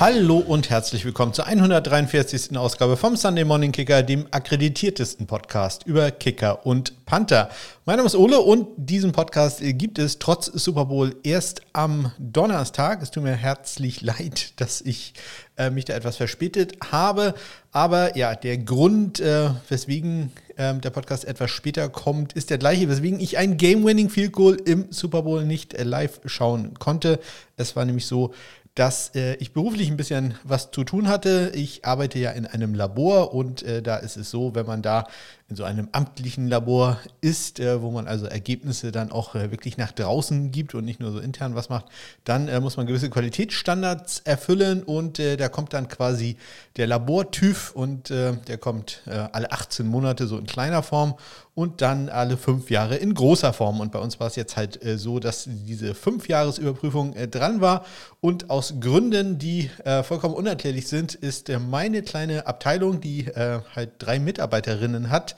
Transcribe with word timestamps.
Hallo 0.00 0.38
und 0.38 0.70
herzlich 0.70 1.04
willkommen 1.04 1.34
zur 1.34 1.46
143. 1.46 2.56
Ausgabe 2.56 2.96
vom 2.96 3.16
Sunday 3.16 3.44
Morning 3.44 3.70
Kicker, 3.70 4.02
dem 4.02 4.26
akkreditiertesten 4.30 5.26
Podcast 5.26 5.84
über 5.84 6.10
Kicker 6.10 6.64
und 6.64 7.04
Panther. 7.04 7.50
Mein 7.84 7.96
Name 7.96 8.06
ist 8.06 8.16
Ole 8.16 8.40
und 8.40 8.68
diesen 8.78 9.12
Podcast 9.12 9.60
gibt 9.62 9.98
es 9.98 10.18
trotz 10.18 10.46
Super 10.46 10.86
Bowl 10.86 11.14
erst 11.22 11.60
am 11.74 12.12
Donnerstag. 12.18 13.02
Es 13.02 13.10
tut 13.10 13.24
mir 13.24 13.36
herzlich 13.36 14.00
leid, 14.00 14.58
dass 14.58 14.80
ich 14.80 15.12
äh, 15.58 15.68
mich 15.68 15.84
da 15.84 15.92
etwas 15.92 16.16
verspätet 16.16 16.78
habe. 16.90 17.34
Aber 17.70 18.16
ja, 18.16 18.34
der 18.34 18.56
Grund, 18.56 19.20
äh, 19.20 19.50
weswegen 19.68 20.32
äh, 20.56 20.74
der 20.74 20.90
Podcast 20.90 21.26
etwas 21.26 21.50
später 21.50 21.88
kommt, 21.90 22.32
ist 22.32 22.48
der 22.48 22.58
gleiche, 22.58 22.88
weswegen 22.88 23.20
ich 23.20 23.36
ein 23.36 23.58
Game-Winning 23.58 24.08
Field 24.08 24.32
Goal 24.32 24.56
im 24.64 24.86
Super 24.90 25.22
Bowl 25.22 25.44
nicht 25.44 25.74
äh, 25.74 25.84
live 25.84 26.20
schauen 26.24 26.74
konnte. 26.78 27.20
Es 27.56 27.76
war 27.76 27.84
nämlich 27.84 28.06
so, 28.06 28.32
dass 28.80 29.14
äh, 29.14 29.34
ich 29.34 29.52
beruflich 29.52 29.90
ein 29.90 29.98
bisschen 29.98 30.36
was 30.42 30.70
zu 30.70 30.84
tun 30.84 31.06
hatte. 31.06 31.52
Ich 31.54 31.84
arbeite 31.84 32.18
ja 32.18 32.30
in 32.30 32.46
einem 32.46 32.72
Labor 32.72 33.34
und 33.34 33.62
äh, 33.62 33.82
da 33.82 33.98
ist 33.98 34.16
es 34.16 34.30
so, 34.30 34.54
wenn 34.54 34.64
man 34.64 34.80
da 34.80 35.06
in 35.50 35.56
so 35.56 35.64
einem 35.64 35.88
amtlichen 35.90 36.46
Labor 36.46 36.98
ist, 37.20 37.58
äh, 37.58 37.82
wo 37.82 37.90
man 37.90 38.06
also 38.06 38.26
Ergebnisse 38.26 38.92
dann 38.92 39.10
auch 39.10 39.34
äh, 39.34 39.50
wirklich 39.50 39.76
nach 39.76 39.90
draußen 39.90 40.52
gibt 40.52 40.76
und 40.76 40.84
nicht 40.84 41.00
nur 41.00 41.10
so 41.10 41.18
intern 41.18 41.56
was 41.56 41.68
macht, 41.68 41.86
dann 42.24 42.46
äh, 42.46 42.60
muss 42.60 42.76
man 42.76 42.86
gewisse 42.86 43.10
Qualitätsstandards 43.10 44.20
erfüllen 44.20 44.84
und 44.84 45.18
da 45.18 45.48
kommt 45.48 45.72
dann 45.72 45.88
quasi 45.88 46.36
der 46.76 46.86
Labor-TÜV 46.86 47.72
und 47.74 48.10
der 48.10 48.58
kommt 48.58 49.02
alle 49.06 49.50
18 49.50 49.86
Monate 49.86 50.26
so 50.26 50.38
in 50.38 50.46
kleiner 50.46 50.82
Form 50.82 51.14
und 51.54 51.82
dann 51.82 52.08
alle 52.08 52.36
fünf 52.36 52.70
Jahre 52.70 52.96
in 52.96 53.12
großer 53.12 53.52
Form. 53.52 53.80
Und 53.80 53.92
bei 53.92 53.98
uns 53.98 54.20
war 54.20 54.28
es 54.28 54.36
jetzt 54.36 54.56
halt 54.56 54.78
so, 54.96 55.18
dass 55.18 55.44
diese 55.46 55.94
Fünfjahresüberprüfung 55.94 57.14
dran 57.30 57.60
war 57.60 57.84
und 58.20 58.50
aus 58.50 58.74
Gründen, 58.80 59.38
die 59.38 59.70
vollkommen 60.04 60.34
unerklärlich 60.34 60.88
sind, 60.88 61.14
ist 61.14 61.50
meine 61.58 62.02
kleine 62.02 62.46
Abteilung, 62.46 63.00
die 63.00 63.26
halt 63.26 63.90
drei 63.98 64.18
Mitarbeiterinnen 64.18 65.10
hat, 65.10 65.36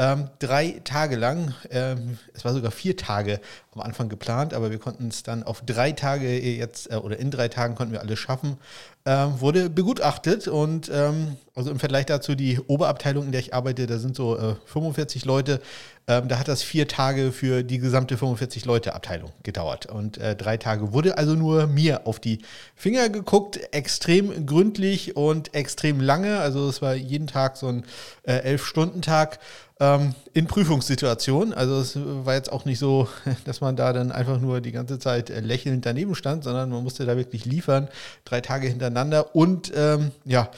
ähm, 0.00 0.30
drei 0.38 0.80
Tage 0.84 1.16
lang, 1.16 1.54
ähm, 1.70 2.18
es 2.32 2.44
war 2.44 2.52
sogar 2.54 2.70
vier 2.70 2.96
Tage 2.96 3.40
am 3.74 3.80
Anfang 3.80 4.08
geplant, 4.08 4.54
aber 4.54 4.70
wir 4.70 4.78
konnten 4.78 5.08
es 5.08 5.24
dann 5.24 5.42
auf 5.42 5.62
drei 5.62 5.90
Tage 5.90 6.38
jetzt, 6.38 6.90
äh, 6.92 6.96
oder 6.96 7.18
in 7.18 7.32
drei 7.32 7.48
Tagen 7.48 7.74
konnten 7.74 7.92
wir 7.92 8.00
alles 8.00 8.18
schaffen, 8.18 8.58
ähm, 9.06 9.40
wurde 9.40 9.70
begutachtet 9.70 10.46
und 10.46 10.90
ähm, 10.92 11.36
also 11.54 11.70
im 11.70 11.80
Vergleich 11.80 12.06
dazu 12.06 12.36
die 12.36 12.60
Oberabteilung, 12.60 13.26
in 13.26 13.32
der 13.32 13.40
ich 13.40 13.54
arbeite, 13.54 13.86
da 13.86 13.98
sind 13.98 14.14
so 14.14 14.38
äh, 14.38 14.54
45 14.66 15.24
Leute, 15.24 15.60
ähm, 16.06 16.28
da 16.28 16.38
hat 16.38 16.46
das 16.46 16.62
vier 16.62 16.86
Tage 16.86 17.32
für 17.32 17.64
die 17.64 17.78
gesamte 17.78 18.16
45 18.16 18.66
Leute 18.66 18.94
Abteilung 18.94 19.32
gedauert. 19.42 19.86
Und 19.86 20.18
äh, 20.18 20.36
drei 20.36 20.58
Tage 20.58 20.92
wurde 20.92 21.18
also 21.18 21.34
nur 21.34 21.66
mir 21.66 22.06
auf 22.06 22.20
die 22.20 22.42
Finger 22.76 23.08
geguckt, 23.08 23.58
extrem 23.72 24.46
gründlich 24.46 25.16
und 25.16 25.54
extrem 25.54 26.00
lange, 26.00 26.38
also 26.38 26.68
es 26.68 26.82
war 26.82 26.94
jeden 26.94 27.26
Tag 27.26 27.56
so 27.56 27.66
ein 27.68 27.84
äh, 28.22 28.34
Elf-Stunden-Tag 28.34 29.40
ähm, 29.80 30.14
in 30.32 30.46
Prüfungssituationen. 30.46 31.54
Also 31.54 31.78
es 31.80 31.96
war 31.96 32.34
jetzt 32.34 32.52
auch 32.52 32.64
nicht 32.64 32.78
so, 32.78 33.08
dass 33.44 33.60
man 33.60 33.76
da 33.76 33.92
dann 33.92 34.12
einfach 34.12 34.40
nur 34.40 34.60
die 34.60 34.72
ganze 34.72 34.98
Zeit 34.98 35.30
äh, 35.30 35.40
lächelnd 35.40 35.86
daneben 35.86 36.14
stand, 36.14 36.44
sondern 36.44 36.70
man 36.70 36.82
musste 36.82 37.06
da 37.06 37.16
wirklich 37.16 37.44
liefern, 37.44 37.88
drei 38.24 38.40
Tage 38.40 38.68
hintereinander 38.68 39.34
und 39.34 39.72
ähm, 39.74 40.10
ja, 40.24 40.50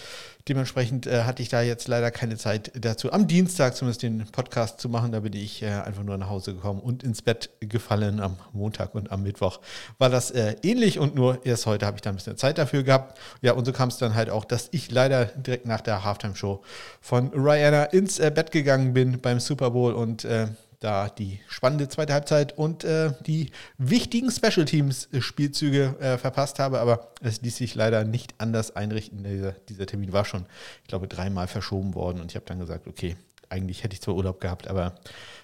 Dementsprechend 0.49 1.07
äh, 1.07 1.25
hatte 1.25 1.43
ich 1.43 1.49
da 1.49 1.63
jetzt 1.63 1.89
leider 1.89 2.11
keine 2.11 2.37
Zeit 2.37 2.73
dazu, 2.75 3.13
am 3.13 3.27
Dienstag 3.27 3.77
zumindest 3.77 4.03
den 4.03 4.27
Podcast 4.33 4.81
zu 4.81 4.89
machen. 4.89 5.13
Da 5.13 5.21
bin 5.21 5.33
ich 5.33 5.63
äh, 5.63 5.69
einfach 5.69 6.03
nur 6.03 6.17
nach 6.17 6.29
Hause 6.29 6.55
gekommen 6.55 6.81
und 6.81 7.03
ins 7.03 7.23
Bett 7.23 7.51
gefallen. 7.61 8.21
Am 8.21 8.37
Montag 8.53 8.95
und 8.95 9.13
am 9.13 9.23
Mittwoch 9.23 9.61
war 9.99 10.11
das 10.11 10.31
äh, 10.31 10.57
ähnlich 10.63 10.99
und 10.99 11.15
nur 11.15 11.45
erst 11.45 11.67
heute 11.67 11.87
habe 11.87 11.97
ich 11.97 12.03
da 12.03 12.11
ein 12.11 12.17
bisschen 12.17 12.37
Zeit 12.37 12.59
dafür 12.59 12.83
gehabt. 12.83 13.19
Ja, 13.43 13.53
und 13.53 13.65
so 13.65 13.73
kam 13.73 13.89
es 13.89 13.99
dann 13.99 14.15
halt 14.15 14.31
auch, 14.31 14.45
dass 14.45 14.69
ich 14.73 14.91
leider 14.91 15.27
direkt 15.27 15.67
nach 15.67 15.81
der 15.81 16.05
Halftime-Show 16.05 16.63
von 17.01 17.29
Rihanna 17.29 17.85
ins 17.85 18.19
äh, 18.19 18.31
Bett 18.35 18.51
gegangen 18.51 18.93
bin 18.95 19.21
beim 19.21 19.41
Super 19.41 19.71
Bowl 19.71 19.93
und 19.93 20.25
äh, 20.25 20.49
da 20.81 21.11
die 21.11 21.41
spannende 21.47 21.89
zweite 21.89 22.15
Halbzeit 22.15 22.57
und 22.57 22.85
äh, 22.85 23.13
die 23.27 23.51
wichtigen 23.77 24.31
Special 24.31 24.65
Teams 24.65 25.09
Spielzüge 25.19 25.95
äh, 26.01 26.19
verpasst 26.19 26.59
habe, 26.59 26.81
aber 26.81 27.13
es 27.21 27.43
ließ 27.43 27.57
sich 27.57 27.75
leider 27.75 28.05
nicht 28.05 28.35
anders 28.39 28.75
einrichten. 28.75 29.23
Dieser, 29.23 29.53
dieser 29.53 29.87
Termin 29.87 30.13
war 30.13 30.25
schon, 30.25 30.47
ich 30.83 30.89
glaube, 30.89 31.07
dreimal 31.07 31.49
verschoben 31.49 31.95
worden 31.95 32.21
und 32.21 32.33
ich 32.33 32.37
habe 32.37 32.47
dann 32.47 32.59
gesagt, 32.59 32.87
okay, 32.87 33.17
eigentlich 33.51 33.85
hätte 33.85 33.95
ich 33.95 34.01
zwar 34.01 34.15
Urlaub 34.15 34.41
gehabt, 34.41 34.69
aber 34.69 34.95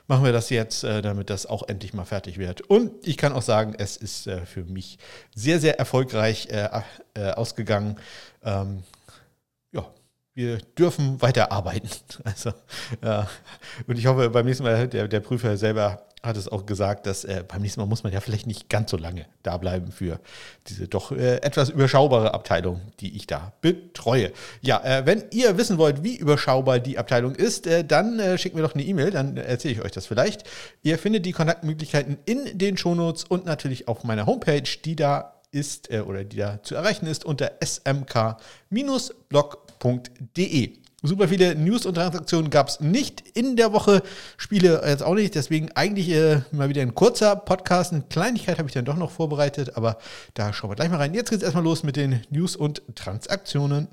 machen 0.07 0.25
wir 0.25 0.33
das 0.33 0.49
jetzt, 0.49 0.85
äh, 0.85 1.03
damit 1.03 1.29
das 1.29 1.45
auch 1.45 1.69
endlich 1.69 1.93
mal 1.93 2.05
fertig 2.05 2.39
wird. 2.39 2.63
Und 2.63 3.07
ich 3.07 3.17
kann 3.17 3.33
auch 3.33 3.43
sagen, 3.43 3.75
es 3.77 3.97
ist 3.97 4.27
äh, 4.27 4.47
für 4.47 4.65
mich 4.65 4.99
sehr, 5.35 5.61
sehr 5.61 5.79
erfolgreich 5.79 6.49
äh, 6.51 6.83
äh, 7.15 7.33
ausgegangen. 7.33 7.97
Ähm, 8.43 8.85
ja, 9.73 9.87
wir 10.37 10.59
dürfen 10.79 11.21
weiter 11.21 11.51
arbeiten. 11.51 11.89
Also, 12.25 12.53
ja. 13.03 13.29
Und 13.87 13.99
ich 13.99 14.07
hoffe, 14.07 14.31
beim 14.31 14.47
nächsten 14.47 14.65
Mal, 14.65 14.89
der, 14.89 15.09
der 15.09 15.21
Prüfer 15.21 15.57
selber 15.57 16.03
hat 16.23 16.37
es 16.37 16.49
auch 16.49 16.67
gesagt, 16.67 17.07
dass 17.07 17.25
äh, 17.25 17.45
beim 17.47 17.63
nächsten 17.63 17.81
Mal 17.81 17.87
muss 17.87 18.03
man 18.03 18.13
ja 18.13 18.21
vielleicht 18.21 18.47
nicht 18.47 18.69
ganz 18.69 18.91
so 18.91 18.97
lange 18.97 19.27
da 19.43 19.57
bleiben 19.59 19.93
für 19.93 20.19
diese 20.67 20.89
doch 20.89 21.13
äh, 21.13 21.37
etwas 21.37 21.71
überschaubare 21.71 22.35
Abteilung, 22.35 22.81
die 23.01 23.17
ich 23.17 23.27
da 23.27 23.53
betreue. 23.61 24.33
Ja, 24.61 24.83
äh, 24.83 25.07
wenn 25.07 25.25
ihr 25.31 25.57
wissen 25.57 25.79
wollt, 25.79 26.03
wie 26.03 26.17
überschaubar 26.17 26.81
die 26.81 26.99
Abteilung 26.99 27.35
ist, 27.35 27.67
äh, 27.67 27.85
dann 27.85 28.19
äh, 28.19 28.39
schickt 28.39 28.57
mir 28.57 28.63
doch 28.63 28.75
eine 28.75 28.83
E-Mail, 28.83 29.11
dann 29.11 29.37
erzähle 29.37 29.75
ich 29.75 29.83
euch 29.83 29.93
das 29.93 30.07
vielleicht. 30.07 30.43
Ihr 30.83 30.99
findet 30.99 31.25
die 31.27 31.33
Kontaktmöglichkeiten 31.33 32.19
in 32.25 32.59
den 32.59 32.77
Shownotes 32.77 33.25
und 33.25 33.47
natürlich 33.47 33.89
auf 33.89 34.03
meiner 34.05 34.27
Homepage, 34.27 34.69
die 34.85 34.97
da 34.97 35.37
ist 35.53 35.91
äh, 35.91 36.01
oder 36.01 36.25
die 36.25 36.37
da 36.39 36.63
zu 36.63 36.75
erreichen 36.75 37.07
ist 37.07 37.25
unter 37.25 37.53
smk-blog.de. 39.79 40.73
Super 41.03 41.29
viele 41.29 41.55
News 41.55 41.87
und 41.87 41.95
Transaktionen 41.95 42.51
gab 42.51 42.69
es 42.69 42.81
nicht 42.81 43.23
in 43.35 43.55
der 43.55 43.73
Woche, 43.73 44.03
Spiele 44.39 44.83
jetzt 44.85 45.03
auch 45.03 45.15
nicht, 45.15 45.35
deswegen 45.35 45.71
eigentlich 45.73 46.09
äh, 46.11 46.41
mal 46.53 46.69
wieder 46.69 46.83
ein 46.83 46.95
kurzer 46.95 47.37
Podcast. 47.37 47.93
Eine 47.93 48.03
Kleinigkeit 48.03 48.59
habe 48.59 48.69
ich 48.69 48.75
dann 48.75 48.87
doch 48.87 48.97
noch 48.97 49.11
vorbereitet, 49.11 49.77
aber 49.77 49.99
da 50.35 50.53
schauen 50.53 50.71
wir 50.71 50.75
gleich 50.75 50.91
mal 50.91 50.97
rein. 50.97 51.15
Jetzt 51.15 51.31
geht 51.31 51.39
es 51.39 51.45
erstmal 51.45 51.65
los 51.65 51.83
mit 51.83 51.97
den 51.97 52.23
News 52.31 52.57
und 52.57 52.83
Transaktionen. 52.97 53.89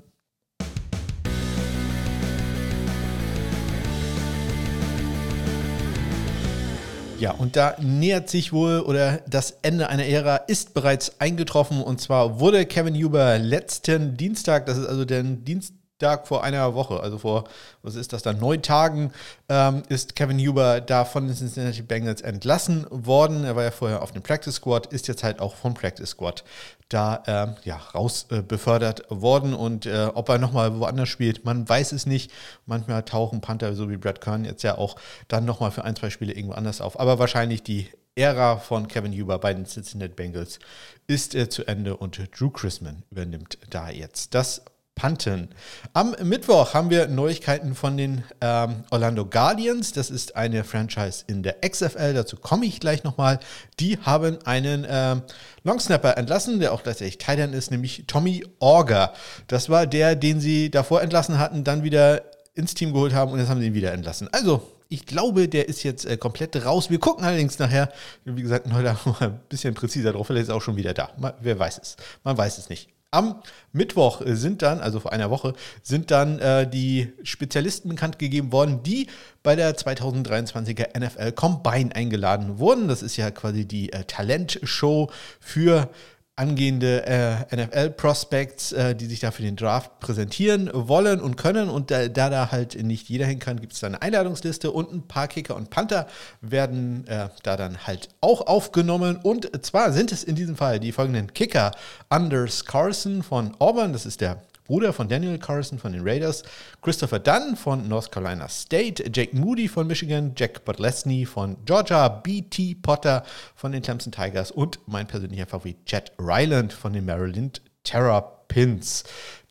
Ja, 7.18 7.30
und 7.30 7.56
da 7.56 7.76
nähert 7.80 8.28
sich 8.28 8.52
wohl 8.52 8.80
oder 8.80 9.20
das 9.28 9.58
Ende 9.62 9.88
einer 9.88 10.04
Ära 10.04 10.36
ist 10.36 10.74
bereits 10.74 11.20
eingetroffen. 11.20 11.82
Und 11.82 12.00
zwar 12.00 12.40
wurde 12.40 12.66
Kevin 12.66 12.94
Huber 12.94 13.38
letzten 13.38 14.16
Dienstag, 14.16 14.66
das 14.66 14.78
ist 14.78 14.86
also 14.86 15.04
der 15.04 15.22
Dienstag 15.22 16.26
vor 16.26 16.42
einer 16.42 16.74
Woche, 16.74 17.00
also 17.00 17.18
vor, 17.18 17.44
was 17.82 17.94
ist 17.94 18.12
das 18.12 18.22
dann, 18.22 18.40
neun 18.40 18.62
Tagen, 18.62 19.12
ähm, 19.48 19.84
ist 19.88 20.16
Kevin 20.16 20.38
Huber 20.38 20.80
da 20.80 21.04
von 21.04 21.26
den 21.26 21.36
Cincinnati 21.36 21.82
Bengals 21.82 22.20
entlassen 22.20 22.84
worden. 22.90 23.44
Er 23.44 23.54
war 23.54 23.62
ja 23.62 23.70
vorher 23.70 24.02
auf 24.02 24.10
dem 24.10 24.22
Practice 24.22 24.56
Squad, 24.56 24.86
ist 24.86 25.06
jetzt 25.06 25.22
halt 25.22 25.40
auch 25.40 25.54
vom 25.54 25.72
Practice 25.72 26.10
Squad 26.10 26.42
da 26.88 27.22
ähm, 27.26 27.54
ja, 27.64 27.76
raus 27.76 28.26
äh, 28.30 28.42
befördert 28.42 29.04
worden. 29.08 29.54
Und 29.54 29.86
äh, 29.86 30.10
ob 30.14 30.28
er 30.28 30.38
nochmal 30.38 30.78
woanders 30.78 31.08
spielt, 31.08 31.44
man 31.44 31.68
weiß 31.68 31.92
es 31.92 32.06
nicht. 32.06 32.30
Manchmal 32.66 33.02
tauchen 33.02 33.40
Panther, 33.40 33.74
so 33.74 33.90
wie 33.90 33.96
Brad 33.96 34.20
Kern, 34.20 34.44
jetzt 34.44 34.62
ja 34.62 34.78
auch 34.78 34.96
dann 35.28 35.44
nochmal 35.44 35.70
für 35.70 35.84
ein, 35.84 35.96
zwei 35.96 36.10
Spiele 36.10 36.32
irgendwo 36.32 36.54
anders 36.54 36.80
auf. 36.80 36.98
Aber 37.00 37.18
wahrscheinlich 37.18 37.62
die 37.62 37.88
Ära 38.16 38.58
von 38.58 38.86
Kevin 38.86 39.12
Huber 39.12 39.38
bei 39.38 39.52
den 39.54 39.66
Cincinnati 39.66 40.14
Bengals 40.14 40.60
ist 41.06 41.34
äh, 41.34 41.48
zu 41.48 41.66
Ende 41.66 41.96
und 41.96 42.20
Drew 42.38 42.50
Chrisman 42.50 43.02
übernimmt 43.10 43.58
da 43.70 43.90
jetzt 43.90 44.34
das 44.34 44.62
Panten. 44.94 45.48
Am 45.92 46.14
Mittwoch 46.22 46.72
haben 46.72 46.88
wir 46.88 47.08
Neuigkeiten 47.08 47.74
von 47.74 47.96
den 47.96 48.22
ähm, 48.40 48.84
Orlando 48.90 49.26
Guardians. 49.26 49.92
Das 49.92 50.08
ist 50.08 50.36
eine 50.36 50.62
Franchise 50.62 51.24
in 51.26 51.42
der 51.42 51.56
XFL. 51.68 52.14
Dazu 52.14 52.36
komme 52.36 52.64
ich 52.66 52.78
gleich 52.78 53.02
nochmal. 53.02 53.40
Die 53.80 53.98
haben 53.98 54.38
einen 54.44 54.86
ähm, 54.88 55.22
Longsnapper 55.64 56.16
entlassen, 56.16 56.60
der 56.60 56.72
auch 56.72 56.82
gleichzeitig 56.84 57.18
Titan 57.18 57.52
ist, 57.52 57.70
nämlich 57.70 58.04
Tommy 58.06 58.44
Orger. 58.60 59.12
Das 59.48 59.68
war 59.68 59.86
der, 59.86 60.14
den 60.14 60.40
sie 60.40 60.70
davor 60.70 61.02
entlassen 61.02 61.38
hatten, 61.38 61.64
dann 61.64 61.82
wieder 61.82 62.22
ins 62.54 62.74
Team 62.74 62.92
geholt 62.92 63.14
haben 63.14 63.32
und 63.32 63.40
jetzt 63.40 63.48
haben 63.48 63.60
sie 63.60 63.66
ihn 63.66 63.74
wieder 63.74 63.92
entlassen. 63.92 64.28
Also, 64.32 64.70
ich 64.88 65.06
glaube, 65.06 65.48
der 65.48 65.68
ist 65.68 65.82
jetzt 65.82 66.06
äh, 66.06 66.16
komplett 66.16 66.54
raus. 66.64 66.88
Wir 66.88 67.00
gucken 67.00 67.24
allerdings 67.24 67.58
nachher, 67.58 67.92
wie 68.24 68.42
gesagt, 68.42 68.66
mal 68.68 68.96
ein 69.20 69.40
bisschen 69.48 69.74
präziser 69.74 70.12
drauf. 70.12 70.28
Vielleicht 70.28 70.44
ist 70.44 70.48
er 70.50 70.56
auch 70.56 70.62
schon 70.62 70.76
wieder 70.76 70.94
da. 70.94 71.10
Mal, 71.18 71.34
wer 71.40 71.58
weiß 71.58 71.78
es. 71.82 71.96
Man 72.22 72.38
weiß 72.38 72.58
es 72.58 72.68
nicht. 72.68 72.93
Am 73.14 73.42
Mittwoch 73.72 74.22
sind 74.24 74.62
dann, 74.62 74.80
also 74.80 75.00
vor 75.00 75.12
einer 75.12 75.30
Woche, 75.30 75.54
sind 75.82 76.10
dann 76.10 76.38
äh, 76.40 76.68
die 76.68 77.12
Spezialisten 77.22 77.88
bekannt 77.88 78.18
gegeben 78.18 78.50
worden, 78.52 78.82
die 78.82 79.06
bei 79.42 79.54
der 79.56 79.76
2023er 79.76 80.98
NFL 80.98 81.32
Combine 81.32 81.94
eingeladen 81.94 82.58
wurden. 82.58 82.88
Das 82.88 83.02
ist 83.02 83.16
ja 83.16 83.30
quasi 83.30 83.66
die 83.66 83.92
äh, 83.92 84.04
Talentshow 84.04 85.10
für 85.38 85.90
angehende 86.36 87.06
äh, 87.06 87.56
NFL-Prospects, 87.56 88.72
äh, 88.72 88.96
die 88.96 89.06
sich 89.06 89.20
da 89.20 89.30
für 89.30 89.42
den 89.42 89.54
Draft 89.54 90.00
präsentieren 90.00 90.68
wollen 90.72 91.20
und 91.20 91.36
können. 91.36 91.70
Und 91.70 91.90
da 91.90 92.08
da, 92.08 92.28
da 92.28 92.50
halt 92.50 92.82
nicht 92.82 93.08
jeder 93.08 93.26
hin 93.26 93.38
kann, 93.38 93.60
gibt 93.60 93.72
es 93.72 93.80
da 93.80 93.86
eine 93.86 94.02
Einladungsliste 94.02 94.72
und 94.72 94.92
ein 94.92 95.06
paar 95.06 95.28
Kicker 95.28 95.54
und 95.54 95.70
Panther 95.70 96.08
werden 96.40 97.06
äh, 97.06 97.28
da 97.44 97.56
dann 97.56 97.86
halt 97.86 98.08
auch 98.20 98.46
aufgenommen. 98.46 99.16
Und 99.22 99.64
zwar 99.64 99.92
sind 99.92 100.10
es 100.10 100.24
in 100.24 100.34
diesem 100.34 100.56
Fall 100.56 100.80
die 100.80 100.92
folgenden 100.92 101.32
Kicker. 101.32 101.70
Anders 102.08 102.64
Carson 102.64 103.22
von 103.22 103.54
Auburn, 103.60 103.92
das 103.92 104.04
ist 104.04 104.20
der 104.20 104.42
Bruder 104.64 104.94
von 104.94 105.08
Daniel 105.08 105.38
Carson 105.38 105.78
von 105.78 105.92
den 105.92 106.02
Raiders, 106.02 106.42
Christopher 106.80 107.18
Dunn 107.18 107.54
von 107.54 107.86
North 107.86 108.10
Carolina 108.10 108.48
State, 108.48 109.10
Jake 109.12 109.36
Moody 109.36 109.68
von 109.68 109.86
Michigan, 109.86 110.32
Jack 110.36 110.64
Botlesny 110.64 111.26
von 111.26 111.56
Georgia, 111.66 112.08
B.T. 112.08 112.76
Potter 112.76 113.24
von 113.54 113.72
den 113.72 113.82
Clemson 113.82 114.10
Tigers 114.10 114.50
und 114.50 114.80
mein 114.86 115.06
persönlicher 115.06 115.46
Favorit 115.46 115.84
Chad 115.84 116.12
Ryland 116.18 116.72
von 116.72 116.94
den 116.94 117.04
Maryland 117.04 117.60
Terrapins. 117.84 119.04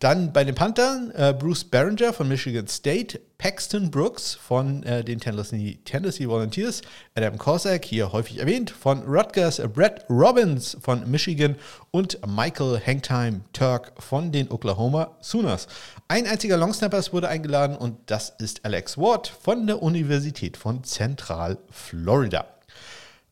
Dann 0.04 0.34
bei 0.34 0.44
den 0.44 0.54
Panthern 0.54 1.12
äh, 1.16 1.34
Bruce 1.34 1.64
Barringer 1.64 2.12
von 2.12 2.28
Michigan 2.28 2.68
State, 2.68 3.22
Paxton 3.38 3.90
Brooks 3.90 4.34
von 4.34 4.84
äh, 4.84 5.02
den 5.02 5.22
Tennessee, 5.22 5.80
Tennessee 5.86 6.28
Volunteers, 6.28 6.82
Adam 7.16 7.38
Korsak, 7.38 7.86
hier 7.86 8.12
häufig 8.12 8.40
erwähnt, 8.40 8.70
von 8.70 9.04
Rutgers, 9.04 9.62
Brett 9.74 10.04
Robbins 10.10 10.76
von 10.82 11.10
Michigan 11.10 11.56
und 11.92 12.20
Michael 12.28 12.82
Hangtime 12.86 13.46
Turk 13.54 13.94
von 13.98 14.34
den 14.34 14.52
Oklahoma 14.52 15.16
Sooners. 15.22 15.70
Ein 16.10 16.28
einziger 16.28 16.58
Longsnappers 16.58 17.14
wurde 17.14 17.30
eingeladen 17.30 17.78
und 17.78 17.98
das 18.08 18.34
ist 18.40 18.66
Alex 18.66 18.98
Ward 18.98 19.30
von 19.30 19.68
der 19.68 19.82
Universität 19.82 20.58
von 20.58 20.84
Zentral 20.84 21.60
Florida. 21.70 22.46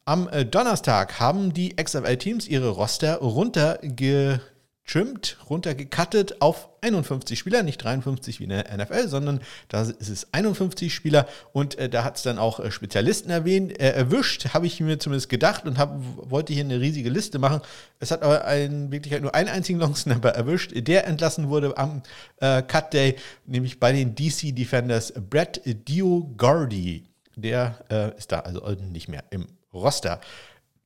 Am 0.06 0.30
äh, 0.30 0.46
Donnerstag 0.46 1.20
haben 1.20 1.54
die 1.54 1.76
XFL-Teams 1.76 2.48
ihre 2.48 2.70
Roster 2.70 3.18
runterge 3.18 4.40
trimmed, 4.86 5.38
runtergekattet 5.50 6.42
auf 6.42 6.70
51 6.82 7.38
Spieler, 7.38 7.64
nicht 7.64 7.78
53 7.78 8.40
wie 8.40 8.44
in 8.46 8.50
der 8.50 8.76
NFL, 8.76 9.08
sondern 9.08 9.42
da 9.70 9.84
ist 9.84 10.10
es 10.10 10.34
51 10.34 10.94
Spieler 10.94 11.28
und 11.54 11.78
äh, 11.78 11.88
da 11.88 12.04
hat 12.04 12.18
es 12.18 12.24
dann 12.24 12.40
auch 12.40 12.60
äh, 12.60 12.72
Spezialisten 12.72 13.30
erwähnt, 13.30 13.80
äh, 13.80 13.92
erwischt, 13.92 14.54
habe 14.54 14.66
ich 14.66 14.80
mir 14.80 15.00
zumindest 15.00 15.30
gedacht 15.30 15.66
und 15.66 15.78
hab, 15.78 15.96
wollte 16.30 16.54
hier 16.54 16.64
eine 16.64 16.82
riesige 16.82 17.10
Liste 17.10 17.40
machen. 17.40 17.62
Es 18.00 18.12
hat 18.12 18.24
aber 18.24 18.46
in 18.56 18.92
Wirklichkeit 18.92 19.22
nur 19.22 19.36
einen 19.36 19.50
einzigen 19.50 19.80
Longsnapper 19.80 20.30
erwischt, 20.36 20.74
der 20.76 21.08
entlassen 21.08 21.50
wurde 21.50 21.78
am 21.78 22.02
äh, 22.38 22.62
Cut 22.64 22.94
Day, 22.94 23.16
nämlich 23.46 23.80
bei 23.80 23.92
den 23.92 24.16
DC 24.16 24.56
Defenders 24.56 25.14
Brett 25.14 25.62
Diogardi. 25.66 27.06
Der 27.36 27.86
äh, 27.90 28.18
ist 28.18 28.32
da 28.32 28.40
also 28.40 28.60
nicht 28.92 29.08
mehr 29.08 29.24
im 29.30 29.48
Roster. 29.74 30.20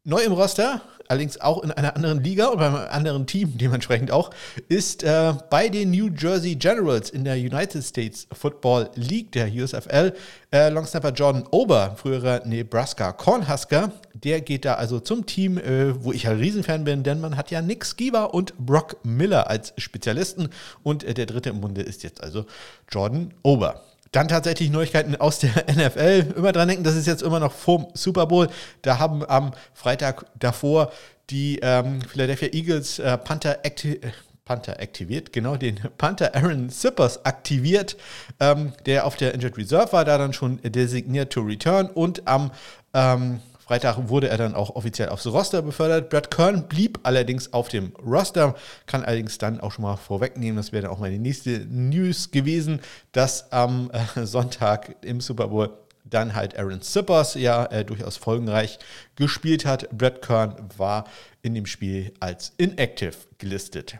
Neu 0.07 0.19
im 0.19 0.34
Roster, 0.34 0.81
allerdings 1.07 1.42
auch 1.42 1.63
in 1.63 1.72
einer 1.72 1.96
anderen 1.96 2.24
Liga 2.24 2.50
und 2.50 2.60
beim 2.60 2.75
anderen 2.75 3.25
Team 3.25 3.57
dementsprechend 3.57 4.12
auch, 4.12 4.30
ist 4.68 5.02
äh, 5.02 5.34
bei 5.50 5.68
den 5.68 5.90
New 5.90 6.12
Jersey 6.16 6.54
Generals 6.54 7.10
in 7.10 7.24
der 7.24 7.34
United 7.34 7.84
States 7.84 8.28
Football 8.31 8.92
League, 8.94 9.31
der 9.31 9.52
USFL, 9.52 10.13
äh, 10.54 10.69
Longsnapper 10.69 11.10
Jordan 11.10 11.48
Ober, 11.50 11.96
früherer 11.98 12.46
Nebraska 12.46 13.13
Cornhusker. 13.13 13.92
Der 14.13 14.42
geht 14.42 14.63
da 14.66 14.75
also 14.75 15.00
zum 15.00 15.25
Team, 15.25 15.57
äh, 15.57 16.04
wo 16.04 16.12
ich 16.12 16.28
ein 16.28 16.38
Riesenfan 16.38 16.84
bin, 16.84 17.01
denn 17.01 17.19
man 17.19 17.36
hat 17.36 17.50
ja 17.50 17.63
Nick 17.63 17.84
Skiba 17.84 18.25
und 18.25 18.56
Brock 18.60 18.98
Miller 19.04 19.50
als 19.50 19.74
Spezialisten 19.78 20.50
und 20.84 21.04
äh, 21.04 21.16
der 21.16 21.25
dritte 21.25 21.50
im 21.50 21.62
Munde 21.62 21.81
ist 21.81 22.04
jetzt 22.04 22.24
also 22.24 22.46
Jordan 22.92 23.34
Ober. 23.42 23.81
Dann 24.16 24.30
tatsächlich 24.30 24.70
Neuigkeiten 24.70 25.18
aus 25.18 25.40
der 25.40 25.52
NFL. 25.76 26.36
Immer 26.38 26.54
dran 26.54 26.70
denken, 26.70 26.86
das 26.86 26.96
ist 26.96 27.06
jetzt 27.06 27.22
immer 27.22 27.42
noch 27.42 27.52
vorm 27.52 27.88
Super 27.96 28.28
Bowl. 28.28 28.48
Da 28.82 28.98
haben 28.98 29.28
am 29.28 29.52
Freitag 29.74 30.26
davor 30.40 30.94
die 31.30 31.60
ähm, 31.62 32.02
Philadelphia 32.02 32.48
Eagles 32.54 33.00
äh, 33.00 33.18
Panther, 33.18 33.60
Acti 33.66 33.96
äh, 33.96 34.12
Panther 34.46 34.80
aktiviert, 34.80 35.34
genau 35.34 35.58
den 35.58 35.82
Panther 35.98 36.34
Aaron 36.34 36.70
Sippers 36.70 37.26
aktiviert, 37.26 37.98
ähm, 38.40 38.72
der 38.86 39.06
auf 39.06 39.18
der 39.18 39.34
Injured 39.34 39.58
Reserve 39.58 39.92
war, 39.92 40.06
da 40.06 40.18
dann 40.18 40.32
schon 40.32 40.62
designiert 40.64 41.34
to 41.34 41.42
return 41.42 41.88
und 41.88 42.26
am 42.26 42.52
ähm, 42.94 43.42
Freitag 43.66 44.10
wurde 44.10 44.30
er 44.30 44.38
dann 44.38 44.54
auch 44.54 44.76
offiziell 44.76 45.10
aufs 45.10 45.26
Roster 45.26 45.64
befördert. 45.64 46.12
Brad 46.12 46.30
Kern 46.30 46.68
blieb 46.68 47.00
allerdings 47.02 47.52
auf 47.52 47.68
dem 47.68 47.94
Roster, 47.96 48.54
kann 48.86 49.04
allerdings 49.04 49.40
dann 49.40 49.60
auch 49.60 49.72
schon 49.72 49.84
mal 49.84 49.98
vorwegnehmen, 49.98 50.56
das 50.56 50.72
wäre 50.72 50.84
dann 50.84 50.92
auch 50.92 51.00
meine 51.00 51.18
nächste 51.18 51.66
News 51.68 52.30
gewesen, 52.30 52.80
dass 53.12 53.52
am 53.52 53.90
äh, 53.92 54.26
Sonntag 54.26 55.04
im 55.04 55.20
Super 55.20 55.48
Bowl 55.48 55.72
dann 56.04 56.36
halt 56.36 56.60
Aaron 56.60 56.82
Sippers 56.82 57.34
ja 57.34 57.66
äh, 57.66 57.84
durchaus 57.84 58.18
folgenreich 58.18 58.78
gespielt 59.16 59.66
hat. 59.66 59.90
Brad 59.90 60.22
Kern 60.22 60.70
war 60.78 61.06
in 61.42 61.56
dem 61.56 61.66
Spiel 61.66 62.14
als 62.20 62.54
inactive 62.58 63.16
gelistet. 63.40 63.98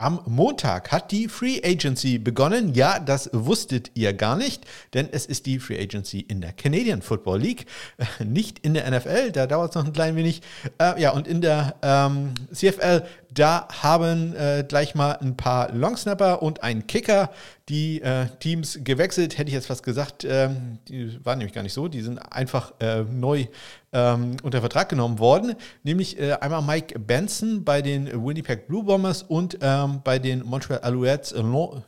Am 0.00 0.20
Montag 0.26 0.92
hat 0.92 1.10
die 1.10 1.26
Free 1.26 1.60
Agency 1.64 2.18
begonnen. 2.18 2.72
Ja, 2.72 3.00
das 3.00 3.30
wusstet 3.32 3.90
ihr 3.94 4.12
gar 4.12 4.36
nicht, 4.36 4.64
denn 4.94 5.08
es 5.10 5.26
ist 5.26 5.44
die 5.46 5.58
Free 5.58 5.76
Agency 5.76 6.20
in 6.20 6.40
der 6.40 6.52
Canadian 6.52 7.02
Football 7.02 7.40
League, 7.40 7.66
nicht 8.24 8.60
in 8.60 8.74
der 8.74 8.88
NFL. 8.88 9.32
Da 9.32 9.48
dauert 9.48 9.70
es 9.70 9.74
noch 9.74 9.84
ein 9.84 9.92
klein 9.92 10.14
wenig. 10.14 10.42
Äh, 10.80 11.02
ja, 11.02 11.10
und 11.10 11.26
in 11.26 11.40
der 11.40 11.74
ähm, 11.82 12.34
CFL, 12.52 13.06
da 13.32 13.66
haben 13.82 14.36
äh, 14.36 14.64
gleich 14.68 14.94
mal 14.94 15.14
ein 15.14 15.36
paar 15.36 15.72
Longsnapper 15.72 16.42
und 16.42 16.62
ein 16.62 16.86
Kicker 16.86 17.30
die 17.68 18.00
äh, 18.00 18.26
Teams 18.40 18.78
gewechselt. 18.82 19.36
Hätte 19.36 19.48
ich 19.48 19.54
jetzt 19.54 19.66
fast 19.66 19.82
gesagt, 19.82 20.24
ähm, 20.24 20.78
die 20.88 21.18
waren 21.24 21.38
nämlich 21.38 21.54
gar 21.54 21.62
nicht 21.62 21.74
so. 21.74 21.88
Die 21.88 22.00
sind 22.00 22.18
einfach 22.18 22.72
äh, 22.80 23.02
neu 23.02 23.46
ähm, 23.92 24.36
unter 24.42 24.60
Vertrag 24.60 24.88
genommen 24.88 25.18
worden. 25.18 25.54
Nämlich 25.82 26.18
äh, 26.18 26.32
einmal 26.34 26.62
Mike 26.62 26.98
Benson 26.98 27.64
bei 27.64 27.82
den 27.82 28.06
Winnipeg 28.24 28.66
Blue 28.68 28.84
Bombers 28.84 29.22
und 29.22 29.58
ähm, 29.60 30.00
bei 30.04 30.18
den 30.18 30.44
Montreal 30.44 30.80
Alouettes 30.80 31.32
äh, 31.32 31.42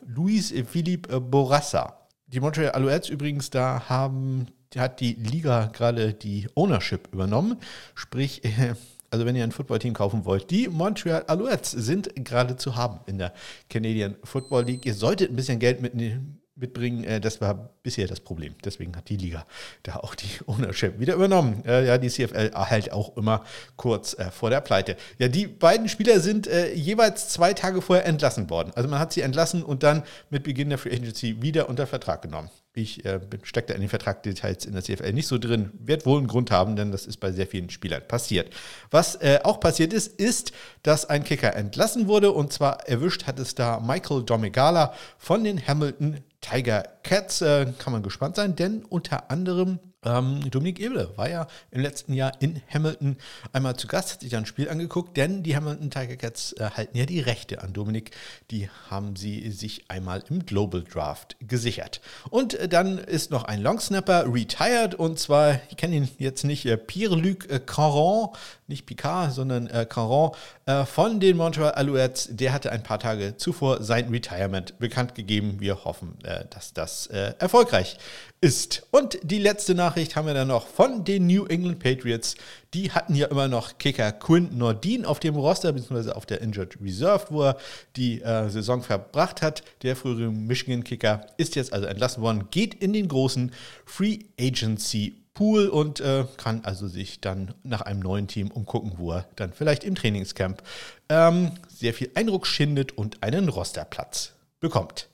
Luis 0.05 0.53
Philippe 0.67 1.19
Borassa. 1.21 1.97
Die 2.27 2.39
Montreal 2.39 2.71
Alouettes 2.71 3.09
übrigens, 3.09 3.49
da 3.49 3.89
haben, 3.89 4.47
hat 4.75 4.99
die 4.99 5.13
Liga 5.13 5.67
gerade 5.67 6.13
die 6.13 6.47
Ownership 6.55 7.09
übernommen. 7.11 7.57
Sprich, 7.93 8.43
äh, 8.43 8.73
also 9.09 9.25
wenn 9.25 9.35
ihr 9.35 9.43
ein 9.43 9.51
Footballteam 9.51 9.93
kaufen 9.93 10.25
wollt, 10.25 10.49
die 10.51 10.69
Montreal 10.69 11.23
Alouettes 11.27 11.71
sind 11.71 12.09
gerade 12.15 12.55
zu 12.55 12.75
haben 12.75 13.01
in 13.05 13.17
der 13.17 13.33
Canadian 13.69 14.15
Football 14.23 14.63
League. 14.63 14.85
Ihr 14.85 14.93
solltet 14.93 15.29
ein 15.31 15.35
bisschen 15.35 15.59
Geld 15.59 15.81
mitnehmen 15.81 16.40
mitbringen. 16.61 17.03
Äh, 17.03 17.19
das 17.19 17.41
war 17.41 17.73
bisher 17.83 18.07
das 18.07 18.19
Problem. 18.19 18.55
Deswegen 18.63 18.95
hat 18.95 19.09
die 19.09 19.17
Liga 19.17 19.45
da 19.83 19.97
auch 19.97 20.15
die 20.15 20.29
Ownership 20.45 20.99
wieder 20.99 21.15
übernommen. 21.15 21.63
Äh, 21.65 21.85
ja, 21.87 21.97
die 21.97 22.09
CFL 22.09 22.51
halt 22.53 22.91
auch 22.91 23.17
immer 23.17 23.43
kurz 23.75 24.13
äh, 24.13 24.31
vor 24.31 24.49
der 24.49 24.61
Pleite. 24.61 24.95
Ja, 25.17 25.27
die 25.27 25.47
beiden 25.47 25.89
Spieler 25.89 26.19
sind 26.19 26.49
jeweils 26.75 27.29
zwei 27.29 27.53
Tage 27.53 27.81
vorher 27.81 28.05
entlassen 28.05 28.49
worden. 28.49 28.71
Also 28.75 28.89
man 28.89 28.99
hat 28.99 29.13
sie 29.13 29.21
entlassen 29.21 29.63
und 29.63 29.83
dann 29.83 30.03
mit 30.29 30.43
Beginn 30.43 30.69
der 30.69 30.77
Free 30.77 30.91
Agency 30.91 31.41
wieder 31.41 31.69
unter 31.69 31.87
Vertrag 31.87 32.21
genommen. 32.21 32.49
Ich 32.73 33.03
äh, 33.03 33.19
stecke 33.43 33.67
da 33.67 33.73
in 33.73 33.81
den 33.81 33.89
Vertragdetails 33.89 34.65
in 34.65 34.71
der 34.71 34.81
CFL 34.81 35.11
nicht 35.11 35.27
so 35.27 35.37
drin. 35.37 35.71
Wird 35.73 36.05
wohl 36.05 36.19
einen 36.19 36.27
Grund 36.27 36.51
haben, 36.51 36.77
denn 36.77 36.91
das 36.91 37.05
ist 37.05 37.17
bei 37.17 37.33
sehr 37.33 37.45
vielen 37.45 37.69
Spielern 37.69 38.07
passiert. 38.07 38.53
Was 38.91 39.15
äh, 39.15 39.39
auch 39.43 39.59
passiert 39.59 39.91
ist, 39.91 40.07
ist, 40.07 40.53
dass 40.81 41.05
ein 41.05 41.25
Kicker 41.25 41.53
entlassen 41.53 42.07
wurde 42.07 42.31
und 42.31 42.53
zwar 42.53 42.87
erwischt 42.87 43.27
hat 43.27 43.39
es 43.39 43.55
da 43.55 43.81
Michael 43.81 44.23
Domegala 44.23 44.93
von 45.17 45.43
den 45.43 45.67
Hamilton 45.67 46.21
Tiger 46.39 46.83
Cats. 47.03 47.41
Äh, 47.41 47.73
kann 47.77 47.91
man 47.91 48.03
gespannt 48.03 48.37
sein, 48.37 48.55
denn 48.55 48.85
unter 48.85 49.29
anderem 49.29 49.79
ähm, 50.03 50.49
Dominik 50.49 50.79
Eble 50.79 51.11
war 51.15 51.29
ja 51.29 51.47
im 51.69 51.81
letzten 51.81 52.13
Jahr 52.13 52.31
in 52.39 52.61
Hamilton 52.73 53.17
einmal 53.53 53.75
zu 53.75 53.87
Gast, 53.87 54.13
hat 54.13 54.21
sich 54.21 54.35
ein 54.35 54.45
Spiel 54.45 54.69
angeguckt, 54.69 55.15
denn 55.15 55.43
die 55.43 55.55
Hamilton 55.55 55.91
Tiger 55.91 56.15
Cats 56.15 56.53
äh, 56.53 56.71
halten 56.71 56.97
ja 56.97 57.05
die 57.05 57.19
Rechte 57.19 57.61
an 57.61 57.73
Dominik. 57.73 58.11
Die 58.49 58.69
haben 58.89 59.15
sie 59.15 59.51
sich 59.51 59.85
einmal 59.89 60.23
im 60.29 60.45
Global 60.45 60.83
Draft 60.83 61.37
gesichert. 61.39 62.01
Und 62.29 62.55
äh, 62.55 62.67
dann 62.67 62.97
ist 62.97 63.31
noch 63.31 63.43
ein 63.43 63.61
Longsnapper 63.61 64.25
retired 64.33 64.95
und 64.95 65.19
zwar, 65.19 65.59
ich 65.69 65.77
kenne 65.77 65.95
ihn 65.95 66.09
jetzt 66.17 66.43
nicht, 66.43 66.65
äh, 66.65 66.77
Pierre-Luc 66.77 67.49
äh, 67.49 67.59
Caron, 67.59 68.29
nicht 68.67 68.85
Picard, 68.85 69.33
sondern 69.33 69.67
äh, 69.67 69.85
Caron 69.87 70.31
äh, 70.65 70.85
von 70.85 71.19
den 71.19 71.37
Montreal 71.37 71.73
Alouettes. 71.73 72.29
Der 72.31 72.53
hatte 72.53 72.71
ein 72.71 72.81
paar 72.81 72.99
Tage 72.99 73.37
zuvor 73.37 73.83
sein 73.83 74.09
Retirement 74.09 74.79
bekannt 74.79 75.13
gegeben. 75.13 75.57
Wir 75.59 75.83
hoffen, 75.83 76.17
dass 76.49 76.73
das 76.73 77.07
erfolgreich 77.07 77.97
ist. 78.41 78.87
Und 78.89 79.19
die 79.21 79.37
letzte 79.37 79.75
Nachricht 79.75 80.15
haben 80.15 80.25
wir 80.25 80.33
dann 80.33 80.47
noch 80.47 80.65
von 80.65 81.03
den 81.03 81.27
New 81.27 81.45
England 81.45 81.77
Patriots. 81.77 82.35
Die 82.73 82.91
hatten 82.91 83.13
ja 83.13 83.27
immer 83.27 83.47
noch 83.47 83.77
Kicker 83.77 84.11
Quinn 84.11 84.57
Nordin 84.57 85.05
auf 85.05 85.19
dem 85.19 85.35
Roster, 85.35 85.71
beziehungsweise 85.71 86.15
auf 86.15 86.25
der 86.25 86.41
Injured 86.41 86.81
Reserve, 86.81 87.27
wo 87.29 87.43
er 87.43 87.57
die 87.95 88.19
äh, 88.21 88.49
Saison 88.49 88.81
verbracht 88.81 89.43
hat. 89.43 89.63
Der 89.83 89.95
frühere 89.95 90.31
Michigan-Kicker 90.31 91.27
ist 91.37 91.55
jetzt 91.55 91.71
also 91.71 91.85
entlassen 91.85 92.23
worden, 92.23 92.47
geht 92.49 92.73
in 92.73 92.93
den 92.93 93.07
großen 93.07 93.51
Free 93.85 94.19
Agency 94.39 95.15
Pool 95.35 95.67
und 95.67 95.99
äh, 96.01 96.25
kann 96.37 96.65
also 96.65 96.87
sich 96.87 97.21
dann 97.21 97.53
nach 97.63 97.81
einem 97.81 98.01
neuen 98.01 98.27
Team 98.27 98.49
umgucken, 98.51 98.93
wo 98.97 99.13
er 99.13 99.27
dann 99.35 99.53
vielleicht 99.53 99.83
im 99.83 99.95
Trainingscamp 99.95 100.61
ähm, 101.09 101.51
sehr 101.69 101.93
viel 101.93 102.11
Eindruck 102.15 102.47
schindet 102.47 102.97
und 102.97 103.23
einen 103.23 103.49
Rosterplatz 103.49 104.33
bekommt. 104.59 105.10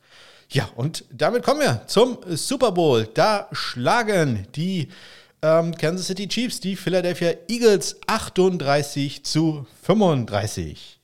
Ja, 0.50 0.70
und 0.76 1.04
damit 1.12 1.44
kommen 1.44 1.60
wir 1.60 1.84
zum 1.88 2.18
Super 2.28 2.72
Bowl. 2.72 3.08
Da 3.14 3.50
schlagen 3.52 4.48
die 4.56 4.88
ähm, 5.42 5.76
Kansas 5.76 6.08
City 6.08 6.28
Chiefs 6.28 6.60
die 6.60 6.76
Philadelphia 6.76 7.34
Eagles 7.50 7.98
38 8.08 9.24
zu 9.24 9.68
35. 9.84 10.97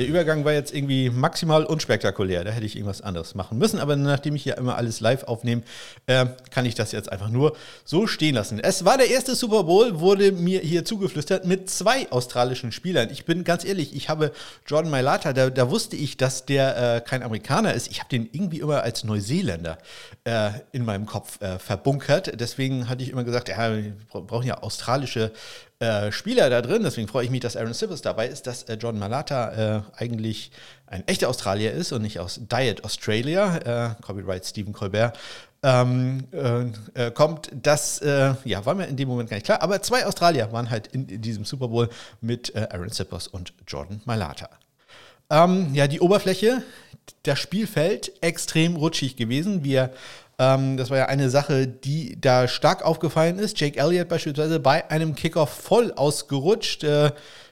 der 0.00 0.08
Übergang 0.08 0.46
war 0.46 0.54
jetzt 0.54 0.72
irgendwie 0.74 1.10
maximal 1.10 1.66
unspektakulär. 1.66 2.42
Da 2.42 2.52
hätte 2.52 2.64
ich 2.64 2.74
irgendwas 2.74 3.02
anderes 3.02 3.34
machen 3.34 3.58
müssen. 3.58 3.78
Aber 3.78 3.96
nachdem 3.96 4.34
ich 4.34 4.46
ja 4.46 4.54
immer 4.54 4.76
alles 4.76 5.00
live 5.00 5.24
aufnehme, 5.24 5.60
äh, 6.06 6.24
kann 6.50 6.64
ich 6.64 6.74
das 6.74 6.92
jetzt 6.92 7.12
einfach 7.12 7.28
nur 7.28 7.54
so 7.84 8.06
stehen 8.06 8.34
lassen. 8.34 8.60
Es 8.60 8.86
war 8.86 8.96
der 8.96 9.10
erste 9.10 9.34
Super 9.34 9.64
Bowl, 9.64 10.00
wurde 10.00 10.32
mir 10.32 10.60
hier 10.60 10.86
zugeflüstert, 10.86 11.44
mit 11.44 11.68
zwei 11.68 12.10
australischen 12.10 12.72
Spielern. 12.72 13.10
Ich 13.12 13.26
bin 13.26 13.44
ganz 13.44 13.62
ehrlich, 13.62 13.94
ich 13.94 14.08
habe 14.08 14.32
Jordan 14.66 14.90
Mailata, 14.90 15.34
da, 15.34 15.50
da 15.50 15.70
wusste 15.70 15.96
ich, 15.96 16.16
dass 16.16 16.46
der 16.46 16.96
äh, 16.96 17.00
kein 17.02 17.22
Amerikaner 17.22 17.74
ist. 17.74 17.90
Ich 17.90 17.98
habe 17.98 18.08
den 18.08 18.26
irgendwie 18.32 18.60
immer 18.60 18.82
als 18.82 19.04
Neuseeländer 19.04 19.76
äh, 20.24 20.50
in 20.72 20.86
meinem 20.86 21.04
Kopf 21.04 21.42
äh, 21.42 21.58
verbunkert. 21.58 22.40
Deswegen 22.40 22.88
hatte 22.88 23.02
ich 23.02 23.10
immer 23.10 23.24
gesagt, 23.24 23.50
ja, 23.50 23.76
wir 23.76 23.92
brauchen 24.10 24.46
ja 24.46 24.62
australische 24.62 25.30
äh, 25.82 26.12
Spieler 26.12 26.50
da 26.50 26.60
drin. 26.60 26.82
Deswegen 26.82 27.08
freue 27.08 27.24
ich 27.24 27.30
mich, 27.30 27.40
dass 27.40 27.56
Aaron 27.56 27.72
Sippers 27.72 28.02
dabei 28.02 28.28
ist, 28.28 28.46
dass 28.46 28.64
äh, 28.64 28.74
John 28.74 28.98
Malata 28.98 29.82
eigentlich 29.96 30.50
ein 30.86 31.06
echter 31.06 31.28
Australier 31.28 31.72
ist 31.72 31.92
und 31.92 32.02
nicht 32.02 32.18
aus 32.18 32.40
Diet 32.50 32.84
Australia, 32.84 33.56
äh, 33.90 34.02
Copyright 34.02 34.44
Stephen 34.44 34.72
Colbert, 34.72 35.18
ähm, 35.62 36.24
äh, 36.32 37.06
äh, 37.06 37.10
kommt. 37.10 37.50
Das 37.52 38.00
ja, 38.00 38.66
war 38.66 38.74
mir 38.74 38.86
in 38.86 38.96
dem 38.96 39.08
Moment 39.08 39.30
gar 39.30 39.36
nicht 39.36 39.46
klar. 39.46 39.62
Aber 39.62 39.82
zwei 39.82 40.06
Australier 40.06 40.52
waren 40.52 40.70
halt 40.70 40.88
in, 40.88 41.08
in 41.08 41.20
diesem 41.22 41.44
Super 41.44 41.68
Bowl 41.68 41.88
mit 42.20 42.54
Aaron 42.56 42.90
Sippers 42.90 43.28
und 43.28 43.52
Jordan 43.66 44.00
Malata. 44.04 44.48
Ähm, 45.28 45.74
ja, 45.74 45.86
die 45.86 46.00
Oberfläche, 46.00 46.62
das 47.22 47.38
Spielfeld 47.38 48.12
extrem 48.20 48.76
rutschig 48.76 49.16
gewesen. 49.16 49.62
Wir 49.62 49.92
ähm, 50.40 50.78
das 50.78 50.88
war 50.88 50.96
ja 50.96 51.06
eine 51.06 51.28
Sache, 51.28 51.66
die 51.66 52.18
da 52.18 52.48
stark 52.48 52.82
aufgefallen 52.82 53.38
ist. 53.38 53.60
Jake 53.60 53.78
Elliott 53.78 54.08
beispielsweise 54.08 54.58
bei 54.58 54.90
einem 54.90 55.14
Kickoff 55.14 55.50
voll 55.50 55.92
ausgerutscht. 55.92 56.82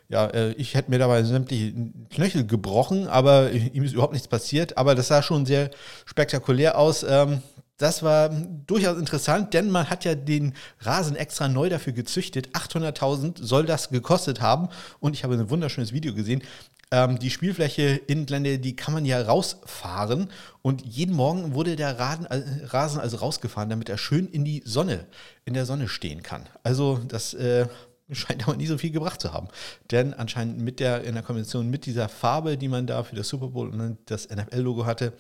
Ja, 0.09 0.27
äh, 0.27 0.53
ich 0.53 0.75
hätte 0.75 0.91
mir 0.91 0.99
dabei 0.99 1.23
sämtliche 1.23 1.75
Knöchel 2.11 2.47
gebrochen, 2.47 3.09
aber 3.09 3.51
ihm 3.53 3.83
ist 3.83 3.93
überhaupt 3.93 4.15
nichts 4.15 4.29
passiert. 4.29 4.79
Aber 4.79 4.95
das 4.95 5.09
sah 5.09 5.23
schon 5.23 5.45
sehr 5.45 5.71
spektakulär 6.07 6.79
aus. 6.79 7.03
Ähm, 7.03 7.43
das 7.77 8.03
war 8.03 8.31
durchaus 8.31 8.99
interessant, 8.99 9.55
denn 9.55 9.71
man 9.71 9.89
hat 9.89 10.05
ja 10.05 10.17
den 10.17 10.55
Rasen 10.81 11.15
extra 11.15 11.47
neu 11.47 11.69
dafür 11.69 11.93
gezüchtet. 11.93 12.49
800.000 12.49 13.45
soll 13.45 13.67
das 13.67 13.91
gekostet 13.91 14.41
haben. 14.41 14.69
Und 14.99 15.15
ich 15.15 15.23
habe 15.23 15.35
ein 15.35 15.49
wunderschönes 15.51 15.93
Video 15.93 16.13
gesehen. 16.13 16.43
Ähm, 16.91 17.19
die 17.19 17.31
Spielfläche 17.31 18.01
in 18.07 18.27
Glendale, 18.27 18.59
die 18.59 18.75
kann 18.75 18.95
man 18.95 19.05
ja 19.05 19.21
rausfahren. 19.21 20.31
Und 20.63 20.85
jeden 20.87 21.15
Morgen 21.15 21.55
wurde 21.55 21.77
der 21.77 21.99
Rasen, 21.99 22.27
äh, 22.27 22.43
Rasen 22.65 23.01
also 23.01 23.19
rausgefahren, 23.19 23.69
damit 23.69 23.89
er 23.91 23.99
schön 23.99 24.27
in 24.27 24.45
die 24.45 24.63
Sonne, 24.65 25.07
in 25.45 25.55
der 25.55 25.67
Sonne 25.67 25.87
stehen 25.87 26.23
kann. 26.23 26.49
Also 26.65 26.99
das 27.07 27.35
äh, 27.35 27.67
scheint 28.13 28.47
aber 28.47 28.57
nie 28.57 28.67
so 28.67 28.79
viel 28.79 28.91
gebracht 28.91 29.21
zu 29.21 29.33
haben. 29.33 29.49
Denn 29.91 30.15
anscheinend 30.15 30.61
mit 30.61 30.81
der, 30.81 31.05
in 31.05 31.15
der 31.15 31.23
Kombination 31.23 31.69
mit 31.69 31.87
dieser 31.87 32.09
Farbe, 32.09 32.57
die 32.57 32.69
man 32.69 32.87
da 32.87 33.03
für 33.03 33.17
das 33.17 33.29
Super 33.29 33.49
Bowl 33.49 33.69
und 33.69 33.99
das 34.07 34.29
NFL-Logo 34.29 34.87
hatte, 34.87 35.13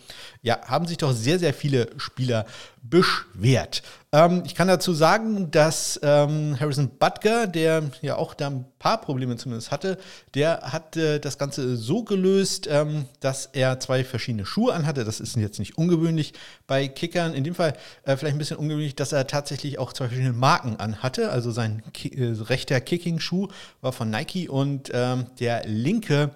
ja, 0.42 0.61
haben 0.62 0.87
sich 0.87 0.97
doch 0.97 1.12
sehr, 1.12 1.38
sehr 1.38 1.52
viele 1.52 1.88
Spieler 1.99 2.47
beschwert. 2.83 3.83
Ähm, 4.11 4.43
ich 4.47 4.55
kann 4.55 4.69
dazu 4.69 4.95
sagen, 4.95 5.50
dass 5.50 6.00
ähm, 6.03 6.59
Harrison 6.59 6.88
Butker, 6.99 7.47
der 7.47 7.83
ja 8.00 8.17
auch 8.17 8.33
da 8.33 8.47
ein 8.47 8.65
paar 8.79 9.00
Probleme 9.03 9.37
zumindest 9.37 9.71
hatte, 9.71 9.99
der 10.35 10.61
hat 10.62 10.97
äh, 10.97 11.19
das 11.19 11.37
Ganze 11.37 11.77
so 11.77 12.05
gelöst, 12.05 12.67
ähm, 12.71 13.05
dass 13.21 13.47
er 13.53 13.81
zwei 13.81 14.05
verschiedene 14.05 14.47
Schuhe 14.47 14.73
anhatte. 14.73 15.05
Das 15.05 15.21
ist 15.21 15.37
jetzt 15.37 15.59
nicht 15.59 15.77
ungewöhnlich 15.77 16.33
bei 16.67 16.88
Kickern. 16.88 17.35
In 17.35 17.45
dem 17.45 17.55
Fall 17.55 17.75
äh, 18.05 18.17
vielleicht 18.17 18.35
ein 18.35 18.38
bisschen 18.38 18.57
ungewöhnlich, 18.57 18.97
dass 18.97 19.12
er 19.12 19.27
tatsächlich 19.27 19.79
auch 19.79 19.93
zwei 19.93 20.07
verschiedene 20.07 20.33
Marken 20.33 20.77
anhatte. 20.77 21.31
Also 21.31 21.50
sein 21.50 21.83
Ki 21.93 22.09
äh, 22.09 22.35
rechter 22.45 22.81
Kicking-Schuh 22.81 23.49
war 23.83 23.93
von 23.93 24.09
Nike 24.09 24.49
und 24.49 24.91
ähm, 24.95 25.27
der 25.38 25.67
linke 25.67 26.31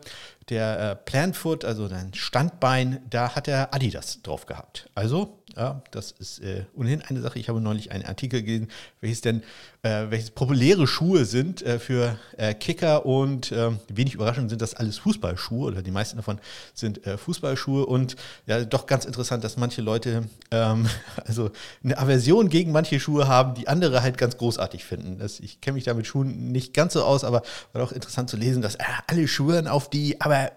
der 0.48 0.90
äh, 0.90 0.96
Plantfoot, 0.96 1.64
also 1.64 1.88
sein 1.88 2.12
Standbein, 2.14 3.00
da 3.08 3.34
hat 3.34 3.48
er 3.48 3.72
Adidas 3.74 4.20
drauf 4.22 4.46
gehabt. 4.46 4.88
Also 4.94 5.41
ja, 5.56 5.82
das 5.90 6.12
ist 6.12 6.38
äh, 6.40 6.64
ohnehin 6.74 7.02
eine 7.02 7.20
Sache. 7.20 7.38
Ich 7.38 7.48
habe 7.48 7.60
neulich 7.60 7.92
einen 7.92 8.04
Artikel 8.04 8.42
gelesen, 8.42 8.68
welches 9.00 9.20
denn, 9.20 9.42
äh, 9.82 10.06
welches 10.08 10.30
populäre 10.30 10.86
Schuhe 10.86 11.24
sind 11.24 11.62
äh, 11.62 11.78
für 11.78 12.18
äh, 12.36 12.54
Kicker 12.54 13.04
und 13.04 13.52
ähm, 13.52 13.78
wenig 13.88 14.14
überraschend 14.14 14.50
sind 14.50 14.62
das 14.62 14.74
alles 14.74 14.98
Fußballschuhe 14.98 15.66
oder 15.66 15.82
die 15.82 15.90
meisten 15.90 16.16
davon 16.16 16.40
sind 16.74 17.06
äh, 17.06 17.18
Fußballschuhe 17.18 17.84
und 17.84 18.16
ja, 18.46 18.64
doch 18.64 18.86
ganz 18.86 19.04
interessant, 19.04 19.44
dass 19.44 19.56
manche 19.56 19.82
Leute 19.82 20.28
ähm, 20.50 20.88
also 21.26 21.50
eine 21.84 21.98
Aversion 21.98 22.48
gegen 22.48 22.72
manche 22.72 22.98
Schuhe 22.98 23.28
haben, 23.28 23.54
die 23.54 23.68
andere 23.68 24.02
halt 24.02 24.16
ganz 24.16 24.38
großartig 24.38 24.84
finden. 24.84 25.18
Das, 25.18 25.40
ich 25.40 25.60
kenne 25.60 25.74
mich 25.74 25.84
da 25.84 25.94
mit 25.94 26.06
Schuhen 26.06 26.52
nicht 26.52 26.72
ganz 26.72 26.94
so 26.94 27.04
aus, 27.04 27.24
aber 27.24 27.42
war 27.72 27.82
doch 27.82 27.92
interessant 27.92 28.30
zu 28.30 28.36
lesen, 28.36 28.62
dass 28.62 28.76
äh, 28.76 28.84
alle 29.06 29.28
schwören 29.28 29.68
auf 29.68 29.90
die, 29.90 30.20
aber 30.20 30.52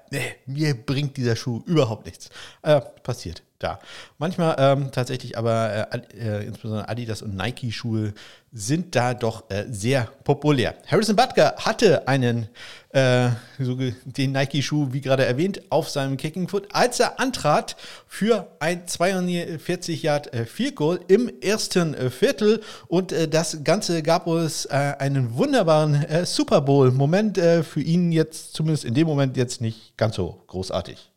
mir 0.45 0.73
bringt 0.73 1.17
dieser 1.17 1.35
Schuh 1.35 1.63
überhaupt 1.65 2.05
nichts. 2.05 2.29
passiert 3.03 3.43
da. 3.59 3.79
Manchmal 4.17 4.55
ähm, 4.59 4.91
tatsächlich 4.91 5.37
aber 5.37 5.87
äh, 5.91 5.99
äh, 6.17 6.45
insbesondere 6.45 6.89
Adidas 6.89 7.21
und 7.21 7.35
Nike-Schuhe 7.35 8.13
sind 8.51 8.95
da 8.95 9.13
doch 9.13 9.49
äh, 9.49 9.65
sehr 9.69 10.07
populär. 10.23 10.75
Harrison 10.87 11.15
Butker 11.15 11.55
hatte 11.57 12.07
einen, 12.07 12.47
äh, 12.89 13.29
so 13.59 13.77
den 14.05 14.31
Nike-Schuh, 14.31 14.89
wie 14.91 15.01
gerade 15.01 15.25
erwähnt, 15.25 15.61
auf 15.69 15.89
seinem 15.89 16.15
Kicking 16.15 16.47
Foot, 16.47 16.67
als 16.73 16.99
er 16.99 17.19
antrat 17.19 17.75
für 18.07 18.47
ein 18.59 18.87
42 18.87 20.03
Yard 20.03 20.33
äh, 20.33 20.45
Field 20.45 20.75
Goal 20.75 20.99
im 21.07 21.29
ersten 21.41 21.93
äh, 21.93 22.09
Viertel 22.09 22.61
und 22.87 23.13
das 23.31 23.63
Ganze 23.63 24.03
gab 24.03 24.27
uns 24.27 24.67
einen 24.67 25.35
wunderbaren 25.35 26.25
Super 26.25 26.61
Bowl-Moment 26.61 27.37
für 27.37 27.81
ihn 27.81 28.11
jetzt, 28.11 28.53
zumindest 28.53 28.85
in 28.85 28.93
dem 28.93 29.07
Moment 29.07 29.37
jetzt 29.37 29.61
nicht 29.61 29.97
ganz 29.97 30.15
so 30.15 30.43
großartig. 30.47 31.11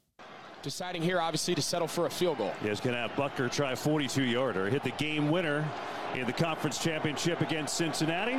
Deciding 0.68 1.00
here, 1.00 1.18
obviously, 1.18 1.54
to 1.54 1.62
settle 1.62 1.88
for 1.88 2.04
a 2.04 2.10
field 2.10 2.36
goal. 2.36 2.52
Yeah, 2.60 2.68
he's 2.68 2.80
going 2.80 2.94
to 2.94 3.00
have 3.00 3.16
Bucker 3.16 3.48
try 3.48 3.72
a 3.72 3.76
42 3.76 4.22
yarder, 4.22 4.68
hit 4.68 4.82
the 4.82 4.90
game 4.90 5.30
winner 5.30 5.66
in 6.14 6.26
the 6.26 6.32
conference 6.34 6.76
championship 6.76 7.40
against 7.40 7.74
Cincinnati. 7.74 8.36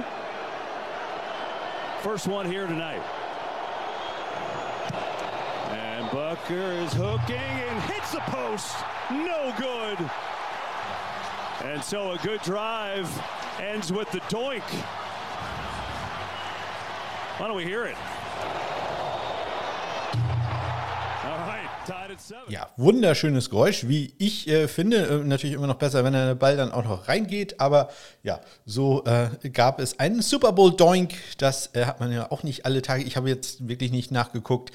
First 2.03 2.27
one 2.27 2.45
here 2.45 2.67
tonight. 2.67 3.01
And 5.71 6.11
Bucker 6.11 6.53
is 6.53 6.93
hooking 6.93 7.35
and 7.35 7.81
hits 7.91 8.11
the 8.11 8.19
post. 8.19 8.75
No 9.09 9.51
good. 9.57 9.97
And 11.63 11.83
so 11.83 12.11
a 12.11 12.17
good 12.19 12.43
drive 12.43 13.09
ends 13.59 13.91
with 13.91 14.11
the 14.11 14.19
doink. 14.29 14.61
Why 17.39 17.47
don't 17.47 17.55
we 17.55 17.63
hear 17.63 17.85
it? 17.85 17.95
Ja, 22.49 22.69
wunderschönes 22.77 23.49
Geräusch, 23.49 23.87
wie 23.87 24.13
ich 24.17 24.47
äh, 24.47 24.67
finde. 24.67 24.97
Äh, 25.07 25.23
natürlich 25.23 25.55
immer 25.55 25.67
noch 25.67 25.75
besser, 25.75 26.03
wenn 26.03 26.13
der 26.13 26.35
Ball 26.35 26.57
dann 26.57 26.71
auch 26.71 26.83
noch 26.83 27.07
reingeht. 27.07 27.59
Aber 27.59 27.89
ja, 28.23 28.41
so 28.65 29.03
äh, 29.05 29.49
gab 29.49 29.79
es 29.79 29.99
einen 29.99 30.21
Super 30.21 30.51
Bowl 30.51 30.75
Doink. 30.75 31.13
Das 31.37 31.73
äh, 31.75 31.85
hat 31.85 31.99
man 31.99 32.11
ja 32.11 32.31
auch 32.31 32.43
nicht 32.43 32.65
alle 32.65 32.81
Tage. 32.81 33.03
Ich 33.03 33.17
habe 33.17 33.29
jetzt 33.29 33.67
wirklich 33.67 33.91
nicht 33.91 34.11
nachgeguckt. 34.11 34.71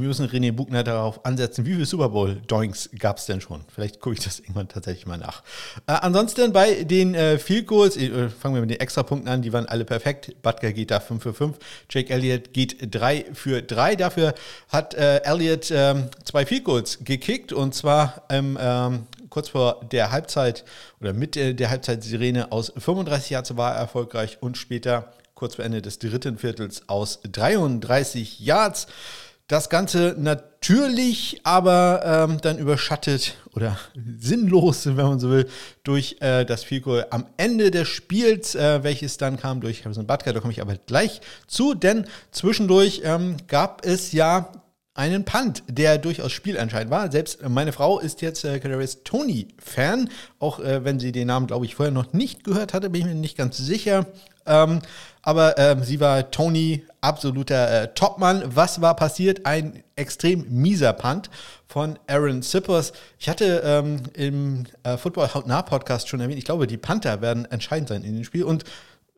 Wir 0.00 0.08
müssen 0.08 0.26
René 0.26 0.50
Buchner 0.50 0.82
darauf 0.82 1.24
ansetzen. 1.24 1.64
Wie 1.66 1.74
viele 1.74 1.86
Super 1.86 2.08
Bowl 2.08 2.40
Doinks 2.48 2.90
gab 2.98 3.18
es 3.18 3.26
denn 3.26 3.40
schon? 3.40 3.64
Vielleicht 3.72 4.00
gucke 4.00 4.14
ich 4.14 4.24
das 4.24 4.40
irgendwann 4.40 4.66
tatsächlich 4.66 5.06
mal 5.06 5.18
nach. 5.18 5.44
Äh, 5.86 5.92
ansonsten 5.92 6.52
bei 6.52 6.82
den 6.82 7.14
äh, 7.14 7.38
Field 7.38 7.68
Goals, 7.68 7.96
äh, 7.96 8.28
fangen 8.28 8.56
wir 8.56 8.60
mit 8.60 8.70
den 8.70 8.80
Extrapunkten 8.80 9.28
an. 9.28 9.42
Die 9.42 9.52
waren 9.52 9.66
alle 9.66 9.84
perfekt. 9.84 10.34
Butker 10.42 10.72
geht 10.72 10.90
da 10.90 10.98
5 10.98 11.22
für 11.22 11.32
5. 11.32 11.58
Jake 11.88 12.12
Elliott 12.12 12.52
geht 12.52 12.92
3 12.92 13.26
für 13.34 13.62
3. 13.62 13.94
Dafür 13.94 14.34
hat 14.68 14.94
Elliott 14.94 15.70
ähm, 15.70 16.08
zwei 16.24 16.44
Field 16.44 16.64
Goals 16.64 16.98
gekickt 17.04 17.52
und 17.52 17.74
zwar 17.74 18.22
ähm, 18.30 18.58
ähm, 18.60 19.06
kurz 19.30 19.50
vor 19.50 19.80
der 19.92 20.10
Halbzeit 20.10 20.64
oder 21.00 21.12
mit 21.12 21.36
der, 21.36 21.54
der 21.54 21.70
Halbzeitsirene 21.70 22.50
aus 22.50 22.72
35 22.76 23.30
Yards 23.30 23.56
war 23.56 23.74
er 23.74 23.78
erfolgreich 23.78 24.38
und 24.40 24.56
später 24.58 25.12
kurz 25.34 25.56
vor 25.56 25.64
Ende 25.64 25.82
des 25.82 25.98
dritten 25.98 26.38
Viertels 26.38 26.88
aus 26.88 27.20
33 27.24 28.40
Yards. 28.40 28.86
Das 29.46 29.68
Ganze 29.68 30.14
natürlich 30.18 31.40
aber 31.44 32.00
ähm, 32.02 32.40
dann 32.40 32.56
überschattet 32.56 33.36
oder 33.52 33.78
sinnlos, 34.18 34.86
wenn 34.86 34.96
man 34.96 35.20
so 35.20 35.28
will, 35.28 35.46
durch 35.82 36.16
äh, 36.20 36.46
das 36.46 36.64
Field 36.64 36.84
Goal 36.84 37.06
am 37.10 37.26
Ende 37.36 37.70
des 37.70 37.86
Spiels, 37.88 38.54
äh, 38.54 38.82
welches 38.82 39.18
dann 39.18 39.36
kam 39.36 39.60
durch 39.60 39.84
Harrison 39.84 40.06
Butker. 40.06 40.32
Da 40.32 40.40
komme 40.40 40.52
ich 40.52 40.62
aber 40.62 40.76
gleich 40.86 41.20
zu, 41.46 41.74
denn 41.74 42.06
zwischendurch 42.30 43.02
ähm, 43.04 43.36
gab 43.46 43.84
es 43.84 44.12
ja 44.12 44.50
einen 44.94 45.24
Punt, 45.24 45.64
der 45.68 45.98
durchaus 45.98 46.32
spielentscheidend 46.32 46.90
war. 46.90 47.10
Selbst 47.12 47.46
meine 47.46 47.72
Frau 47.72 47.98
ist 47.98 48.22
jetzt 48.22 48.44
äh, 48.44 48.60
Kadarius 48.60 49.02
Tony-Fan, 49.02 50.08
auch 50.38 50.60
äh, 50.60 50.84
wenn 50.84 51.00
sie 51.00 51.12
den 51.12 51.26
Namen, 51.26 51.48
glaube 51.48 51.66
ich, 51.66 51.74
vorher 51.74 51.92
noch 51.92 52.14
nicht 52.14 52.44
gehört 52.44 52.72
hatte, 52.72 52.88
bin 52.88 53.02
ich 53.02 53.06
mir 53.08 53.14
nicht 53.14 53.36
ganz 53.36 53.58
sicher. 53.58 54.06
Ähm, 54.46 54.80
aber 55.20 55.58
ähm, 55.58 55.82
sie 55.82 56.00
war 56.00 56.30
Tony, 56.30 56.84
absoluter 57.04 57.82
äh, 57.82 57.94
Topmann. 57.94 58.42
Was 58.46 58.80
war 58.80 58.96
passiert? 58.96 59.46
Ein 59.46 59.84
extrem 59.94 60.46
mieser 60.48 60.92
Punt 60.92 61.30
von 61.66 61.98
Aaron 62.06 62.42
Sippers. 62.42 62.92
Ich 63.18 63.28
hatte 63.28 63.62
ähm, 63.64 64.02
im 64.14 64.64
äh, 64.82 64.96
Football 64.96 65.34
Hautnah 65.34 65.62
Podcast 65.62 66.08
schon 66.08 66.20
erwähnt, 66.20 66.38
ich 66.38 66.44
glaube, 66.44 66.66
die 66.66 66.78
Panther 66.78 67.20
werden 67.20 67.44
entscheidend 67.44 67.88
sein 67.88 68.02
in 68.02 68.14
dem 68.14 68.24
Spiel 68.24 68.44
und 68.44 68.64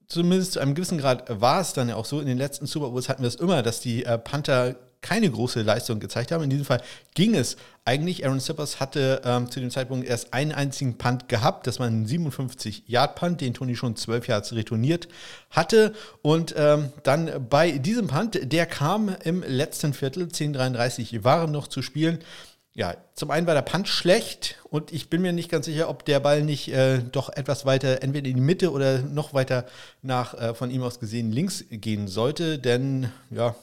zumindest 0.09 0.53
zu 0.53 0.61
einem 0.61 0.75
gewissen 0.75 0.99
Grad 0.99 1.25
war 1.41 1.61
es 1.61 1.73
dann 1.73 1.89
ja 1.89 1.97
auch 1.97 2.05
so. 2.05 2.21
In 2.21 2.27
den 2.27 2.39
letzten 2.39 2.67
Super 2.67 2.91
Bowls 2.91 3.09
hatten 3.09 3.23
wir 3.23 3.29
es 3.29 3.37
immer, 3.37 3.63
dass 3.63 3.81
die 3.81 4.05
äh, 4.05 4.19
Panther 4.19 4.77
keine 5.07 5.31
große 5.31 5.63
Leistung 5.63 6.01
gezeigt 6.01 6.33
haben. 6.33 6.43
In 6.43 6.51
diesem 6.51 6.65
Fall 6.65 6.83
ging 7.15 7.35
es 7.35 7.57
eigentlich. 7.85 8.27
Aaron 8.27 8.41
Sippers 8.41 8.81
hatte 8.81 9.23
ähm, 9.25 9.51
zu 9.51 9.61
dem 9.61 9.71
Zeitpunkt 9.71 10.07
erst 10.07 10.33
einen 10.33 10.53
einzigen 10.53 10.99
Punt 10.99 11.29
gehabt. 11.29 11.67
Das 11.67 11.79
war 11.79 11.87
ein 11.87 12.07
57-Yard-Punt, 12.07 13.41
den 13.41 13.55
Tony 13.55 13.77
schon 13.77 13.95
12 13.95 14.29
Yards 14.29 14.53
retourniert 14.53 15.09
hatte. 15.51 15.93
Und 16.23 16.55
ähm, 16.57 16.93
dann 17.05 17.47
bei 17.49 17.73
diesem 17.73 18.09
Punt, 18.09 18.41
der 18.53 18.67
kam 18.67 19.15
im 19.23 19.45
letzten 19.47 19.95
Viertel, 19.95 20.25
10:33 20.25 21.23
waren 21.23 21.53
noch 21.53 21.69
zu 21.69 21.83
spielen 21.83 22.19
ja, 22.77 22.95
zum 23.15 23.31
einen 23.31 23.47
war 23.47 23.55
der 23.55 23.63
Punch 23.63 23.89
schlecht 23.89 24.57
und 24.65 24.93
ich 24.93 25.09
bin 25.09 25.23
mir 25.23 25.33
nicht 25.33 25.51
ganz 25.51 25.65
sicher, 25.65 25.89
ob 25.89 26.05
der 26.05 26.21
Ball 26.21 26.43
nicht 26.43 26.69
äh, 26.69 26.99
doch 26.99 27.31
etwas 27.31 27.65
weiter, 27.65 28.03
entweder 28.03 28.29
in 28.29 28.37
die 28.37 28.43
Mitte 28.43 28.71
oder 28.71 28.99
noch 28.99 29.33
weiter 29.33 29.65
nach 30.03 30.35
äh, 30.35 30.55
von 30.55 30.71
ihm 30.71 30.83
aus 30.83 31.01
gesehen 31.01 31.33
links 31.33 31.65
gehen 31.71 32.07
sollte, 32.07 32.59
denn 32.59 33.11
ja, 33.31 33.57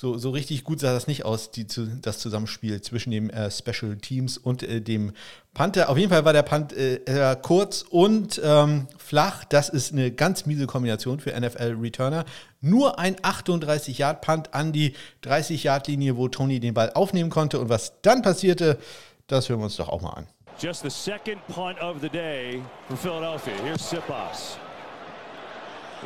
so, 0.00 0.16
so 0.16 0.30
richtig 0.30 0.64
gut 0.64 0.80
sah 0.80 0.94
das 0.94 1.06
nicht 1.06 1.26
aus, 1.26 1.50
die, 1.50 1.66
das 2.00 2.20
Zusammenspiel 2.20 2.80
zwischen 2.80 3.10
dem 3.10 3.28
äh, 3.28 3.50
Special 3.50 3.98
Teams 3.98 4.38
und 4.38 4.62
äh, 4.62 4.80
dem 4.80 5.12
Panther. 5.52 5.90
Auf 5.90 5.98
jeden 5.98 6.08
Fall 6.08 6.24
war 6.24 6.32
der 6.32 6.42
Punt 6.42 6.72
äh, 6.72 7.36
kurz 7.42 7.82
und 7.82 8.40
ähm, 8.42 8.88
flach. 8.96 9.44
Das 9.44 9.68
ist 9.68 9.92
eine 9.92 10.10
ganz 10.10 10.46
miese 10.46 10.66
Kombination 10.66 11.20
für 11.20 11.38
NFL-Returner. 11.38 12.24
Nur 12.62 12.98
ein 12.98 13.16
38-Yard-Punt 13.16 14.54
an 14.54 14.72
die 14.72 14.94
30-Yard-Linie, 15.22 16.16
wo 16.16 16.28
Tony 16.28 16.60
den 16.60 16.72
Ball 16.72 16.90
aufnehmen 16.94 17.28
konnte. 17.28 17.60
Und 17.60 17.68
was 17.68 18.00
dann 18.00 18.22
passierte, 18.22 18.78
das 19.26 19.50
hören 19.50 19.60
wir 19.60 19.64
uns 19.64 19.76
doch 19.76 19.90
auch 19.90 20.00
mal 20.00 20.14
an. 20.14 20.26
Just 20.58 20.82
the 20.82 20.88
second 20.88 21.46
punt 21.48 21.78
of 21.82 22.00
the 22.00 22.08
day 22.08 22.62
for 22.88 22.96
Philadelphia. 22.96 23.52
Here's 23.62 23.86
Sipas. 23.86 24.56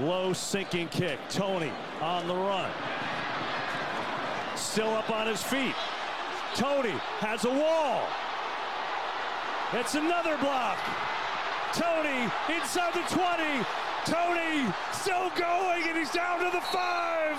Low 0.01 0.33
sinking 0.35 0.89
kick. 0.89 1.19
Tony 1.29 1.71
on 2.03 2.27
the 2.27 2.35
run. 2.35 2.71
Still 4.57 4.95
up 4.95 5.11
on 5.11 5.27
his 5.27 5.43
feet. 5.43 5.75
Tony 6.55 6.95
has 7.19 7.45
a 7.45 7.51
wall. 7.51 8.07
It's 9.73 9.95
another 9.95 10.37
block. 10.39 10.79
Tony 11.73 12.31
inside 12.55 12.95
the 12.95 13.03
20. 13.11 13.67
Tony 14.07 14.73
still 14.93 15.31
going, 15.35 15.83
and 15.89 15.99
he's 15.99 16.13
down 16.13 16.39
to 16.39 16.51
the 16.51 16.61
five. 16.61 17.37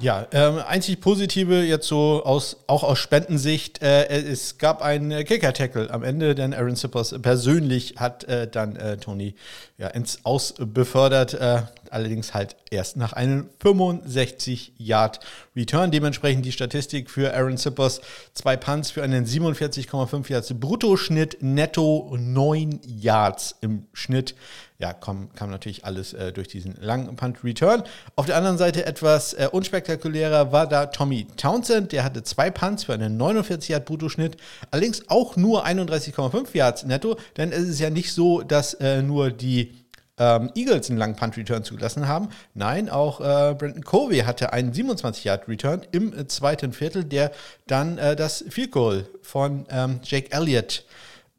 Ja, 0.00 0.26
ähm, 0.32 0.58
einzig 0.66 1.00
Positive 1.02 1.62
jetzt 1.62 1.86
so 1.86 2.24
aus, 2.24 2.56
auch 2.66 2.82
aus 2.84 2.98
Spendensicht, 2.98 3.82
äh, 3.82 4.06
es 4.06 4.56
gab 4.56 4.80
einen 4.80 5.26
Kicker-Tackle 5.26 5.90
am 5.90 6.02
Ende, 6.02 6.34
denn 6.34 6.54
Aaron 6.54 6.74
Sippers 6.74 7.14
persönlich 7.20 7.96
hat 7.98 8.24
äh, 8.24 8.48
dann 8.48 8.76
äh, 8.76 8.96
Tony 8.96 9.34
ja, 9.76 9.88
ins 9.88 10.24
Aus 10.24 10.54
befördert, 10.58 11.34
äh, 11.34 11.64
allerdings 11.90 12.32
halt 12.32 12.56
erst 12.70 12.96
nach 12.96 13.12
einem 13.12 13.50
65-Yard-Return. 13.62 15.90
Dementsprechend 15.90 16.46
die 16.46 16.52
Statistik 16.52 17.10
für 17.10 17.34
Aaron 17.34 17.58
Sippers, 17.58 18.00
zwei 18.32 18.56
Punts 18.56 18.90
für 18.90 19.02
einen 19.02 19.26
47,5 19.26 20.30
Yards 20.30 20.54
Bruttoschnitt, 20.54 21.42
netto 21.42 22.16
9 22.18 22.80
Yards 22.86 23.56
im 23.60 23.84
Schnitt 23.92 24.34
ja, 24.80 24.94
kam, 24.94 25.32
kam 25.34 25.50
natürlich 25.50 25.84
alles 25.84 26.14
äh, 26.14 26.32
durch 26.32 26.48
diesen 26.48 26.74
langen 26.80 27.14
Punt-Return. 27.14 27.82
Auf 28.16 28.26
der 28.26 28.36
anderen 28.36 28.56
Seite 28.56 28.86
etwas 28.86 29.34
äh, 29.34 29.48
unspektakulärer 29.52 30.52
war 30.52 30.66
da 30.66 30.86
Tommy 30.86 31.26
Townsend. 31.36 31.92
Der 31.92 32.02
hatte 32.02 32.22
zwei 32.22 32.50
Punts 32.50 32.84
für 32.84 32.94
einen 32.94 33.18
49 33.18 33.68
Yard 33.68 33.84
Bruttoschnitt, 33.84 34.38
allerdings 34.70 35.08
auch 35.08 35.36
nur 35.36 35.66
31,5 35.66 36.56
Yards 36.56 36.84
netto, 36.84 37.16
denn 37.36 37.52
es 37.52 37.68
ist 37.68 37.78
ja 37.78 37.90
nicht 37.90 38.12
so, 38.12 38.40
dass 38.40 38.72
äh, 38.74 39.02
nur 39.02 39.30
die 39.30 39.74
ähm, 40.16 40.50
Eagles 40.54 40.88
einen 40.88 40.98
langen 40.98 41.16
Punt-Return 41.16 41.62
zugelassen 41.62 42.08
haben. 42.08 42.28
Nein, 42.54 42.88
auch 42.88 43.20
äh, 43.20 43.54
Brandon 43.54 43.84
Covey 43.84 44.20
hatte 44.20 44.52
einen 44.52 44.72
27-Yard-Return 44.72 45.86
im 45.92 46.16
äh, 46.16 46.26
zweiten 46.26 46.72
Viertel, 46.72 47.04
der 47.04 47.32
dann 47.66 47.98
äh, 47.98 48.16
das 48.16 48.44
Field 48.48 48.70
Goal 48.70 49.06
von 49.22 49.66
ähm, 49.70 50.00
Jake 50.04 50.32
Elliott 50.32 50.84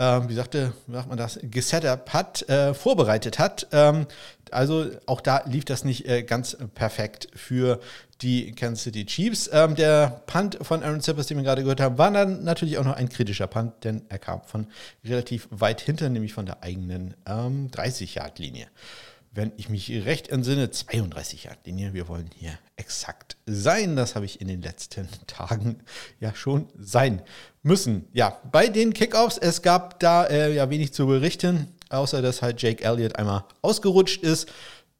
ähm, 0.01 0.29
wie 0.29 0.33
sagte, 0.33 0.73
wie 0.87 0.95
sagt 0.95 1.09
man 1.09 1.17
das, 1.17 1.39
gesetup 1.43 2.11
hat, 2.11 2.49
äh, 2.49 2.73
vorbereitet 2.73 3.37
hat. 3.37 3.67
Ähm, 3.71 4.07
also 4.49 4.87
auch 5.05 5.21
da 5.21 5.43
lief 5.45 5.63
das 5.63 5.83
nicht 5.85 6.07
äh, 6.07 6.23
ganz 6.23 6.57
perfekt 6.73 7.27
für 7.35 7.79
die 8.23 8.51
Kansas 8.53 8.83
City 8.83 9.05
Chiefs. 9.05 9.47
Ähm, 9.53 9.75
der 9.75 10.23
Punt 10.25 10.57
von 10.63 10.81
Aaron 10.81 11.01
Zippers, 11.01 11.27
den 11.27 11.37
wir 11.37 11.43
gerade 11.43 11.61
gehört 11.61 11.81
haben, 11.81 11.99
war 11.99 12.09
dann 12.09 12.43
natürlich 12.43 12.79
auch 12.79 12.83
noch 12.83 12.95
ein 12.95 13.09
kritischer 13.09 13.45
Punt, 13.45 13.83
denn 13.83 14.01
er 14.09 14.17
kam 14.17 14.41
von 14.43 14.65
relativ 15.05 15.47
weit 15.51 15.81
hinter, 15.81 16.09
nämlich 16.09 16.33
von 16.33 16.47
der 16.47 16.63
eigenen 16.63 17.13
30-Yard-Linie. 17.25 18.67
Wenn 19.33 19.53
ich 19.55 19.69
mich 19.69 19.89
recht 19.89 20.27
entsinne, 20.27 20.71
32 20.71 21.45
Yard 21.45 21.65
Linie. 21.65 21.93
Wir 21.93 22.09
wollen 22.09 22.29
hier 22.35 22.51
exakt 22.75 23.37
sein. 23.45 23.95
Das 23.95 24.15
habe 24.15 24.25
ich 24.25 24.41
in 24.41 24.49
den 24.49 24.61
letzten 24.61 25.07
Tagen 25.27 25.79
ja 26.19 26.35
schon 26.35 26.67
sein 26.77 27.21
müssen. 27.63 28.07
Ja, 28.11 28.39
bei 28.51 28.67
den 28.67 28.93
Kickoffs, 28.93 29.37
es 29.37 29.61
gab 29.61 30.01
da 30.01 30.25
äh, 30.25 30.53
ja 30.53 30.69
wenig 30.69 30.91
zu 30.93 31.07
berichten, 31.07 31.67
außer 31.89 32.21
dass 32.21 32.41
halt 32.41 32.61
Jake 32.61 32.83
Elliott 32.83 33.15
einmal 33.15 33.45
ausgerutscht 33.61 34.21
ist. 34.21 34.49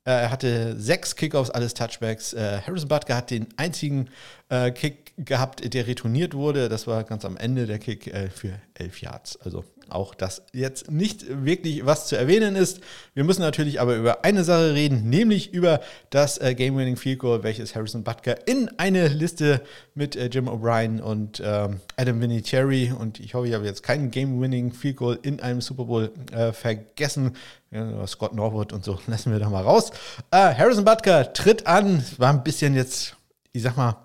Äh, 0.06 0.12
er 0.12 0.32
hatte 0.32 0.80
sechs 0.80 1.16
Kickoffs, 1.18 1.50
alles 1.50 1.74
Touchbacks. 1.74 2.32
Äh, 2.32 2.62
Harrison 2.66 2.88
Butker 2.88 3.18
hat 3.18 3.32
den 3.32 3.48
einzigen 3.58 4.10
äh, 4.48 4.72
Kick 4.72 5.01
gehabt, 5.18 5.74
der 5.74 5.88
retourniert 5.88 6.34
wurde. 6.34 6.70
Das 6.70 6.88
war 6.88 7.04
ganz 7.04 7.26
am 7.26 7.38
Ende 7.38 7.66
der 7.66 7.80
Kick 7.80 8.08
äh, 8.08 8.30
für 8.30 8.54
elf 8.74 9.02
Yards. 9.02 9.40
Also 9.42 9.64
auch 9.92 10.16
das 10.16 10.44
jetzt 10.54 10.90
nicht 10.90 11.26
wirklich 11.46 11.86
was 11.86 12.08
zu 12.08 12.16
erwähnen 12.18 12.56
ist. 12.56 12.80
Wir 13.14 13.24
müssen 13.24 13.42
natürlich 13.42 13.82
aber 13.82 13.96
über 13.96 14.24
eine 14.24 14.44
Sache 14.44 14.74
reden, 14.74 15.10
nämlich 15.10 15.54
über 15.54 15.82
das 16.10 16.38
äh, 16.40 16.56
Game-Winning 16.56 16.96
Field 16.96 17.20
Goal, 17.20 17.44
welches 17.44 17.76
Harrison 17.76 18.04
Butker 18.04 18.48
in 18.48 18.70
eine 18.78 19.08
Liste 19.10 19.62
mit 19.94 20.16
äh, 20.16 20.28
Jim 20.28 20.48
O'Brien 20.48 21.02
und 21.02 21.42
ähm, 21.44 21.82
Adam 21.98 22.22
Vinatieri 22.22 22.94
und 22.98 23.20
ich 23.20 23.34
hoffe, 23.34 23.48
ich 23.48 23.54
habe 23.54 23.66
jetzt 23.66 23.84
keinen 23.84 24.12
Game-Winning 24.12 24.72
Field 24.72 24.98
Goal 24.98 25.20
in 25.22 25.42
einem 25.42 25.62
Super 25.62 25.86
Bowl 25.86 26.12
äh, 26.32 26.52
vergessen. 26.54 27.36
Ja, 27.72 28.06
Scott 28.06 28.34
Norwood 28.34 28.74
und 28.74 28.84
so 28.84 29.00
lassen 29.08 29.32
wir 29.32 29.40
da 29.40 29.50
mal 29.50 29.64
raus. 29.64 29.92
Äh, 30.32 30.56
Harrison 30.56 30.86
Butker 30.86 31.34
tritt 31.34 31.68
an, 31.68 32.04
war 32.18 32.32
ein 32.32 32.44
bisschen 32.44 32.76
jetzt, 32.76 33.16
ich 33.54 33.62
sag 33.62 33.78
mal, 33.78 33.98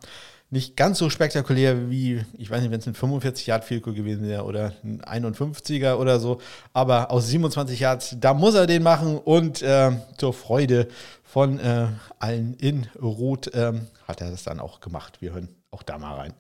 nicht 0.56 0.74
ganz 0.74 0.98
so 0.98 1.10
spektakulär 1.10 1.90
wie, 1.90 2.24
ich 2.38 2.50
weiß 2.50 2.62
nicht, 2.62 2.70
wenn 2.70 2.80
es 2.80 2.86
ein 2.86 2.94
45 2.94 3.46
Yard 3.46 3.62
Field 3.64 3.82
gewesen 3.82 4.26
wäre 4.26 4.44
oder 4.44 4.72
ein 4.82 5.02
51er 5.02 5.96
oder 5.96 6.18
so, 6.18 6.40
aber 6.72 7.10
aus 7.10 7.28
27 7.28 7.78
Yards, 7.78 8.16
da 8.18 8.32
muss 8.32 8.54
er 8.54 8.66
den 8.66 8.82
machen 8.82 9.18
und 9.18 9.60
äh, 9.60 9.92
zur 10.16 10.32
Freude 10.32 10.88
von 11.22 11.60
äh, 11.60 11.88
allen 12.18 12.54
in 12.54 12.88
Rot 13.00 13.48
äh, 13.48 13.74
hat 14.08 14.22
er 14.22 14.30
das 14.30 14.44
dann 14.44 14.58
auch 14.58 14.80
gemacht. 14.80 15.18
Wir 15.20 15.34
hören 15.34 15.48
auch 15.70 15.82
da 15.82 15.98
mal 15.98 16.14
rein. 16.14 16.32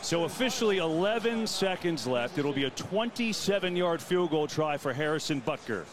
So 0.00 0.24
officially 0.24 0.78
11 0.78 1.46
seconds 1.46 2.06
left. 2.06 2.38
It'll 2.38 2.54
be 2.54 2.64
a 2.64 2.70
27-yard 2.70 4.00
field 4.00 4.30
goal 4.30 4.46
try 4.46 4.78
for 4.78 4.94
Harrison 4.94 5.40
Butker. 5.40 5.84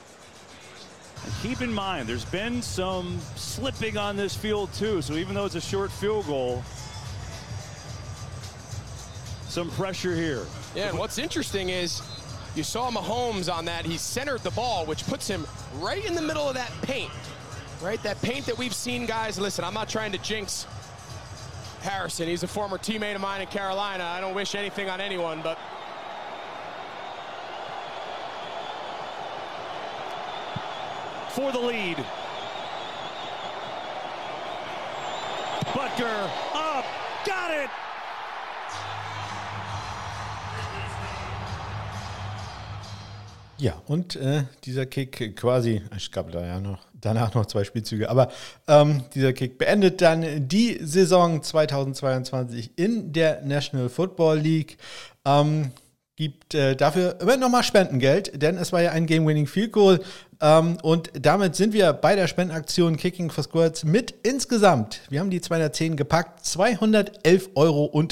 Keep 1.42 1.62
in 1.62 1.74
mind, 1.74 2.08
there's 2.08 2.24
been 2.26 2.62
some 2.62 3.20
slipping 3.36 3.98
on 3.98 4.16
this 4.16 4.36
field 4.36 4.72
too. 4.74 5.02
So 5.02 5.16
even 5.16 5.34
though 5.34 5.46
it's 5.46 5.56
a 5.56 5.62
short 5.62 5.92
field 5.92 6.28
goal, 6.28 6.64
some 9.56 9.70
pressure 9.72 10.14
here. 10.14 10.46
Yeah, 10.76 10.90
and 10.90 11.00
what's 11.00 11.18
interesting 11.18 11.70
is 11.70 12.02
you 12.56 12.64
saw 12.64 12.92
Mahomes 12.92 13.50
on 13.52 13.64
that. 13.66 13.86
He 13.86 13.96
centered 13.96 14.42
the 14.42 14.52
ball, 14.52 14.86
which 14.86 15.08
puts 15.08 15.30
him 15.30 15.48
right 15.76 16.04
in 16.04 16.14
the 16.14 16.22
middle 16.22 16.46
of 16.50 16.56
that 16.56 16.70
paint. 16.82 17.10
Right? 17.82 18.04
That 18.04 18.22
paint 18.22 18.46
that 18.48 18.58
we've 18.58 18.76
seen 18.76 19.06
guys. 19.06 19.40
Listen, 19.40 19.64
I'm 19.64 19.74
not 19.74 19.88
trying 19.88 20.12
to 20.12 20.18
jinx 20.18 20.68
Harrison. 21.80 22.28
He's 22.28 22.44
a 22.44 22.48
former 22.48 22.78
teammate 22.78 23.16
of 23.16 23.22
mine 23.22 23.40
in 23.40 23.48
Carolina. 23.48 24.04
I 24.04 24.20
don't 24.20 24.36
wish 24.36 24.56
anything 24.56 24.90
on 24.90 25.00
anyone, 25.00 25.42
but 25.42 25.58
for 31.30 31.54
the 31.54 31.60
lead. 31.60 31.96
Butker 35.68 36.30
up, 36.54 36.86
got 37.26 37.52
it. 37.52 37.70
Ja, 43.58 43.82
und 43.88 44.16
äh, 44.18 44.44
dieser 44.66 44.86
Kick 44.86 45.38
quasi, 45.38 45.82
ich 45.96 46.12
glaube 46.12 46.32
da 46.32 46.46
ja 46.46 46.60
noch, 46.60 46.80
danach 46.94 47.34
noch 47.34 47.46
zwei 47.46 47.64
Spielzüge, 47.64 48.10
aber 48.10 48.30
ähm, 48.68 49.04
dieser 49.14 49.32
Kick 49.32 49.58
beendet 49.58 50.02
dann 50.02 50.48
die 50.48 50.78
Saison 50.82 51.42
2022 51.42 52.72
in 52.76 53.14
der 53.14 53.42
National 53.44 53.90
Football 53.90 54.40
League. 54.40 54.78
Ähm, 55.24 55.72
gibt 56.18 56.54
äh, 56.54 56.76
dafür 56.76 57.20
immer 57.20 57.38
nochmal 57.38 57.64
Spendengeld, 57.64 58.42
denn 58.42 58.58
es 58.58 58.72
war 58.72 58.82
ja 58.82 58.92
ein 58.92 59.06
Game-Winning 59.06 59.48
Field 59.48 59.72
Goal. 59.72 60.02
Ähm, 60.42 60.78
und 60.82 61.12
damit 61.14 61.56
sind 61.56 61.74
wir 61.74 61.94
bei 61.94 62.16
der 62.16 62.28
Spendenaktion 62.28 62.98
Kicking 62.98 63.30
for 63.30 63.44
Squirts 63.44 63.84
mit 63.84 64.14
insgesamt, 64.24 65.02
wir 65.10 65.20
haben 65.20 65.30
die 65.30 65.42
210 65.42 65.96
gepackt, 65.96 66.46
211,50 66.46 67.50
Euro. 67.56 68.06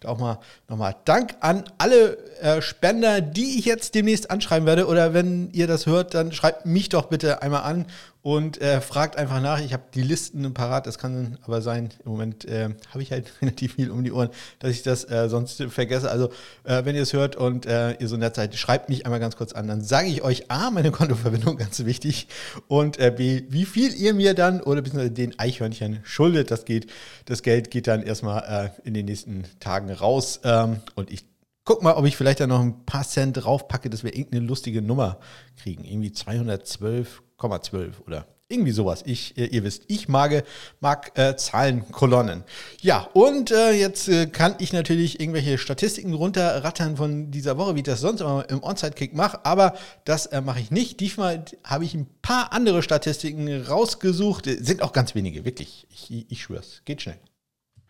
Da 0.00 0.08
auch 0.08 0.18
mal 0.18 0.38
nochmal 0.68 0.96
Dank 1.04 1.34
an 1.40 1.64
alle 1.78 2.18
äh, 2.40 2.60
Spender, 2.62 3.20
die 3.20 3.58
ich 3.58 3.64
jetzt 3.64 3.94
demnächst 3.94 4.30
anschreiben 4.30 4.66
werde. 4.66 4.86
Oder 4.86 5.14
wenn 5.14 5.50
ihr 5.52 5.66
das 5.66 5.86
hört, 5.86 6.14
dann 6.14 6.32
schreibt 6.32 6.66
mich 6.66 6.88
doch 6.88 7.06
bitte 7.06 7.42
einmal 7.42 7.62
an 7.62 7.86
und 8.26 8.60
äh, 8.60 8.80
fragt 8.80 9.16
einfach 9.16 9.40
nach. 9.40 9.60
Ich 9.60 9.72
habe 9.72 9.84
die 9.94 10.02
Listen 10.02 10.52
parat. 10.52 10.88
Das 10.88 10.98
kann 10.98 11.38
aber 11.42 11.62
sein, 11.62 11.90
im 12.04 12.10
Moment 12.10 12.44
äh, 12.44 12.70
habe 12.90 13.00
ich 13.00 13.12
halt 13.12 13.32
relativ 13.40 13.74
viel 13.74 13.88
um 13.88 14.02
die 14.02 14.10
Ohren, 14.10 14.30
dass 14.58 14.72
ich 14.72 14.82
das 14.82 15.08
äh, 15.08 15.28
sonst 15.28 15.62
vergesse. 15.68 16.10
Also, 16.10 16.30
äh, 16.64 16.84
wenn 16.84 16.96
ihr 16.96 17.02
es 17.02 17.12
hört 17.12 17.36
und 17.36 17.66
äh, 17.66 17.92
ihr 17.92 18.08
so 18.08 18.16
nett 18.16 18.34
seid, 18.34 18.56
schreibt 18.56 18.88
mich 18.88 19.06
einmal 19.06 19.20
ganz 19.20 19.36
kurz 19.36 19.52
an. 19.52 19.68
Dann 19.68 19.80
sage 19.80 20.08
ich 20.08 20.22
euch 20.22 20.50
A, 20.50 20.72
meine 20.76 20.92
Kontoverbindung, 20.92 21.56
ganz 21.56 21.84
wichtig. 21.84 22.28
Und 22.68 22.98
äh, 22.98 23.10
B, 23.10 23.42
wie 23.48 23.64
viel 23.64 23.94
ihr 23.94 24.14
mir 24.14 24.34
dann 24.34 24.60
oder 24.60 24.82
beziehungsweise 24.82 25.10
den 25.10 25.38
Eichhörnchen 25.38 26.00
schuldet. 26.04 26.50
Das 26.50 26.64
geht, 26.64 26.86
das 27.24 27.42
Geld 27.42 27.70
geht 27.70 27.86
dann 27.86 28.02
erstmal 28.02 28.72
in 28.84 28.94
den 28.94 29.06
nächsten 29.06 29.44
Tagen 29.58 29.90
raus. 29.90 30.40
Ähm, 30.44 30.80
und 30.94 31.10
ich 31.10 31.24
guck 31.64 31.82
mal, 31.82 31.94
ob 31.94 32.04
ich 32.04 32.16
vielleicht 32.16 32.40
da 32.40 32.46
noch 32.46 32.60
ein 32.60 32.84
paar 32.84 33.04
Cent 33.04 33.38
draufpacke, 33.38 33.90
dass 33.90 34.04
wir 34.04 34.14
irgendeine 34.14 34.44
lustige 34.44 34.82
Nummer 34.82 35.18
kriegen. 35.56 35.84
Irgendwie 35.84 36.12
212 36.12 37.22
12 37.62 38.00
oder 38.06 38.26
irgendwie 38.48 38.72
sowas. 38.72 39.02
Ich, 39.04 39.36
äh, 39.36 39.46
ihr 39.46 39.64
wisst, 39.64 39.84
ich 39.88 40.08
mag, 40.08 40.44
mag 40.80 41.18
äh, 41.18 41.36
Zahlenkolonnen. 41.36 42.44
Ja, 42.80 43.08
und 43.12 43.50
äh, 43.50 43.72
jetzt 43.72 44.08
äh, 44.08 44.26
kann 44.26 44.54
ich 44.58 44.72
natürlich 44.72 45.20
irgendwelche 45.20 45.58
Statistiken 45.58 46.14
runterrattern 46.14 46.96
von 46.96 47.30
dieser 47.30 47.58
Woche, 47.58 47.74
wie 47.74 47.80
ich 47.80 47.84
das 47.84 48.00
sonst 48.00 48.20
immer 48.20 48.48
im 48.48 48.62
Onside-Kick 48.62 49.14
mache, 49.14 49.44
aber 49.44 49.74
das 50.04 50.26
äh, 50.26 50.40
mache 50.40 50.60
ich 50.60 50.70
nicht. 50.70 51.00
Diesmal 51.00 51.44
habe 51.64 51.84
ich 51.84 51.94
ein 51.94 52.06
paar 52.22 52.52
andere 52.52 52.82
Statistiken 52.82 53.62
rausgesucht. 53.62 54.44
Sind 54.44 54.82
auch 54.82 54.92
ganz 54.92 55.14
wenige, 55.14 55.44
wirklich. 55.44 55.86
Ich, 55.90 56.30
ich 56.30 56.42
schwör's. 56.42 56.82
Geht 56.84 57.02
schnell. 57.02 57.18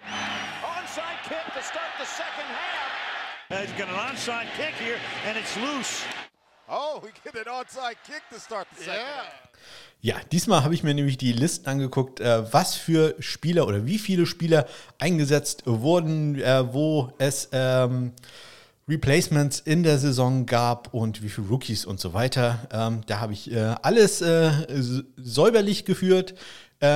Onside 0.01 1.21
kick 1.29 1.55
to 1.55 1.61
start 1.63 1.93
the 1.99 2.07
second 2.07 2.49
half. 2.49 3.61
He's 3.61 3.73
got 3.77 3.89
an 3.89 4.11
onside 4.11 4.47
kick 4.57 4.75
here 4.79 4.99
and 5.29 5.37
it's 5.37 5.57
loose. 5.57 6.26
Oh, 6.69 7.01
we 7.01 7.11
get 7.23 7.37
an 7.37 7.53
onside 7.53 7.97
kick 8.05 8.23
to 8.33 8.41
start 8.41 8.67
the 8.77 8.83
second. 8.83 9.01
Yeah. 9.01 9.25
Ja, 10.01 10.17
diesmal 10.33 10.65
habe 10.65 10.75
ich 10.75 10.83
mir 10.83 10.95
nämlich 10.95 11.17
die 11.17 11.33
Listen 11.33 11.69
angeguckt, 11.69 12.19
äh, 12.19 12.53
was 12.53 12.75
für 12.75 13.15
Spieler 13.21 13.69
oder 13.69 13.87
wie 13.87 13.99
viele 13.99 14.27
Spieler 14.27 14.67
eingesetzt 14.99 15.63
wurden, 15.67 16.41
äh, 16.41 16.73
wo 16.73 17.13
es 17.19 17.49
ähm, 17.53 18.13
Replacements 18.89 19.61
in 19.61 19.85
der 19.85 19.99
Saison 19.99 20.45
gab 20.45 20.93
und 20.93 21.23
wie 21.23 21.29
viele 21.29 21.47
Rookies 21.49 21.85
und 21.85 22.01
so 22.01 22.15
weiter. 22.15 22.59
Ähm, 22.73 23.01
da 23.07 23.21
habe 23.21 23.33
ich 23.33 23.51
äh, 23.53 23.75
alles 23.83 24.21
äh, 24.21 24.51
säuberlich 25.17 25.85
geführt 25.85 26.35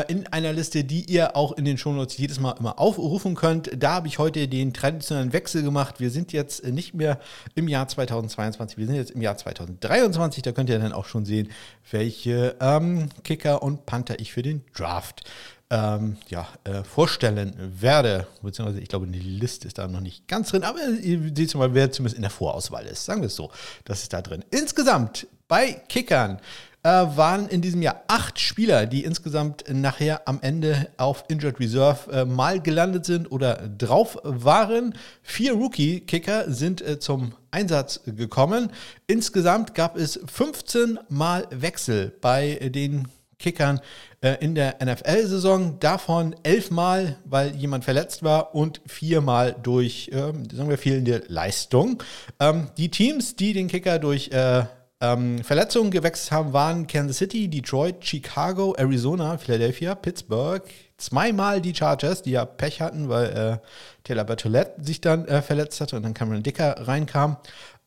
in 0.08 0.26
einer 0.26 0.52
Liste, 0.52 0.84
die 0.84 1.10
ihr 1.10 1.36
auch 1.36 1.52
in 1.52 1.64
den 1.64 1.78
Shownotes 1.78 2.18
jedes 2.18 2.38
Mal 2.38 2.54
immer 2.58 2.78
aufrufen 2.78 3.34
könnt. 3.34 3.70
Da 3.82 3.92
habe 3.94 4.08
ich 4.08 4.18
heute 4.18 4.46
den 4.46 4.74
traditionellen 4.74 5.32
Wechsel 5.32 5.62
gemacht. 5.62 6.00
Wir 6.00 6.10
sind 6.10 6.34
jetzt 6.34 6.64
nicht 6.66 6.92
mehr 6.92 7.18
im 7.54 7.66
Jahr 7.66 7.88
2022, 7.88 8.76
wir 8.76 8.86
sind 8.86 8.96
jetzt 8.96 9.12
im 9.12 9.22
Jahr 9.22 9.38
2023. 9.38 10.42
Da 10.42 10.52
könnt 10.52 10.68
ihr 10.68 10.78
dann 10.78 10.92
auch 10.92 11.06
schon 11.06 11.24
sehen, 11.24 11.48
welche 11.90 12.56
ähm, 12.60 13.08
Kicker 13.24 13.62
und 13.62 13.86
Panther 13.86 14.20
ich 14.20 14.32
für 14.32 14.42
den 14.42 14.62
Draft 14.74 15.24
ähm, 15.70 16.16
ja, 16.28 16.48
äh, 16.64 16.82
vorstellen 16.82 17.54
werde. 17.80 18.26
Beziehungsweise, 18.42 18.80
ich 18.80 18.88
glaube, 18.88 19.06
die 19.06 19.18
Liste 19.18 19.68
ist 19.68 19.78
da 19.78 19.86
noch 19.86 20.00
nicht 20.00 20.26
ganz 20.28 20.50
drin, 20.50 20.64
aber 20.64 20.80
ihr 21.00 21.32
seht 21.34 21.54
mal, 21.54 21.74
wer 21.74 21.90
zumindest 21.92 22.16
in 22.16 22.22
der 22.22 22.30
Vorauswahl 22.30 22.84
ist. 22.86 23.04
Sagen 23.04 23.22
wir 23.22 23.28
es 23.28 23.36
so. 23.36 23.50
Das 23.84 24.02
ist 24.02 24.12
da 24.12 24.20
drin. 24.20 24.44
Insgesamt 24.50 25.26
bei 25.48 25.72
Kickern 25.88 26.36
äh, 26.36 26.40
waren 26.82 27.48
in 27.48 27.60
diesem 27.60 27.82
Jahr 27.82 28.02
acht 28.08 28.38
Spieler, 28.38 28.86
die 28.86 29.04
insgesamt 29.04 29.64
nachher 29.68 30.26
am 30.26 30.38
Ende 30.40 30.88
auf 30.96 31.24
Injured 31.28 31.60
Reserve 31.60 32.10
äh, 32.10 32.24
mal 32.24 32.60
gelandet 32.60 33.04
sind 33.04 33.30
oder 33.30 33.68
drauf 33.68 34.18
waren. 34.22 34.94
Vier 35.22 35.52
Rookie-Kicker 35.52 36.50
sind 36.50 36.80
äh, 36.80 36.98
zum 36.98 37.32
Einsatz 37.50 38.00
gekommen. 38.06 38.70
Insgesamt 39.06 39.74
gab 39.74 39.96
es 39.96 40.20
15 40.26 40.98
Mal 41.08 41.46
Wechsel 41.50 42.12
bei 42.20 42.70
den 42.74 43.08
Kickern 43.38 43.80
äh, 44.20 44.36
in 44.40 44.54
der 44.54 44.76
NFL-Saison. 44.84 45.80
Davon 45.80 46.36
elfmal, 46.44 47.16
weil 47.24 47.56
jemand 47.56 47.84
verletzt 47.84 48.22
war 48.22 48.54
und 48.54 48.80
viermal 48.86 49.56
durch, 49.60 50.10
ähm, 50.12 50.48
sagen 50.50 50.68
wir, 50.68 50.78
fehlende 50.78 51.24
Leistung. 51.26 52.02
Ähm, 52.38 52.68
die 52.76 52.90
Teams, 52.90 53.36
die 53.36 53.52
den 53.52 53.68
Kicker 53.68 53.98
durch 53.98 54.28
äh, 54.28 54.64
ähm, 55.00 55.42
Verletzungen 55.42 55.90
gewechselt 55.90 56.32
haben, 56.32 56.52
waren 56.52 56.86
Kansas 56.86 57.18
City, 57.18 57.48
Detroit, 57.48 58.04
Chicago, 58.04 58.74
Arizona, 58.76 59.38
Philadelphia, 59.38 59.94
Pittsburgh, 59.94 60.62
zweimal 60.98 61.60
die 61.60 61.74
Chargers, 61.74 62.22
die 62.22 62.32
ja 62.32 62.44
Pech 62.44 62.80
hatten, 62.80 63.08
weil 63.08 63.30
äh, 63.30 63.58
Taylor 64.04 64.24
Bertolette 64.24 64.84
sich 64.84 65.00
dann 65.00 65.26
äh, 65.26 65.40
verletzt 65.42 65.80
hatte 65.80 65.96
und 65.96 66.02
dann 66.02 66.14
Cameron 66.14 66.42
Dicker 66.42 66.86
reinkam, 66.86 67.38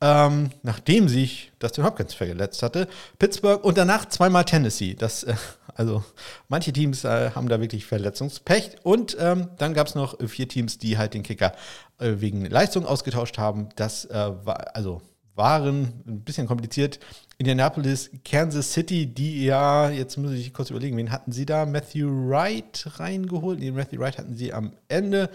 ähm, 0.01 0.49
nachdem 0.63 1.07
sich 1.07 1.51
Dustin 1.59 1.83
Hopkins 1.83 2.15
verletzt 2.15 2.63
hatte. 2.63 2.87
Pittsburgh 3.19 3.63
und 3.63 3.77
danach 3.77 4.09
zweimal 4.09 4.45
Tennessee. 4.45 4.95
Das, 4.95 5.23
äh, 5.23 5.35
also 5.75 6.03
manche 6.49 6.73
Teams 6.73 7.03
äh, 7.03 7.31
haben 7.31 7.47
da 7.47 7.61
wirklich 7.61 7.85
Verletzungspech. 7.85 8.77
Und 8.81 9.15
ähm, 9.19 9.49
dann 9.59 9.75
gab 9.75 9.87
es 9.87 9.95
noch 9.95 10.17
vier 10.27 10.47
Teams, 10.47 10.79
die 10.79 10.97
halt 10.97 11.13
den 11.13 11.21
Kicker 11.23 11.53
äh, 11.99 12.13
wegen 12.17 12.45
Leistung 12.45 12.87
ausgetauscht 12.87 13.37
haben. 13.37 13.69
Das 13.75 14.05
äh, 14.05 14.31
war, 14.43 14.75
also 14.75 15.01
waren 15.35 16.03
ein 16.07 16.21
bisschen 16.21 16.47
kompliziert. 16.47 16.99
Indianapolis, 17.37 18.11
Kansas 18.23 18.71
City, 18.71 19.07
die 19.07 19.45
ja, 19.45 19.89
jetzt 19.89 20.17
muss 20.17 20.31
ich 20.31 20.53
kurz 20.53 20.69
überlegen, 20.69 20.97
wen 20.97 21.11
hatten 21.11 21.31
sie 21.31 21.45
da? 21.45 21.65
Matthew 21.65 22.07
Wright 22.29 22.85
reingeholt? 22.97 23.59
Nee, 23.59 23.71
Matthew 23.71 23.99
Wright 23.99 24.17
hatten 24.17 24.35
sie 24.35 24.53
am 24.53 24.73
Ende. 24.87 25.29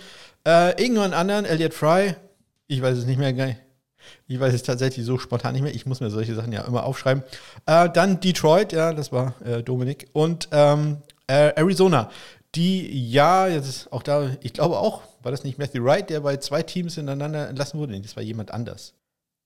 Äh, 0.47 0.81
irgendwann 0.81 1.13
anderen, 1.13 1.45
Elliot 1.45 1.75
Fry, 1.75 2.15
ich 2.69 2.81
weiß 2.81 2.97
es 2.97 3.07
nicht 3.07 3.19
mehr, 3.19 3.57
ich 4.27 4.41
weiß 4.41 4.55
es 4.55 4.63
tatsächlich 4.63 5.05
so 5.05 5.19
spontan 5.19 5.55
nicht 5.55 5.63
mehr. 5.63 5.75
Ich 5.75 5.87
muss 5.87 6.01
mir 6.01 6.11
solche 6.11 6.35
Sachen 6.35 6.53
ja 6.53 6.63
immer 6.63 6.85
aufschreiben. 6.85 7.23
Äh, 7.67 7.91
dann 7.91 8.21
Detroit, 8.21 8.73
ja, 8.73 8.93
das 8.93 9.13
war 9.13 9.35
äh, 9.45 9.63
Dominik. 9.63 10.09
Und 10.13 10.49
ähm, 10.53 10.99
äh, 11.27 11.53
Arizona, 11.57 12.11
die 12.55 13.11
ja, 13.11 13.49
jetzt 13.49 13.69
ist 13.69 13.93
auch 13.93 14.03
da, 14.03 14.31
ich 14.41 14.53
glaube 14.53 14.79
auch, 14.79 15.03
war 15.23 15.33
das 15.33 15.45
nicht 15.45 15.59
Matthew 15.59 15.85
Wright, 15.85 16.09
der 16.11 16.21
bei 16.21 16.37
zwei 16.37 16.63
Teams 16.63 16.95
hintereinander 16.95 17.49
entlassen 17.49 17.79
wurde? 17.79 17.93
Nee, 17.93 18.01
das 18.01 18.17
war 18.17 18.23
jemand 18.23 18.53
anders. 18.53 18.95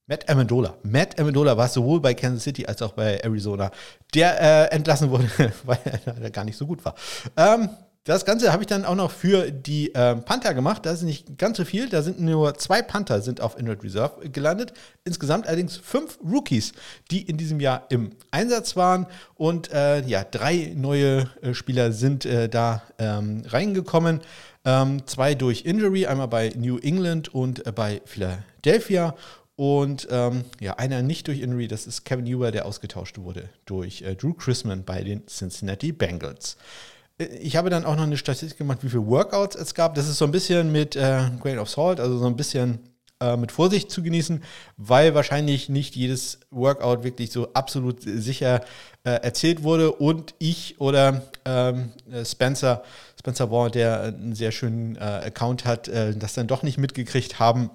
Matt 0.07 0.29
Amendola. 0.29 0.77
Matt 0.83 1.19
Amendola 1.19 1.57
war 1.57 1.69
sowohl 1.69 2.01
bei 2.01 2.15
Kansas 2.15 2.43
City 2.43 2.67
als 2.67 2.83
auch 2.83 2.93
bei 2.93 3.19
Arizona, 3.19 3.71
der 4.15 4.71
äh, 4.71 4.75
entlassen 4.75 5.11
wurde, 5.11 5.31
weil 5.65 5.79
er 6.05 6.31
gar 6.31 6.45
nicht 6.45 6.57
so 6.57 6.67
gut 6.67 6.85
war. 6.85 6.95
Ähm, 7.37 7.69
das 8.05 8.25
Ganze 8.25 8.53
habe 8.53 8.65
ich 8.65 8.67
dann 8.67 8.85
auch 8.85 8.97
noch 8.97 9.13
für 9.13 9.53
die 9.53 9.93
ähm, 9.95 10.25
Panther 10.25 10.55
gemacht. 10.55 10.85
Das 10.85 10.95
ist 10.95 11.03
nicht 11.05 11.39
ganz 11.39 11.57
so 11.57 11.65
viel. 11.65 11.89
Da 11.89 12.03
sind 12.03 12.21
nur 12.21 12.55
zwei 12.55 12.83
Panther 12.83 13.21
sind 13.23 13.41
auf 13.41 13.57
Inward 13.57 13.85
Reserve 13.85 14.29
gelandet. 14.29 14.73
Insgesamt 15.05 15.47
allerdings 15.47 15.77
fünf 15.77 16.19
Rookies, 16.21 16.73
die 17.13 17.23
in 17.23 17.37
diesem 17.37 17.61
Jahr 17.61 17.87
im 17.91 18.11
Einsatz 18.33 18.75
waren. 18.75 19.07
Und 19.35 19.71
äh, 19.73 20.05
ja, 20.05 20.25
drei 20.25 20.73
neue 20.75 21.31
äh, 21.43 21.55
Spieler 21.55 21.93
sind 21.93 22.27
äh, 22.27 22.49
da 22.49 22.83
ähm, 22.99 23.45
reingekommen. 23.47 24.21
Ähm, 24.65 25.07
zwei 25.07 25.37
durch 25.37 25.65
Injury, 25.65 26.07
einmal 26.07 26.29
bei 26.29 26.53
New 26.57 26.79
England 26.79 27.33
und 27.33 27.65
äh, 27.69 27.71
bei 27.71 28.03
Philadelphia. 28.05 29.15
Und 29.63 30.09
ähm, 30.11 30.45
ja, 30.59 30.75
einer 30.79 31.03
nicht 31.03 31.29
durch 31.29 31.39
Injury, 31.39 31.69
das 31.69 31.87
ist 31.87 32.05
Kevin 32.05 32.27
Ewer, 32.27 32.51
der 32.51 32.67
ausgetauscht 32.67 33.19
wurde 33.19 33.49
durch 33.65 34.03
äh, 34.03 34.17
Drew 34.17 34.33
Chrisman 34.33 34.83
bei 34.83 35.05
den 35.05 35.25
Cincinnati 35.29 35.93
Bengals. 35.93 36.57
Äh, 37.17 37.27
ich 37.37 37.55
habe 37.55 37.71
dann 37.71 37.85
auch 37.85 37.95
noch 37.95 38.03
eine 38.03 38.17
Statistik 38.17 38.59
gemacht, 38.59 38.79
wie 38.83 38.89
viele 38.89 39.07
Workouts 39.07 39.55
es 39.55 39.73
gab. 39.77 39.95
Das 39.95 40.09
ist 40.09 40.19
so 40.19 40.25
ein 40.25 40.33
bisschen 40.33 40.73
mit 40.73 40.97
äh, 40.97 41.31
Grain 41.41 41.61
of 41.61 41.71
Salt, 41.71 42.01
also 42.01 42.19
so 42.19 42.27
ein 42.27 42.35
bisschen 42.35 42.81
äh, 43.21 43.37
mit 43.37 43.53
Vorsicht 43.53 43.93
zu 43.93 44.03
genießen, 44.03 44.43
weil 44.79 45.15
wahrscheinlich 45.15 45.69
nicht 45.69 45.95
jedes 45.95 46.41
Workout 46.51 47.05
wirklich 47.05 47.31
so 47.31 47.53
absolut 47.53 48.03
sicher 48.03 48.63
äh, 49.05 49.11
erzählt 49.11 49.63
wurde. 49.63 49.93
Und 49.93 50.35
ich 50.41 50.81
oder 50.81 51.23
ähm, 51.45 51.93
Spencer, 52.25 52.83
Spencer 53.17 53.49
Wall, 53.53 53.71
der 53.71 54.03
einen 54.03 54.35
sehr 54.35 54.51
schönen 54.51 54.97
äh, 54.97 54.99
Account 54.99 55.67
hat, 55.67 55.87
das 55.87 56.35
dann 56.35 56.49
doch 56.49 56.65
nicht 56.65 56.79
mitgekriegt 56.79 57.39
haben 57.39 57.71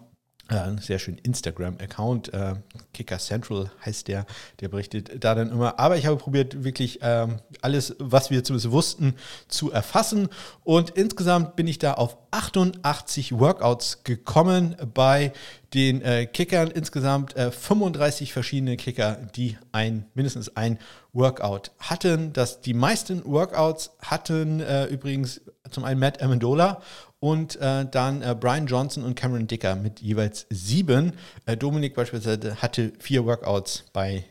äh, 0.50 0.56
einen 0.56 0.78
sehr 0.78 1.00
schönen 1.00 1.18
Instagram-Account. 1.18 2.34
Äh, 2.34 2.56
Kicker 2.94 3.20
Central 3.20 3.72
heißt 3.86 4.08
der. 4.08 4.26
Der 4.60 4.70
berichtet 4.70 5.24
da 5.24 5.36
dann 5.36 5.52
immer. 5.52 5.80
Aber 5.80 5.98
ich 5.98 6.06
habe 6.06 6.18
probiert, 6.18 6.64
wirklich 6.64 7.00
ähm, 7.02 7.40
alles, 7.62 7.96
was 8.00 8.30
wir 8.30 8.44
zumindest 8.44 8.72
wussten, 8.72 9.16
zu 9.48 9.72
erfassen. 9.72 10.30
Und 10.64 10.92
insgesamt 10.92 11.56
bin 11.56 11.68
ich 11.68 11.80
da 11.80 11.94
auf 11.94 12.18
88 12.32 13.38
Workouts 13.38 14.04
gekommen 14.04 14.76
bei 14.94 15.34
den 15.74 16.02
äh, 16.02 16.26
Kickern. 16.26 16.72
Insgesamt 16.72 17.36
äh, 17.36 17.52
35 17.52 18.32
verschiedene 18.32 18.78
Kicker, 18.78 19.18
die 19.36 19.58
ein, 19.72 20.06
mindestens 20.14 20.56
ein 20.56 20.80
Workout 21.14 21.72
hatten. 21.80 22.32
Das, 22.34 22.62
die 22.62 22.74
meisten 22.74 23.26
Workouts 23.26 23.92
hatten 24.02 24.60
äh, 24.60 24.86
übrigens 24.86 25.42
zum 25.72 25.84
einen 25.84 26.00
Matt 26.00 26.22
Amendola 26.22 26.82
und 27.20 27.56
äh, 27.58 27.86
dann 27.90 28.22
äh, 28.22 28.36
Brian 28.40 28.68
Johnson 28.68 29.04
und 29.04 29.16
Cameron 29.16 29.48
Dicker 29.48 29.76
mit 29.76 30.00
jeweils 30.02 30.46
sieben. 30.50 31.14
Äh, 31.46 31.58
Dominik 31.58 31.96
beispielsweise 31.96 32.62
hatte 32.62 32.94
vier 33.00 33.26
Workouts 33.26 33.86
bei 33.94 34.24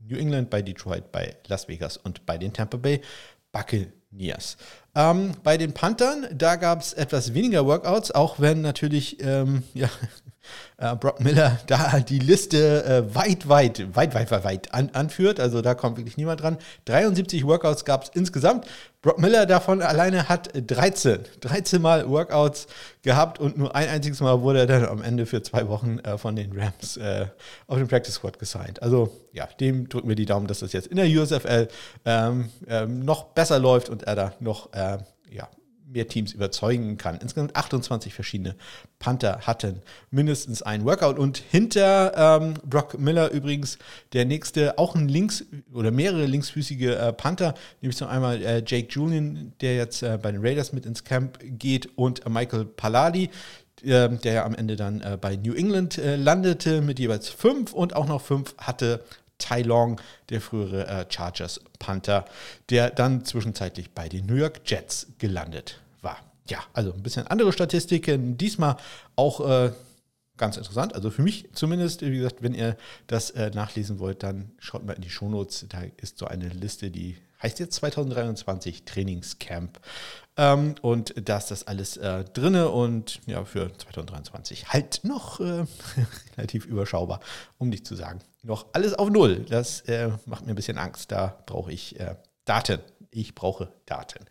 New 0.00 0.16
England, 0.16 0.50
bei 0.50 0.62
Detroit, 0.62 1.12
bei 1.12 1.36
Las 1.46 1.68
Vegas 1.68 1.96
und 1.96 2.26
bei 2.26 2.38
den 2.38 2.52
Tampa 2.52 2.76
Bay 2.76 3.00
Buccaneers. 3.52 4.56
Ähm, 4.94 5.32
bei 5.42 5.56
den 5.56 5.72
Panthern, 5.72 6.26
da 6.32 6.56
gab 6.56 6.80
es 6.80 6.92
etwas 6.92 7.34
weniger 7.34 7.64
Workouts, 7.66 8.10
auch 8.10 8.40
wenn 8.40 8.60
natürlich 8.60 9.22
ähm, 9.22 9.62
ja, 9.74 9.88
äh, 10.78 10.94
Brock 10.96 11.20
Miller 11.20 11.58
da 11.66 12.00
die 12.00 12.18
Liste 12.18 12.84
äh, 12.84 13.14
weit, 13.14 13.48
weit, 13.48 13.94
weit, 13.94 14.14
weit, 14.14 14.30
weit, 14.30 14.44
weit 14.44 14.74
an, 14.74 14.90
anführt. 14.92 15.40
Also 15.40 15.62
da 15.62 15.74
kommt 15.74 15.96
wirklich 15.96 16.16
niemand 16.16 16.42
dran. 16.42 16.58
73 16.86 17.46
Workouts 17.46 17.84
gab 17.84 18.04
es 18.04 18.10
insgesamt. 18.14 18.66
Brock 19.02 19.18
Miller 19.18 19.46
davon 19.46 19.82
alleine 19.82 20.28
hat 20.28 20.50
13, 20.54 21.18
13 21.40 21.82
Mal 21.82 22.08
Workouts 22.08 22.68
gehabt 23.02 23.40
und 23.40 23.58
nur 23.58 23.74
ein 23.74 23.88
einziges 23.88 24.20
Mal 24.20 24.42
wurde 24.42 24.60
er 24.60 24.66
dann 24.66 24.84
am 24.84 25.02
Ende 25.02 25.26
für 25.26 25.42
zwei 25.42 25.66
Wochen 25.66 25.98
äh, 25.98 26.16
von 26.18 26.36
den 26.36 26.56
Rams 26.56 26.96
äh, 26.98 27.26
auf 27.66 27.78
den 27.78 27.88
Practice 27.88 28.14
Squad 28.14 28.38
gesigned. 28.38 28.80
Also 28.80 29.10
ja, 29.32 29.48
dem 29.58 29.88
drücken 29.88 30.08
wir 30.08 30.14
die 30.14 30.26
Daumen, 30.26 30.46
dass 30.46 30.60
das 30.60 30.72
jetzt 30.72 30.86
in 30.86 30.96
der 30.96 31.06
USFL 31.06 31.66
ähm, 32.04 32.50
ähm, 32.68 33.04
noch 33.04 33.24
besser 33.24 33.58
läuft 33.58 33.88
und 33.88 34.04
er 34.04 34.14
da 34.14 34.32
noch 34.38 34.72
äh, 34.72 34.98
ja, 35.30 35.48
mehr 35.92 36.08
Teams 36.08 36.32
überzeugen 36.32 36.96
kann. 36.96 37.18
Insgesamt 37.20 37.54
28 37.54 38.14
verschiedene 38.14 38.56
Panther 38.98 39.40
hatten 39.42 39.82
mindestens 40.10 40.62
ein 40.62 40.84
Workout 40.84 41.18
und 41.18 41.38
hinter 41.38 42.40
ähm, 42.40 42.54
Brock 42.64 42.98
Miller 42.98 43.30
übrigens 43.30 43.78
der 44.12 44.24
nächste, 44.24 44.78
auch 44.78 44.94
ein 44.94 45.08
links 45.08 45.44
oder 45.72 45.90
mehrere 45.90 46.26
linksfüßige 46.26 46.82
äh, 46.82 47.12
Panther, 47.12 47.54
nämlich 47.80 47.96
zum 47.96 48.08
einmal 48.08 48.42
äh, 48.42 48.62
Jake 48.66 48.88
Julian, 48.90 49.52
der 49.60 49.76
jetzt 49.76 50.02
äh, 50.02 50.18
bei 50.20 50.32
den 50.32 50.44
Raiders 50.44 50.72
mit 50.72 50.86
ins 50.86 51.04
Camp 51.04 51.38
geht 51.42 51.96
und 51.96 52.28
Michael 52.28 52.64
Palladi, 52.64 53.30
ähm, 53.84 54.20
der 54.20 54.32
ja 54.32 54.44
am 54.44 54.54
Ende 54.54 54.76
dann 54.76 55.00
äh, 55.00 55.18
bei 55.20 55.36
New 55.36 55.54
England 55.54 55.98
äh, 55.98 56.16
landete 56.16 56.80
mit 56.80 56.98
jeweils 56.98 57.28
fünf 57.28 57.72
und 57.72 57.96
auch 57.96 58.06
noch 58.06 58.20
fünf 58.20 58.54
hatte 58.58 59.04
Tai 59.38 59.62
Long, 59.62 60.00
der 60.28 60.40
frühere 60.40 60.86
äh, 60.86 61.06
Chargers 61.08 61.60
Panther, 61.78 62.24
der 62.70 62.90
dann 62.90 63.24
zwischenzeitlich 63.24 63.90
bei 63.90 64.08
den 64.08 64.26
New 64.26 64.36
York 64.36 64.60
Jets 64.64 65.08
gelandet. 65.18 65.81
Ja, 66.48 66.58
also 66.72 66.92
ein 66.92 67.02
bisschen 67.02 67.26
andere 67.26 67.52
Statistiken. 67.52 68.36
Diesmal 68.36 68.76
auch 69.16 69.48
äh, 69.48 69.72
ganz 70.36 70.56
interessant. 70.56 70.94
Also 70.94 71.10
für 71.10 71.22
mich 71.22 71.48
zumindest, 71.52 72.02
wie 72.02 72.16
gesagt, 72.16 72.42
wenn 72.42 72.54
ihr 72.54 72.76
das 73.06 73.30
äh, 73.30 73.50
nachlesen 73.50 73.98
wollt, 73.98 74.22
dann 74.22 74.50
schaut 74.58 74.84
mal 74.84 74.94
in 74.94 75.02
die 75.02 75.10
Shownotes. 75.10 75.66
Da 75.68 75.82
ist 75.98 76.18
so 76.18 76.26
eine 76.26 76.48
Liste, 76.48 76.90
die 76.90 77.16
heißt 77.42 77.58
jetzt 77.58 77.74
2023 77.76 78.84
Trainingscamp. 78.84 79.80
Ähm, 80.36 80.74
und 80.80 81.14
da 81.28 81.38
ist 81.38 81.50
das 81.50 81.66
alles 81.66 81.96
äh, 81.96 82.24
drinne 82.24 82.70
und 82.70 83.20
ja, 83.26 83.44
für 83.44 83.76
2023 83.76 84.68
halt 84.68 85.00
noch 85.04 85.40
äh, 85.40 85.64
relativ 86.36 86.66
überschaubar, 86.66 87.20
um 87.58 87.68
nicht 87.68 87.86
zu 87.86 87.94
sagen. 87.94 88.20
Noch 88.42 88.66
alles 88.72 88.94
auf 88.94 89.10
Null. 89.10 89.44
Das 89.48 89.82
äh, 89.82 90.10
macht 90.26 90.46
mir 90.46 90.52
ein 90.52 90.56
bisschen 90.56 90.78
Angst. 90.78 91.12
Da 91.12 91.42
brauche 91.46 91.70
ich 91.70 92.00
äh, 92.00 92.16
Daten. 92.44 92.80
Ich 93.10 93.34
brauche 93.34 93.72
Daten. 93.86 94.24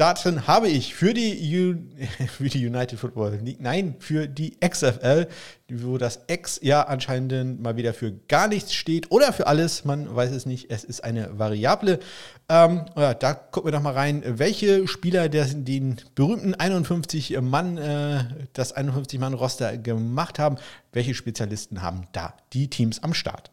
Daten 0.00 0.46
habe 0.46 0.68
ich 0.68 0.94
für 0.94 1.12
die, 1.12 1.78
für 2.38 2.48
die 2.48 2.66
United 2.66 2.98
Football 2.98 3.38
League, 3.42 3.60
nein, 3.60 3.96
für 3.98 4.28
die 4.28 4.56
XFL, 4.58 5.28
wo 5.70 5.98
das 5.98 6.20
X 6.26 6.58
ja 6.62 6.84
anscheinend 6.84 7.60
mal 7.60 7.76
wieder 7.76 7.92
für 7.92 8.12
gar 8.26 8.48
nichts 8.48 8.72
steht 8.72 9.10
oder 9.10 9.34
für 9.34 9.46
alles, 9.46 9.84
man 9.84 10.16
weiß 10.16 10.30
es 10.30 10.46
nicht, 10.46 10.70
es 10.70 10.84
ist 10.84 11.04
eine 11.04 11.38
Variable. 11.38 12.00
Ähm, 12.48 12.86
ja, 12.96 13.12
da 13.12 13.34
gucken 13.34 13.68
wir 13.68 13.72
doch 13.72 13.82
mal 13.82 13.92
rein, 13.92 14.22
welche 14.26 14.88
Spieler 14.88 15.28
der, 15.28 15.44
den 15.44 16.00
berühmten 16.14 16.54
51-Mann, 16.54 17.76
äh, 17.76 18.24
das 18.54 18.74
51-Mann-Roster 18.74 19.76
gemacht 19.76 20.38
haben, 20.38 20.56
welche 20.92 21.14
Spezialisten 21.14 21.82
haben 21.82 22.06
da 22.12 22.32
die 22.54 22.70
Teams 22.70 23.02
am 23.02 23.12
Start. 23.12 23.50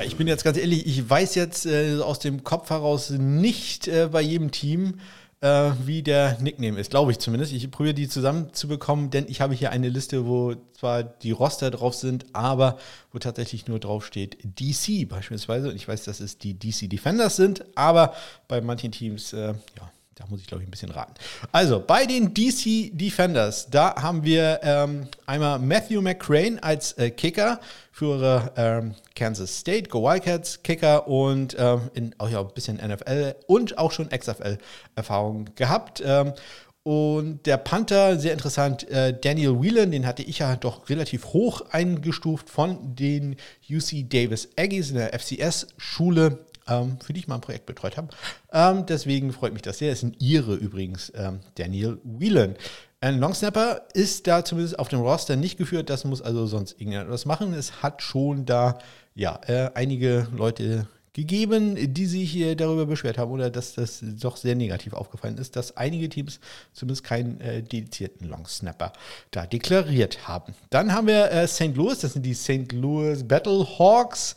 Ja, 0.00 0.06
ich 0.06 0.16
bin 0.16 0.26
jetzt 0.26 0.44
ganz 0.44 0.56
ehrlich, 0.56 0.86
ich 0.86 1.10
weiß 1.10 1.34
jetzt 1.34 1.66
äh, 1.66 1.98
aus 2.00 2.20
dem 2.20 2.42
Kopf 2.42 2.70
heraus 2.70 3.10
nicht 3.10 3.86
äh, 3.86 4.08
bei 4.10 4.22
jedem 4.22 4.50
Team, 4.50 4.94
äh, 5.42 5.72
wie 5.84 6.02
der 6.02 6.38
Nickname 6.40 6.80
ist, 6.80 6.88
glaube 6.88 7.12
ich 7.12 7.18
zumindest. 7.18 7.52
Ich 7.52 7.70
probiere 7.70 7.92
die 7.92 8.08
zusammenzubekommen, 8.08 9.10
denn 9.10 9.26
ich 9.28 9.42
habe 9.42 9.52
hier 9.52 9.72
eine 9.72 9.90
Liste, 9.90 10.24
wo 10.24 10.54
zwar 10.72 11.02
die 11.02 11.32
Roster 11.32 11.70
drauf 11.70 11.94
sind, 11.94 12.24
aber 12.32 12.78
wo 13.12 13.18
tatsächlich 13.18 13.68
nur 13.68 13.78
drauf 13.78 14.06
steht 14.06 14.38
DC 14.42 15.06
beispielsweise. 15.06 15.68
Und 15.68 15.76
ich 15.76 15.86
weiß, 15.86 16.04
dass 16.04 16.20
es 16.20 16.38
die 16.38 16.58
DC 16.58 16.88
Defenders 16.88 17.36
sind, 17.36 17.66
aber 17.74 18.14
bei 18.48 18.62
manchen 18.62 18.92
Teams, 18.92 19.34
äh, 19.34 19.48
ja, 19.48 19.92
da 20.20 20.26
muss 20.28 20.40
ich, 20.40 20.46
glaube 20.46 20.62
ich, 20.62 20.68
ein 20.68 20.70
bisschen 20.70 20.90
raten. 20.90 21.14
Also, 21.50 21.80
bei 21.80 22.04
den 22.04 22.34
DC 22.34 22.90
Defenders, 22.92 23.70
da 23.70 23.94
haben 23.96 24.22
wir 24.22 24.60
ähm, 24.62 25.08
einmal 25.24 25.58
Matthew 25.58 26.02
McCrane 26.02 26.62
als 26.62 26.92
äh, 26.92 27.10
Kicker 27.10 27.58
für 27.90 28.52
ähm, 28.56 28.94
Kansas 29.14 29.58
State, 29.58 29.88
Go 29.88 30.02
Wildcats, 30.02 30.62
Kicker 30.62 31.08
und 31.08 31.56
ähm, 31.58 31.90
in, 31.94 32.14
auch 32.18 32.28
ja, 32.28 32.40
ein 32.40 32.52
bisschen 32.54 32.76
NFL 32.76 33.34
und 33.46 33.78
auch 33.78 33.92
schon 33.92 34.10
XFL-Erfahrung 34.10 35.46
gehabt. 35.54 36.02
Ähm, 36.04 36.34
und 36.82 37.44
der 37.46 37.56
Panther, 37.58 38.18
sehr 38.18 38.32
interessant, 38.32 38.88
äh, 38.88 39.18
Daniel 39.18 39.60
Whelan, 39.60 39.90
den 39.90 40.06
hatte 40.06 40.22
ich 40.22 40.38
ja 40.38 40.56
doch 40.56 40.88
relativ 40.88 41.26
hoch 41.26 41.62
eingestuft 41.70 42.48
von 42.48 42.94
den 42.94 43.36
UC 43.70 44.08
Davis 44.08 44.48
Aggies 44.58 44.90
in 44.90 44.96
der 44.96 45.18
FCS-Schule 45.18 46.44
für 46.66 47.12
die 47.12 47.20
ich 47.20 47.28
mal 47.28 47.36
ein 47.36 47.40
Projekt 47.40 47.66
betreut 47.66 47.96
habe. 47.96 48.08
Ähm, 48.52 48.86
deswegen 48.86 49.32
freut 49.32 49.52
mich 49.52 49.62
das 49.62 49.78
sehr. 49.78 49.90
Das 49.90 50.00
sind 50.00 50.20
ihre 50.20 50.54
übrigens, 50.54 51.12
ähm, 51.16 51.40
Daniel 51.56 51.98
Whelan. 52.04 52.54
Ein 53.00 53.18
Longsnapper 53.18 53.88
ist 53.94 54.26
da 54.26 54.44
zumindest 54.44 54.78
auf 54.78 54.88
dem 54.88 55.00
Roster 55.00 55.34
nicht 55.34 55.56
geführt, 55.56 55.88
das 55.88 56.04
muss 56.04 56.20
also 56.20 56.46
sonst 56.46 56.72
irgendjemand 56.72 57.10
was 57.10 57.24
machen. 57.24 57.54
Es 57.54 57.82
hat 57.82 58.02
schon 58.02 58.44
da 58.44 58.78
ja 59.14 59.40
äh, 59.46 59.70
einige 59.74 60.28
Leute 60.36 60.86
gegeben, 61.12 61.94
die 61.94 62.06
sich 62.06 62.30
hier 62.30 62.54
darüber 62.56 62.86
beschwert 62.86 63.18
haben 63.18 63.32
oder 63.32 63.50
dass 63.50 63.74
das 63.74 64.00
doch 64.02 64.36
sehr 64.36 64.54
negativ 64.54 64.92
aufgefallen 64.92 65.38
ist, 65.38 65.56
dass 65.56 65.76
einige 65.76 66.08
Teams 66.08 66.40
zumindest 66.72 67.02
keinen 67.02 67.40
äh, 67.40 67.62
dedizierten 67.62 68.28
Longsnapper 68.28 68.92
da 69.30 69.46
deklariert 69.46 70.28
haben. 70.28 70.54
Dann 70.70 70.92
haben 70.92 71.08
wir 71.08 71.32
äh, 71.32 71.48
St. 71.48 71.74
Louis, 71.74 71.98
das 71.98 72.12
sind 72.12 72.24
die 72.24 72.34
St. 72.34 72.72
Louis 72.72 73.26
Battle 73.26 73.66
Hawks. 73.78 74.36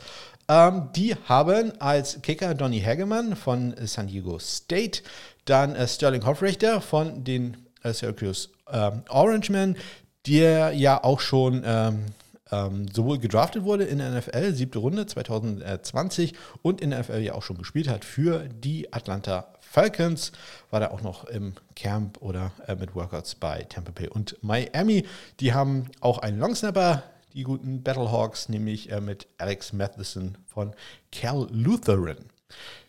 Ähm, 0.50 0.90
die 0.96 1.16
haben 1.28 1.80
als 1.80 2.22
Kicker 2.22 2.54
Donny 2.54 2.82
Hagemann 2.82 3.36
von 3.36 3.76
San 3.86 4.08
Diego 4.08 4.40
State, 4.40 5.02
dann 5.46 5.76
äh, 5.76 5.88
Sterling 5.88 6.26
Hoffrichter 6.26 6.82
von 6.82 7.24
den 7.24 7.58
äh, 7.84 7.94
Syracuse 7.94 8.50
ähm, 8.72 9.04
Orangemen, 9.10 9.78
der 10.28 10.74
ja 10.74 11.04
auch 11.04 11.20
schon 11.20 11.64
ähm, 11.66 12.06
ähm, 12.52 12.88
sowohl 12.94 13.20
gedraftet 13.20 13.64
wurde 13.64 13.84
in 13.84 13.98
der 13.98 14.12
NFL, 14.12 14.54
siebte 14.54 14.80
Runde 14.80 15.06
2020, 15.06 16.34
und 16.62 16.82
in 16.82 16.92
der 16.92 17.00
NFL 17.00 17.20
ja 17.20 17.34
auch 17.34 17.44
schon 17.44 17.58
gespielt 17.58 17.88
hat 17.88 18.06
für 18.06 18.48
die 18.48 18.94
Atlanta 18.94 19.48
Falcons, 19.60 20.32
war 20.70 20.80
da 20.80 20.92
auch 20.92 21.02
noch 21.02 21.26
im 21.26 21.54
Camp 21.76 22.22
oder 22.22 22.52
äh, 22.68 22.76
mit 22.76 22.96
Workouts 22.96 23.36
bei 23.36 23.64
Tampa 23.64 23.92
Bay 23.92 24.08
und 24.08 24.38
Miami. 24.42 25.06
Die 25.40 25.54
haben 25.54 25.88
auch 26.00 26.20
einen 26.20 26.38
Longsnapper, 26.40 27.04
die 27.34 27.44
guten 27.44 27.84
Battlehawks, 27.84 28.50
nämlich 28.50 28.92
äh, 28.92 29.02
mit 29.02 29.28
Alex 29.38 29.74
Matheson 29.74 30.38
von 30.46 30.74
Cal 31.12 31.48
Lutheran. 31.52 32.18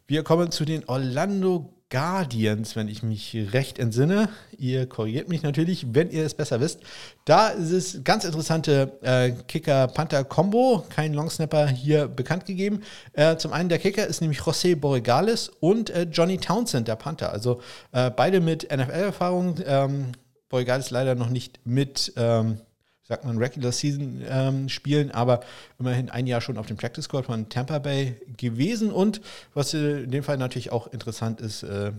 Wir 0.06 0.22
kommen 0.22 0.50
zu 0.50 0.64
den 0.64 0.86
Orlando 0.86 1.74
Guardians, 1.88 2.76
wenn 2.76 2.88
ich 2.88 3.02
mich 3.02 3.34
recht 3.52 3.78
entsinne. 3.78 4.28
Ihr 4.58 4.86
korrigiert 4.86 5.28
mich 5.28 5.42
natürlich, 5.42 5.94
wenn 5.94 6.10
ihr 6.10 6.26
es 6.26 6.34
besser 6.34 6.60
wisst. 6.60 6.80
Da 7.24 7.48
ist 7.48 7.70
es 7.70 8.04
ganz 8.04 8.24
interessante 8.24 8.98
äh, 9.02 9.30
Kicker-Panther-Kombo, 9.30 10.84
kein 10.90 11.14
Longsnapper 11.14 11.68
hier 11.68 12.08
bekannt 12.08 12.46
gegeben. 12.46 12.82
Äh, 13.12 13.36
zum 13.36 13.52
einen 13.52 13.68
der 13.68 13.78
Kicker 13.78 14.06
ist 14.06 14.20
nämlich 14.20 14.40
José 14.40 14.76
Borregales 14.76 15.48
und 15.60 15.88
äh, 15.90 16.02
Johnny 16.10 16.38
Townsend, 16.38 16.88
der 16.88 16.96
Panther. 16.96 17.32
Also 17.32 17.60
äh, 17.92 18.10
beide 18.10 18.40
mit 18.40 18.64
NFL-Erfahrung. 18.70 19.56
Ähm, 19.64 20.12
Borregales 20.48 20.90
leider 20.90 21.14
noch 21.14 21.30
nicht 21.30 21.60
mit. 21.64 22.12
Ähm, 22.16 22.58
sagt 23.06 23.24
man, 23.24 23.38
Regular 23.38 23.70
Season 23.70 24.22
ähm, 24.26 24.68
spielen, 24.68 25.10
aber 25.10 25.40
immerhin 25.78 26.10
ein 26.10 26.26
Jahr 26.26 26.40
schon 26.40 26.56
auf 26.56 26.66
dem 26.66 26.76
Practice 26.76 27.04
Squad 27.04 27.26
von 27.26 27.48
Tampa 27.48 27.78
Bay 27.78 28.16
gewesen. 28.36 28.90
Und 28.90 29.20
was 29.52 29.74
in 29.74 30.10
dem 30.10 30.24
Fall 30.24 30.38
natürlich 30.38 30.72
auch 30.72 30.86
interessant 30.88 31.40
ist, 31.40 31.62
äh, 31.62 31.92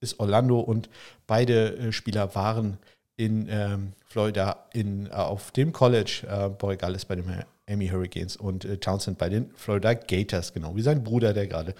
ist 0.00 0.18
Orlando 0.18 0.60
und 0.60 0.88
beide 1.26 1.76
äh, 1.76 1.92
Spieler 1.92 2.34
waren 2.34 2.78
in 3.16 3.48
ähm, 3.50 3.92
Florida 4.06 4.64
in, 4.72 5.06
äh, 5.06 5.10
auf 5.10 5.52
dem 5.52 5.72
College, 5.72 6.22
äh, 6.28 6.48
Borregales 6.48 7.04
bei 7.04 7.16
den 7.16 7.26
Miami 7.26 7.88
Hurricanes 7.88 8.36
und 8.36 8.64
äh, 8.64 8.78
Townsend 8.78 9.18
bei 9.18 9.28
den 9.28 9.50
Florida 9.54 9.94
Gators, 9.94 10.52
genau 10.52 10.74
wie 10.74 10.82
sein 10.82 11.04
Bruder, 11.04 11.32
der 11.32 11.46
gerade 11.46 11.74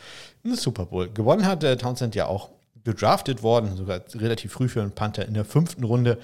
einen 0.44 0.54
Super 0.54 0.86
Bowl 0.86 1.08
gewonnen 1.08 1.46
hat. 1.46 1.64
Äh, 1.64 1.76
Townsend 1.76 2.14
ja 2.14 2.26
auch 2.26 2.50
gedraftet 2.84 3.42
worden, 3.42 3.76
sogar 3.76 4.02
relativ 4.14 4.52
früh 4.52 4.68
für 4.68 4.80
einen 4.82 4.92
Panther 4.92 5.26
in 5.26 5.34
der 5.34 5.44
fünften 5.44 5.84
Runde. 5.84 6.18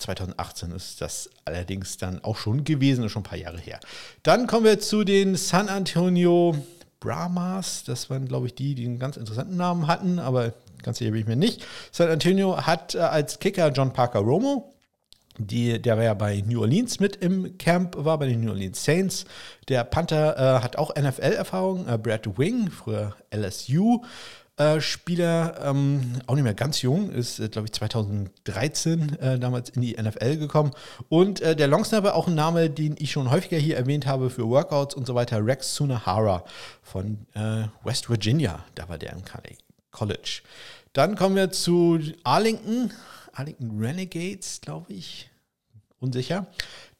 2018 0.00 0.72
ist 0.72 1.00
das 1.00 1.30
allerdings 1.44 1.96
dann 1.96 2.24
auch 2.24 2.36
schon 2.36 2.64
gewesen, 2.64 3.08
schon 3.08 3.20
ein 3.20 3.24
paar 3.24 3.38
Jahre 3.38 3.58
her. 3.58 3.80
Dann 4.22 4.46
kommen 4.46 4.64
wir 4.64 4.80
zu 4.80 5.04
den 5.04 5.36
San 5.36 5.68
Antonio 5.68 6.56
Brahmas. 7.00 7.84
Das 7.84 8.10
waren, 8.10 8.26
glaube 8.26 8.46
ich, 8.46 8.54
die, 8.54 8.74
die 8.74 8.84
einen 8.84 8.98
ganz 8.98 9.16
interessanten 9.16 9.56
Namen 9.56 9.86
hatten, 9.86 10.18
aber 10.18 10.52
ganz 10.82 10.98
sicher 10.98 11.10
bin 11.10 11.20
ich 11.20 11.26
mir 11.26 11.36
nicht. 11.36 11.64
San 11.90 12.08
Antonio 12.08 12.66
hat 12.66 12.94
äh, 12.94 12.98
als 12.98 13.38
Kicker 13.38 13.70
John 13.70 13.92
Parker 13.92 14.20
Romo. 14.20 14.74
Die, 15.38 15.80
der 15.80 15.96
war 15.96 16.04
ja 16.04 16.14
bei 16.14 16.42
New 16.46 16.60
Orleans 16.60 17.00
mit 17.00 17.16
im 17.16 17.56
Camp, 17.56 17.96
war 17.96 18.18
bei 18.18 18.26
den 18.26 18.42
New 18.42 18.50
Orleans 18.50 18.84
Saints. 18.84 19.24
Der 19.68 19.84
Panther 19.84 20.36
äh, 20.36 20.62
hat 20.62 20.76
auch 20.76 20.94
NFL-Erfahrung. 20.94 21.88
Äh, 21.88 21.96
Brad 21.96 22.38
Wing, 22.38 22.70
früher 22.70 23.16
LSU. 23.34 24.02
Spieler, 24.80 25.58
ähm, 25.64 26.20
auch 26.26 26.34
nicht 26.34 26.44
mehr 26.44 26.54
ganz 26.54 26.82
jung, 26.82 27.10
ist, 27.10 27.38
äh, 27.38 27.48
glaube 27.48 27.66
ich, 27.66 27.72
2013 27.72 29.18
äh, 29.18 29.38
damals 29.38 29.70
in 29.70 29.82
die 29.82 29.94
NFL 29.94 30.36
gekommen. 30.36 30.72
Und 31.08 31.40
äh, 31.40 31.56
der 31.56 31.66
Longsnapper, 31.66 32.14
auch 32.14 32.28
ein 32.28 32.34
Name, 32.34 32.68
den 32.68 32.94
ich 32.98 33.12
schon 33.12 33.30
häufiger 33.30 33.56
hier 33.56 33.76
erwähnt 33.76 34.06
habe 34.06 34.28
für 34.28 34.48
Workouts 34.48 34.94
und 34.94 35.06
so 35.06 35.14
weiter, 35.14 35.44
Rex 35.44 35.74
Sunahara 35.74 36.44
von 36.82 37.26
äh, 37.34 37.64
West 37.84 38.10
Virginia. 38.10 38.64
Da 38.74 38.88
war 38.88 38.98
der 38.98 39.12
im 39.12 39.22
College. 39.90 40.42
Dann 40.92 41.16
kommen 41.16 41.36
wir 41.36 41.50
zu 41.50 41.98
Arlington. 42.24 42.92
Arlington 43.32 43.80
Renegades, 43.80 44.60
glaube 44.60 44.92
ich. 44.92 45.30
Unsicher. 46.00 46.46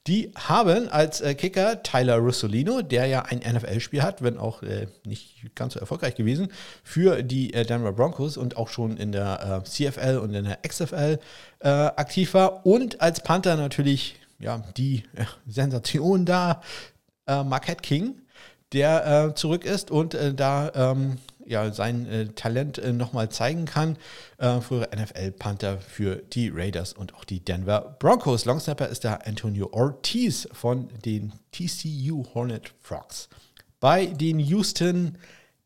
Die 0.07 0.31
haben 0.35 0.89
als 0.89 1.21
äh, 1.21 1.35
Kicker 1.35 1.83
Tyler 1.83 2.17
Russolino, 2.17 2.81
der 2.81 3.05
ja 3.05 3.21
ein 3.21 3.37
NFL-Spiel 3.39 4.01
hat, 4.01 4.23
wenn 4.23 4.39
auch 4.39 4.63
äh, 4.63 4.87
nicht 5.05 5.53
ganz 5.53 5.75
so 5.75 5.79
erfolgreich 5.79 6.15
gewesen, 6.15 6.51
für 6.83 7.21
die 7.21 7.53
äh, 7.53 7.65
Denver 7.65 7.93
Broncos 7.93 8.35
und 8.35 8.57
auch 8.57 8.67
schon 8.67 8.97
in 8.97 9.11
der 9.11 9.61
äh, 9.63 9.63
CFL 9.63 10.17
und 10.17 10.33
in 10.33 10.45
der 10.45 10.57
XFL 10.67 11.19
äh, 11.59 11.67
aktiv 11.67 12.33
war. 12.33 12.65
Und 12.65 12.99
als 12.99 13.21
Panther 13.21 13.55
natürlich 13.57 14.15
ja, 14.39 14.63
die 14.75 15.03
äh, 15.15 15.25
Sensation 15.47 16.25
da, 16.25 16.61
Marquette 17.27 17.81
King, 17.81 18.15
der 18.73 19.33
zurück 19.35 19.63
ist 19.63 19.89
und 19.89 20.17
da 20.35 20.71
ähm, 20.75 21.17
ja, 21.45 21.71
sein 21.71 22.05
äh, 22.07 22.27
Talent 22.27 22.77
äh, 22.77 22.93
nochmal 22.93 23.29
zeigen 23.29 23.65
kann. 23.65 23.97
Äh, 24.37 24.61
frühere 24.61 24.89
NFL-Panther 24.95 25.79
für 25.79 26.17
die 26.17 26.49
Raiders 26.49 26.93
und 26.93 27.15
auch 27.15 27.23
die 27.23 27.39
Denver 27.39 27.97
Broncos. 27.99 28.45
Longsnapper 28.45 28.87
ist 28.87 29.03
da 29.03 29.15
Antonio 29.25 29.69
Ortiz 29.71 30.47
von 30.51 30.89
den 31.05 31.33
TCU 31.51 32.25
Hornet 32.33 32.73
Frogs. 32.81 33.29
Bei 33.79 34.05
den 34.05 34.39
Houston 34.39 35.17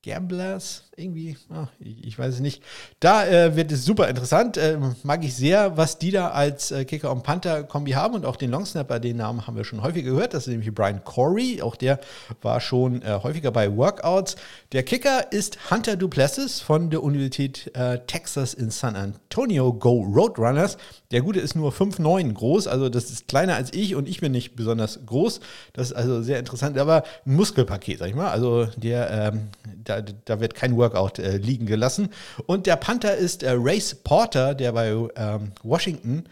Gamblers, 0.03 0.84
irgendwie, 0.97 1.37
ach, 1.49 1.67
ich, 1.79 2.17
weiß 2.17 2.35
es 2.35 2.39
nicht. 2.39 2.63
Da 2.99 3.25
äh, 3.25 3.55
wird 3.55 3.71
es 3.71 3.85
super 3.85 4.07
interessant. 4.07 4.57
Äh, 4.57 4.77
mag 5.03 5.23
ich 5.23 5.35
sehr, 5.35 5.77
was 5.77 5.97
die 5.97 6.11
da 6.11 6.29
als 6.29 6.71
äh, 6.71 6.85
Kicker 6.85 7.11
und 7.11 7.23
Panther-Kombi 7.23 7.91
haben 7.91 8.15
und 8.15 8.25
auch 8.25 8.35
den 8.35 8.51
Longsnapper, 8.51 8.99
den 8.99 9.17
Namen 9.17 9.45
haben 9.45 9.55
wir 9.55 9.63
schon 9.63 9.81
häufiger 9.81 10.11
gehört. 10.11 10.33
Das 10.33 10.43
ist 10.43 10.51
nämlich 10.51 10.73
Brian 10.73 11.03
Corey. 11.03 11.61
Auch 11.61 11.75
der 11.75 11.99
war 12.41 12.61
schon 12.61 13.01
äh, 13.01 13.19
häufiger 13.21 13.51
bei 13.51 13.75
Workouts. 13.75 14.35
Der 14.71 14.83
Kicker 14.83 15.31
ist 15.31 15.71
Hunter 15.71 15.95
Duplessis 15.95 16.61
von 16.61 16.89
der 16.89 17.03
Universität 17.03 17.71
äh, 17.75 17.99
Texas 18.07 18.53
in 18.53 18.71
San 18.71 18.95
Antonio 18.95 19.73
Go 19.73 20.01
Roadrunners. 20.01 20.77
Der 21.11 21.21
Gute 21.21 21.39
ist 21.39 21.55
nur 21.55 21.71
5,9 21.71 22.33
groß, 22.33 22.67
also 22.67 22.89
das 22.89 23.11
ist 23.11 23.27
kleiner 23.27 23.55
als 23.55 23.73
ich 23.73 23.95
und 23.95 24.09
ich 24.09 24.21
bin 24.21 24.31
nicht 24.31 24.55
besonders 24.55 25.05
groß. 25.05 25.39
Das 25.73 25.91
ist 25.91 25.93
also 25.93 26.21
sehr 26.21 26.39
interessant, 26.39 26.77
aber 26.77 27.03
ein 27.25 27.35
Muskelpaket, 27.35 27.99
sag 27.99 28.09
ich 28.09 28.15
mal. 28.15 28.29
Also 28.29 28.67
der, 28.75 29.09
ähm, 29.11 29.47
da, 29.83 30.01
da 30.01 30.39
wird 30.39 30.55
kein 30.55 30.75
Workout 30.75 30.84
äh, 30.93 31.37
liegen 31.37 31.65
gelassen. 31.65 32.09
Und 32.45 32.65
der 32.65 32.75
Panther 32.75 33.15
ist 33.15 33.43
äh, 33.43 33.53
Race 33.55 33.95
Porter, 33.95 34.53
der 34.53 34.71
bei 34.73 34.89
ähm, 35.15 35.51
Washington 35.63 36.25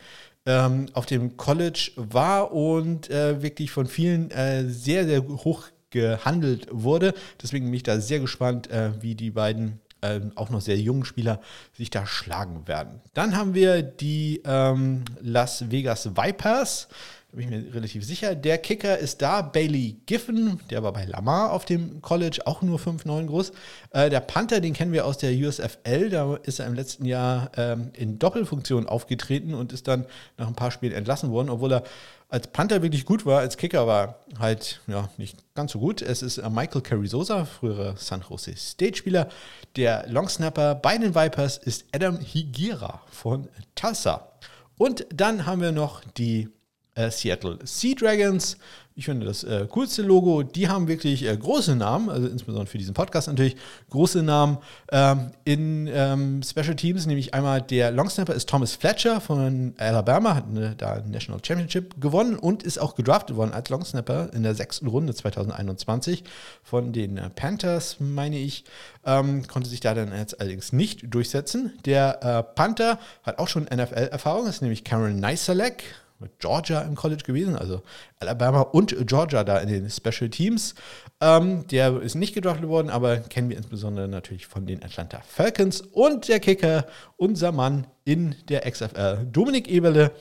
ähm, 0.45 0.87
auf 0.93 1.05
dem 1.05 1.37
College 1.37 1.91
war 1.95 2.51
und 2.51 3.09
äh, 3.09 3.41
wirklich 3.41 3.71
von 3.71 3.87
vielen 3.87 4.31
äh, 4.31 4.65
sehr, 4.65 5.05
sehr 5.05 5.25
hoch 5.25 5.65
gehandelt 5.89 6.67
wurde. 6.71 7.13
Deswegen 7.41 7.65
bin 7.65 7.75
ich 7.75 7.83
da 7.83 7.99
sehr 7.99 8.19
gespannt, 8.19 8.69
äh, 8.69 8.91
wie 9.01 9.15
die 9.15 9.31
beiden 9.31 9.79
ähm, 10.01 10.31
auch 10.35 10.49
noch 10.49 10.61
sehr 10.61 10.77
jungen 10.77 11.05
Spieler 11.05 11.39
sich 11.77 11.89
da 11.89 12.05
schlagen 12.05 12.67
werden. 12.67 12.99
Dann 13.13 13.37
haben 13.37 13.53
wir 13.53 13.81
die 13.81 14.41
ähm, 14.45 15.05
Las 15.21 15.71
Vegas 15.71 16.15
Vipers. 16.15 16.89
Bin 17.33 17.45
ich 17.45 17.49
mir 17.49 17.73
relativ 17.73 18.05
sicher. 18.05 18.35
Der 18.35 18.59
Kicker 18.59 18.99
ist 18.99 19.23
da, 19.23 19.41
Bailey 19.41 19.97
Giffen, 20.05 20.59
der 20.69 20.83
war 20.83 20.93
bei 20.93 21.05
Lamar 21.05 21.51
auf 21.51 21.65
dem 21.65 21.99
College, 21.99 22.41
auch 22.45 22.61
nur 22.61 22.77
5,9 22.77 23.25
groß. 23.25 23.51
Äh, 23.89 24.11
der 24.11 24.19
Panther, 24.19 24.61
den 24.61 24.73
kennen 24.73 24.91
wir 24.91 25.07
aus 25.07 25.17
der 25.17 25.33
USFL, 25.33 26.11
da 26.11 26.35
ist 26.35 26.59
er 26.59 26.67
im 26.67 26.75
letzten 26.75 27.05
Jahr 27.05 27.49
ähm, 27.57 27.89
in 27.93 28.19
Doppelfunktion 28.19 28.87
aufgetreten 28.87 29.55
und 29.55 29.73
ist 29.73 29.87
dann 29.87 30.05
nach 30.37 30.47
ein 30.47 30.53
paar 30.53 30.69
Spielen 30.69 30.93
entlassen 30.93 31.31
worden, 31.31 31.49
obwohl 31.49 31.73
er 31.73 31.83
als 32.29 32.45
Panther 32.47 32.83
wirklich 32.83 33.03
gut 33.03 33.25
war, 33.25 33.39
als 33.39 33.57
Kicker 33.57 33.87
war 33.87 34.19
halt 34.37 34.81
ja, 34.85 35.09
nicht 35.17 35.37
ganz 35.55 35.71
so 35.71 35.79
gut. 35.79 36.03
Es 36.03 36.21
ist 36.21 36.37
äh, 36.37 36.47
Michael 36.51 36.81
Carrizosa, 36.81 37.45
früherer 37.45 37.97
San 37.97 38.23
Jose 38.29 38.55
State-Spieler. 38.55 39.27
Der 39.75 40.05
Longsnapper 40.07 40.75
bei 40.75 40.99
den 40.99 41.15
Vipers 41.15 41.57
ist 41.57 41.85
Adam 41.95 42.19
Higira 42.19 43.01
von 43.09 43.49
Tulsa. 43.73 44.29
Und 44.77 45.07
dann 45.11 45.47
haben 45.47 45.61
wir 45.61 45.71
noch 45.71 46.01
die 46.17 46.49
äh, 46.95 47.09
Seattle 47.09 47.59
Sea 47.63 47.95
Dragons. 47.95 48.57
Ich 48.95 49.05
finde 49.05 49.25
das 49.25 49.43
äh, 49.43 49.65
coolste 49.71 50.03
Logo. 50.03 50.43
Die 50.43 50.67
haben 50.67 50.87
wirklich 50.87 51.25
äh, 51.25 51.35
große 51.35 51.75
Namen, 51.75 52.09
also 52.09 52.27
insbesondere 52.27 52.67
für 52.67 52.77
diesen 52.77 52.93
Podcast 52.93 53.27
natürlich 53.27 53.55
große 53.89 54.21
Namen 54.21 54.59
ähm, 54.91 55.31
in 55.45 55.89
ähm, 55.91 56.43
Special 56.43 56.75
Teams. 56.75 57.07
Nämlich 57.07 57.33
einmal 57.33 57.63
der 57.63 57.89
Longsnapper 57.89 58.35
ist 58.35 58.47
Thomas 58.47 58.75
Fletcher 58.75 59.19
von 59.19 59.73
Alabama, 59.77 60.35
hat 60.35 60.45
eine, 60.47 60.75
da 60.75 60.93
ein 60.93 61.09
National 61.09 61.41
Championship 61.43 61.99
gewonnen 61.99 62.35
und 62.35 62.61
ist 62.61 62.77
auch 62.77 62.93
gedraftet 62.93 63.35
worden 63.35 63.51
als 63.51 63.69
Longsnapper 63.69 64.31
in 64.31 64.43
der 64.43 64.53
sechsten 64.53 64.85
Runde 64.85 65.15
2021 65.15 66.23
von 66.61 66.93
den 66.93 67.17
äh, 67.17 67.31
Panthers, 67.31 67.97
meine 67.99 68.37
ich. 68.37 68.63
Ähm, 69.05 69.47
konnte 69.47 69.69
sich 69.69 69.79
da 69.79 69.95
dann 69.95 70.15
jetzt 70.15 70.39
allerdings 70.39 70.71
nicht 70.71 71.13
durchsetzen. 71.13 71.73
Der 71.85 72.23
äh, 72.23 72.43
Panther 72.55 72.99
hat 73.23 73.39
auch 73.39 73.47
schon 73.47 73.63
NFL-Erfahrung, 73.63 74.45
ist 74.45 74.61
nämlich 74.61 74.83
Karen 74.83 75.19
Neiselek 75.19 75.83
mit 76.23 76.39
Georgia 76.39 76.81
im 76.81 76.95
College 76.95 77.23
gewesen, 77.23 77.55
also 77.55 77.83
Alabama 78.19 78.61
und 78.61 78.95
Georgia 79.07 79.43
da 79.43 79.59
in 79.59 79.69
den 79.69 79.89
Special 79.89 80.29
Teams. 80.29 80.75
Ähm, 81.21 81.67
der 81.67 82.01
ist 82.01 82.15
nicht 82.15 82.33
gedraftet 82.33 82.67
worden, 82.67 82.89
aber 82.89 83.17
kennen 83.17 83.49
wir 83.49 83.57
insbesondere 83.57 84.07
natürlich 84.07 84.47
von 84.47 84.65
den 84.65 84.83
Atlanta 84.83 85.21
Falcons 85.27 85.81
und 85.81 86.27
der 86.27 86.39
Kicker, 86.39 86.87
unser 87.17 87.51
Mann 87.51 87.87
in 88.05 88.35
der 88.49 88.69
XFL, 88.69 89.27
Dominik 89.31 89.69
Eberle. 89.69 90.11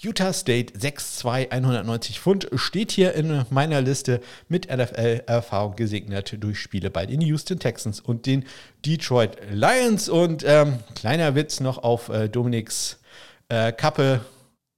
Utah 0.00 0.32
State 0.32 0.74
6'2, 0.78 1.50
190 1.50 2.20
Pfund, 2.20 2.48
steht 2.54 2.92
hier 2.92 3.14
in 3.14 3.44
meiner 3.50 3.80
Liste 3.80 4.20
mit 4.48 4.70
NFL-Erfahrung 4.70 5.74
gesegnet 5.74 6.36
durch 6.38 6.60
Spiele 6.60 6.88
bei 6.88 7.04
den 7.04 7.20
Houston 7.20 7.58
Texans 7.58 7.98
und 7.98 8.24
den 8.24 8.44
Detroit 8.86 9.38
Lions. 9.50 10.08
Und 10.08 10.44
ähm, 10.46 10.78
kleiner 10.94 11.34
Witz 11.34 11.58
noch 11.58 11.78
auf 11.78 12.10
äh, 12.10 12.28
Dominiks 12.28 13.00
äh, 13.48 13.72
Kappe 13.72 14.20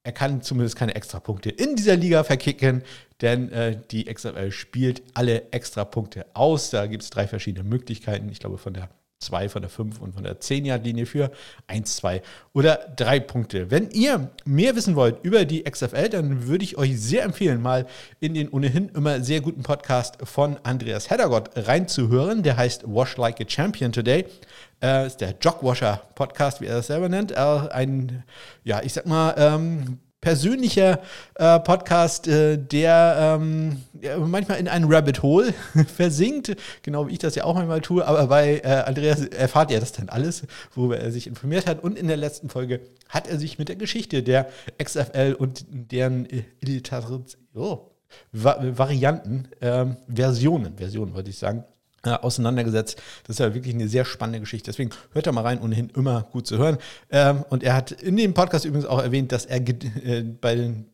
er 0.03 0.11
kann 0.11 0.41
zumindest 0.41 0.75
keine 0.75 0.95
Extrapunkte 0.95 1.49
in 1.49 1.75
dieser 1.75 1.95
Liga 1.95 2.23
verkicken, 2.23 2.83
denn 3.21 3.51
äh, 3.51 3.79
die 3.91 4.05
XFL 4.05 4.51
spielt 4.51 5.03
alle 5.13 5.51
Extrapunkte 5.51 6.25
aus. 6.33 6.71
Da 6.71 6.87
gibt 6.87 7.03
es 7.03 7.11
drei 7.11 7.27
verschiedene 7.27 7.67
Möglichkeiten. 7.67 8.29
Ich 8.29 8.39
glaube, 8.39 8.57
von 8.57 8.73
der 8.73 8.89
2, 9.21 9.49
von 9.49 9.61
der 9.61 9.69
5 9.69 10.01
und 10.01 10.13
von 10.13 10.23
der 10.23 10.39
10-Yard-Linie 10.39 11.05
für 11.05 11.31
1, 11.67 11.95
2 11.95 12.21
oder 12.53 12.93
3 12.95 13.19
Punkte. 13.21 13.71
Wenn 13.71 13.89
ihr 13.91 14.29
mehr 14.45 14.75
wissen 14.75 14.95
wollt 14.95 15.23
über 15.23 15.45
die 15.45 15.63
XFL, 15.63 16.09
dann 16.09 16.47
würde 16.47 16.63
ich 16.63 16.77
euch 16.77 16.99
sehr 16.99 17.23
empfehlen, 17.23 17.61
mal 17.61 17.85
in 18.19 18.33
den 18.33 18.49
ohnehin 18.49 18.89
immer 18.89 19.21
sehr 19.21 19.41
guten 19.41 19.63
Podcast 19.63 20.17
von 20.23 20.57
Andreas 20.63 21.09
Heddergott 21.09 21.51
reinzuhören. 21.55 22.43
Der 22.43 22.57
heißt 22.57 22.83
Wash 22.85 23.17
Like 23.17 23.39
a 23.39 23.45
Champion 23.47 23.91
Today 23.91 24.25
äh, 24.81 25.07
ist 25.07 25.21
der 25.21 25.35
Jogwasher 25.39 26.01
Podcast, 26.15 26.61
wie 26.61 26.65
er 26.65 26.77
das 26.77 26.87
selber 26.87 27.09
nennt. 27.09 27.31
Äh, 27.31 27.35
ein, 27.35 28.23
ja, 28.63 28.81
ich 28.83 28.93
sag 28.93 29.05
mal, 29.05 29.33
ähm, 29.37 29.99
persönlicher 30.21 31.01
äh, 31.35 31.59
Podcast, 31.59 32.27
äh, 32.27 32.57
der 32.57 33.39
ähm, 33.39 33.81
manchmal 34.19 34.59
in 34.59 34.67
einen 34.67 34.91
Rabbit 34.91 35.23
Hole 35.23 35.53
versinkt, 35.95 36.55
genau 36.83 37.07
wie 37.07 37.13
ich 37.13 37.19
das 37.19 37.35
ja 37.35 37.43
auch 37.43 37.55
manchmal 37.55 37.81
tue, 37.81 38.05
aber 38.05 38.27
bei 38.27 38.59
äh, 38.63 38.83
Andreas 38.85 39.25
erfahrt 39.25 39.71
ihr 39.71 39.79
das 39.79 39.91
dann 39.91 40.09
alles, 40.09 40.43
worüber 40.73 40.99
er 40.99 41.11
sich 41.11 41.27
informiert 41.27 41.67
hat. 41.67 41.83
Und 41.83 41.97
in 41.97 42.07
der 42.07 42.17
letzten 42.17 42.49
Folge 42.49 42.81
hat 43.09 43.27
er 43.27 43.39
sich 43.39 43.57
mit 43.57 43.67
der 43.67 43.75
Geschichte 43.75 44.23
der 44.23 44.47
XFL 44.81 45.35
und 45.37 45.65
deren 45.69 46.27
oh, 47.55 47.91
Varianten, 48.31 49.47
ähm, 49.61 49.97
Versionen, 50.07 50.77
Versionen 50.77 51.13
wollte 51.13 51.31
ich 51.31 51.37
sagen, 51.37 51.65
äh, 52.03 52.11
auseinandergesetzt. 52.11 53.01
Das 53.23 53.35
ist 53.35 53.39
ja 53.39 53.53
wirklich 53.53 53.75
eine 53.75 53.87
sehr 53.87 54.05
spannende 54.05 54.39
Geschichte. 54.39 54.71
Deswegen 54.71 54.91
hört 55.11 55.27
da 55.27 55.31
mal 55.31 55.41
rein, 55.41 55.61
ohnehin 55.61 55.89
immer 55.95 56.23
gut 56.31 56.47
zu 56.47 56.57
hören. 56.57 56.77
Ähm, 57.11 57.45
und 57.49 57.63
er 57.63 57.75
hat 57.75 57.91
in 57.91 58.17
dem 58.17 58.33
Podcast 58.33 58.65
übrigens 58.65 58.87
auch 58.87 59.01
erwähnt, 59.01 59.31
dass 59.31 59.45
er 59.45 59.57
äh, 59.57 60.23
bei 60.23 60.55
den, 60.55 60.85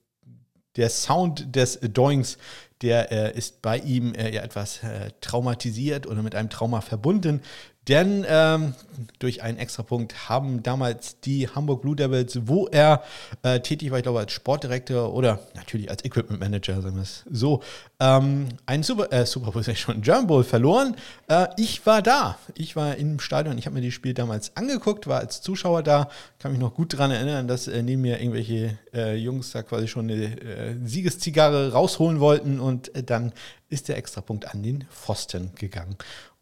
der 0.76 0.90
Sound 0.90 1.56
des 1.56 1.80
Doings, 1.82 2.38
der 2.82 3.12
äh, 3.12 3.38
ist 3.38 3.62
bei 3.62 3.78
ihm 3.80 4.14
äh, 4.14 4.34
ja 4.34 4.42
etwas 4.42 4.84
äh, 4.84 5.12
traumatisiert 5.22 6.08
oder 6.08 6.22
mit 6.22 6.36
einem 6.36 6.50
Trauma 6.50 6.82
verbunden. 6.82 7.42
Denn 7.88 8.26
ähm, 8.28 8.74
durch 9.20 9.44
einen 9.44 9.58
Extrapunkt 9.58 10.30
haben 10.30 10.64
damals 10.64 11.20
die 11.22 11.48
Hamburg 11.48 11.82
Blue 11.82 11.96
Devils, 11.96 12.40
wo 12.48 12.68
er 12.68 13.04
äh, 13.44 13.60
tätig 13.60 13.92
war, 13.92 13.98
ich 13.98 14.04
glaube 14.04 14.20
als 14.20 14.32
Sportdirektor 14.32 15.14
oder 15.14 15.40
natürlich 15.56 15.90
als 15.90 16.04
Equipment 16.04 16.40
Manager, 16.40 16.82
sagen 16.82 16.96
wir 16.96 17.04
es 17.04 17.24
so, 17.30 17.62
ähm, 18.00 18.50
einen 18.66 18.84
Super, 18.84 19.12
äh, 19.12 19.26
Super 19.26 19.52
Bowl, 19.52 19.64
schon 19.76 20.02
German 20.02 20.28
Bowl 20.28 20.44
verloren. 20.44 20.96
Äh, 21.28 21.48
ich 21.58 21.86
war 21.86 22.02
da, 22.02 22.38
ich 22.56 22.76
war 22.76 22.96
im 22.96 23.20
Stadion, 23.20 23.58
ich 23.58 23.66
habe 23.66 23.76
mir 23.76 23.82
die 23.82 23.92
Spiel 23.92 24.14
damals 24.14 24.56
angeguckt, 24.56 25.08
war 25.08 25.20
als 25.20 25.42
Zuschauer 25.42 25.84
da, 25.84 26.10
kann 26.40 26.52
mich 26.52 26.60
noch 26.60 26.74
gut 26.74 26.94
daran 26.94 27.12
erinnern, 27.12 27.48
dass 27.48 27.68
äh, 27.68 27.82
neben 27.84 28.02
mir 28.02 28.20
irgendwelche 28.20 28.78
äh, 28.94 29.16
Jungs 29.16 29.52
da 29.52 29.64
quasi 29.64 29.88
schon 29.88 30.10
eine 30.10 30.40
äh, 30.42 30.76
Siegeszigarre 30.84 31.72
rausholen 31.72 32.20
wollten 32.20 32.60
und 32.60 32.94
äh, 32.96 33.04
dann 33.04 33.32
ist 33.70 33.90
der 33.90 33.98
Extrapunkt 33.98 34.54
an 34.54 34.64
den 34.64 34.86
Pfosten 34.92 35.52
gegangen. 35.56 35.98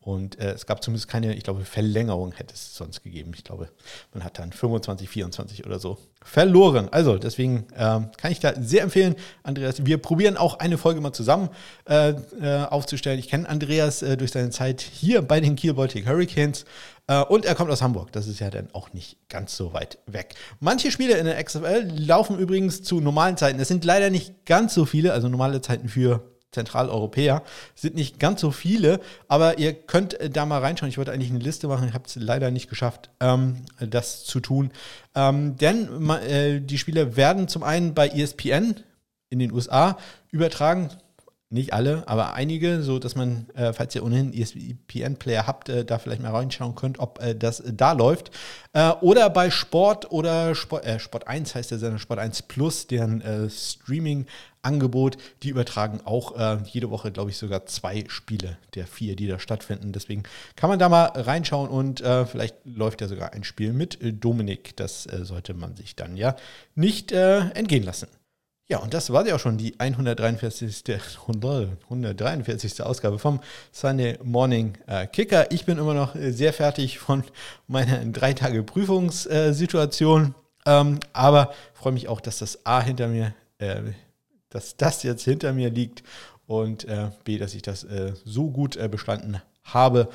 Und 0.06 0.40
äh, 0.40 0.52
es 0.52 0.68
gab 0.68 0.84
zumindest 0.84 1.08
keine, 1.08 1.34
ich 1.34 1.44
glaube, 1.44 1.66
Verlängerung 1.66 2.32
hätte 2.34 2.54
es 2.54 2.76
sonst 2.76 3.02
gegeben. 3.02 3.32
Ich 3.34 3.44
glaube, 3.44 3.70
man 4.14 4.24
hat 4.24 4.38
dann 4.38 4.52
25, 4.52 5.10
24 5.10 5.66
oder 5.66 5.80
so 5.80 5.98
verloren. 6.24 6.90
Also 6.92 7.18
deswegen 7.18 7.66
ähm, 7.76 8.12
kann 8.16 8.32
ich 8.32 8.40
da 8.40 8.54
sehr 8.56 8.84
empfehlen, 8.84 9.16
Andreas. 9.42 9.84
Wir 9.84 9.98
probieren 9.98 10.38
auch 10.38 10.60
eine 10.60 10.78
Folge 10.78 11.02
mal 11.02 11.12
zusammen 11.12 11.50
äh, 11.90 12.10
äh, 12.10 12.66
aufzustellen. 12.66 13.18
Ich 13.18 13.30
kenne 13.30 13.50
Andreas 13.50 14.04
äh, 14.04 14.16
durch 14.16 14.30
seine 14.30 14.52
Zeit 14.52 14.82
hier 14.82 15.24
bei 15.24 15.40
den 15.40 15.56
Kiel 15.56 15.74
Baltic 15.74 16.08
Hurricanes. 16.08 16.66
Äh, 17.08 17.24
und 17.24 17.46
er 17.46 17.56
kommt 17.56 17.72
aus 17.72 17.82
Hamburg. 17.82 18.12
Das 18.12 18.28
ist 18.28 18.40
ja 18.40 18.52
dann 18.52 18.70
auch 18.74 18.94
nicht 18.94 19.18
ganz 19.28 19.58
so 19.58 19.74
weit 19.74 19.98
weg. 20.06 20.36
Manche 20.60 20.92
Spiele 20.92 21.18
in 21.18 21.26
der 21.26 21.44
XFL 21.44 21.92
laufen 21.98 22.38
übrigens 22.38 22.84
zu 22.84 23.02
normalen 23.02 23.38
Zeiten. 23.38 23.60
Es 23.60 23.70
sind 23.70 23.84
leider 23.84 24.12
nicht 24.12 24.46
ganz 24.46 24.76
so 24.76 24.86
viele, 24.86 25.14
also 25.14 25.30
normale 25.30 25.62
Zeiten 25.62 25.90
für 25.90 26.35
Zentraleuropäer. 26.52 27.44
Sind 27.76 27.96
nicht 27.96 28.20
ganz 28.20 28.42
so 28.42 28.52
viele, 28.52 29.00
aber 29.28 29.60
ihr 29.60 29.74
könnt 29.74 30.20
äh, 30.20 30.30
da 30.30 30.46
mal 30.46 30.60
reinschauen. 30.60 30.90
Ich 30.90 30.98
wollte 30.98 31.12
eigentlich 31.12 31.30
eine 31.30 31.40
Liste 31.40 31.68
machen, 31.68 31.88
ich 31.88 31.94
habe 31.94 32.06
es 32.08 32.16
leider 32.16 32.52
nicht 32.52 32.70
geschafft, 32.70 33.10
ähm, 33.20 33.66
das 33.80 34.24
zu 34.24 34.40
tun. 34.40 34.72
Ähm, 35.16 35.58
denn 35.58 36.10
äh, 36.10 36.62
die 36.62 36.78
Spiele 36.78 37.16
werden 37.18 37.48
zum 37.48 37.64
einen 37.64 37.94
bei 37.94 38.08
ESPN 38.08 38.76
in 39.30 39.40
den 39.40 39.52
USA 39.52 39.98
übertragen. 40.32 40.90
Nicht 41.52 41.74
alle, 41.74 42.08
aber 42.08 42.34
einige, 42.34 42.82
so 42.82 42.98
dass 42.98 43.16
man, 43.16 43.48
äh, 43.54 43.72
falls 43.72 43.94
ihr 43.94 44.04
ohnehin 44.04 44.34
ESPN-Player 44.34 45.46
habt, 45.46 45.70
äh, 45.70 45.86
da 45.86 46.00
vielleicht 46.00 46.22
mal 46.22 46.32
reinschauen 46.32 46.74
könnt, 46.74 46.98
ob 46.98 47.22
äh, 47.22 47.36
das 47.36 47.62
da 47.66 47.92
läuft. 47.92 48.32
Äh, 48.74 48.90
oder 49.02 49.30
bei 49.30 49.52
Sport 49.52 50.12
oder 50.12 50.56
Sport, 50.56 50.86
äh, 50.86 51.00
Sport 51.00 51.28
1 51.28 51.54
heißt 51.54 51.70
der 51.70 51.78
Sender 51.78 52.00
Sport 52.00 52.20
1 52.20 52.42
Plus, 52.42 52.88
deren 52.88 53.22
äh, 53.22 53.48
Streaming-Angebot, 54.66 55.18
die 55.44 55.50
übertragen 55.50 56.02
auch 56.06 56.34
jede 56.66 56.90
Woche, 56.90 57.12
glaube 57.12 57.30
ich, 57.30 57.38
sogar 57.38 57.66
zwei 57.66 58.04
Spiele 58.08 58.58
der 58.74 58.88
vier, 58.88 59.16
die 59.16 59.28
da 59.28 59.40
stattfinden. 59.40 59.92
Deswegen 59.92 60.24
kann 60.56 60.70
man 60.70 60.80
da 60.80 60.90
mal 60.90 61.06
reinschauen 61.06 61.70
und 61.70 62.00
vielleicht 62.00 62.56
läuft 62.66 63.02
ja 63.02 63.08
sogar 63.08 63.34
ein 63.34 63.44
Spiel 63.44 63.74
mit 63.74 64.00
Dominik. 64.02 64.76
Das 64.76 65.04
sollte 65.04 65.54
man 65.54 65.76
sich 65.76 65.96
dann 65.96 66.18
ja 66.18 66.36
nicht 66.76 67.12
entgehen 67.12 67.84
lassen. 67.84 68.08
Ja, 68.68 68.80
und 68.80 68.96
das 68.96 69.14
war 69.14 69.28
ja 69.28 69.36
auch 69.36 69.40
schon 69.40 69.58
die 69.58 69.80
143. 69.80 70.84
143. 70.88 72.82
Ausgabe 72.84 73.20
vom 73.20 73.40
Sunday 73.72 74.18
Morning 74.24 74.74
äh, 74.88 75.06
Kicker. 75.06 75.52
Ich 75.52 75.66
bin 75.66 75.78
immer 75.78 75.94
noch 75.94 76.16
äh, 76.16 76.32
sehr 76.32 76.52
fertig 76.52 76.98
von 76.98 77.24
meiner 77.68 78.04
drei 78.06 78.34
Tage 78.34 78.64
Prüfungssituation, 78.64 80.34
ähm, 80.66 81.00
aber 81.14 81.54
freue 81.74 81.94
mich 81.94 82.08
auch, 82.08 82.20
dass 82.20 82.40
das 82.40 82.66
A 82.66 82.82
hinter 82.82 83.08
mir, 83.08 83.36
äh, 83.60 83.82
dass 84.56 84.78
das 84.78 85.04
jetzt 85.04 85.24
hinter 85.24 85.54
mir 85.54 85.70
liegt 85.70 86.04
und 86.48 86.86
äh, 86.86 87.10
B, 87.24 87.38
dass 87.38 87.54
ich 87.54 87.62
das 87.62 87.84
äh, 87.84 88.14
so 88.24 88.50
gut 88.50 88.76
äh, 88.76 88.88
bestanden 88.88 89.42
habe 89.64 90.10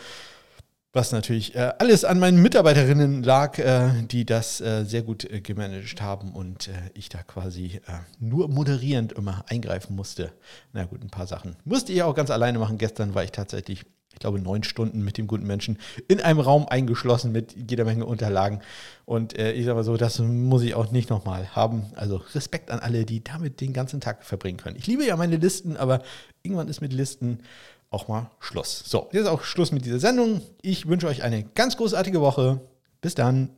was 0.93 1.13
natürlich 1.13 1.55
äh, 1.55 1.73
alles 1.79 2.05
an 2.05 2.19
meinen 2.19 2.43
Mitarbeiterinnen 2.43 3.23
lag, 3.23 3.59
äh, 3.59 3.91
die 4.03 4.27
das 4.27 4.61
äh, 4.61 4.85
sehr 4.85 5.03
gut 5.03 5.29
gemanagt 5.45 6.01
haben 6.03 6.33
und 6.33 6.71
ich 6.95 7.09
da 7.09 7.23
quasi 7.23 7.81
nur 8.19 8.49
moderierend 8.49 9.13
immer 9.13 9.45
eingreifen 9.49 9.95
musste. 9.95 10.33
Na 10.73 10.85
gut, 10.85 11.03
ein 11.03 11.11
paar 11.11 11.27
Sachen 11.27 11.57
musste 11.65 11.93
ich 11.93 12.03
auch 12.03 12.15
ganz 12.15 12.31
alleine 12.31 12.59
machen. 12.59 12.79
Gestern 12.79 13.15
war 13.15 13.25
ich 13.25 13.33
tatsächlich, 13.33 13.85
ich 14.13 14.19
glaube, 14.19 14.41
neun 14.41 14.63
Stunden 14.65 15.03
mit 15.03 15.17
dem 15.19 15.27
guten 15.27 15.47
Menschen 15.47 15.79
in 16.09 16.21
einem 16.21 16.41
Raum 16.41 16.67
eingeschlossen 16.69 17.33
mit 17.33 17.55
jeder 17.71 17.85
Menge 17.85 18.05
Unterlagen. 18.05 18.61
Und 19.07 19.39
ich 19.39 19.65
sage 19.65 19.77
mal 19.77 19.85
so, 19.85 19.97
das 19.97 20.19
muss 20.19 20.63
ich 20.63 20.75
auch 20.75 20.91
nicht 20.91 21.09
nochmal 21.11 21.55
haben. 21.57 21.87
Also 21.97 22.17
Respekt 22.35 22.71
an 22.71 22.81
alle, 22.81 23.05
die 23.05 23.25
damit 23.25 23.61
den 23.61 23.73
ganzen 23.73 24.01
Tag 24.01 24.25
verbringen 24.25 24.59
können. 24.59 24.77
Ich 24.77 24.87
liebe 24.87 25.07
ja 25.07 25.17
meine 25.17 25.37
Listen, 25.37 25.77
aber 25.77 26.03
irgendwann 26.43 26.69
ist 26.69 26.81
mit 26.81 26.93
Listen 26.93 27.41
auch 27.89 28.09
mal 28.09 28.31
Schluss. 28.41 28.83
So, 28.87 29.09
jetzt 29.13 29.23
ist 29.23 29.29
auch 29.29 29.43
Schluss 29.43 29.73
mit 29.73 29.85
dieser 29.85 29.99
Sendung. 29.99 30.43
Ich 30.61 30.87
wünsche 30.87 31.07
euch 31.07 31.23
eine 31.23 31.43
ganz 31.43 31.77
großartige 31.77 32.21
Woche. 32.21 32.61
Bis 33.01 33.15
dann. 33.15 33.51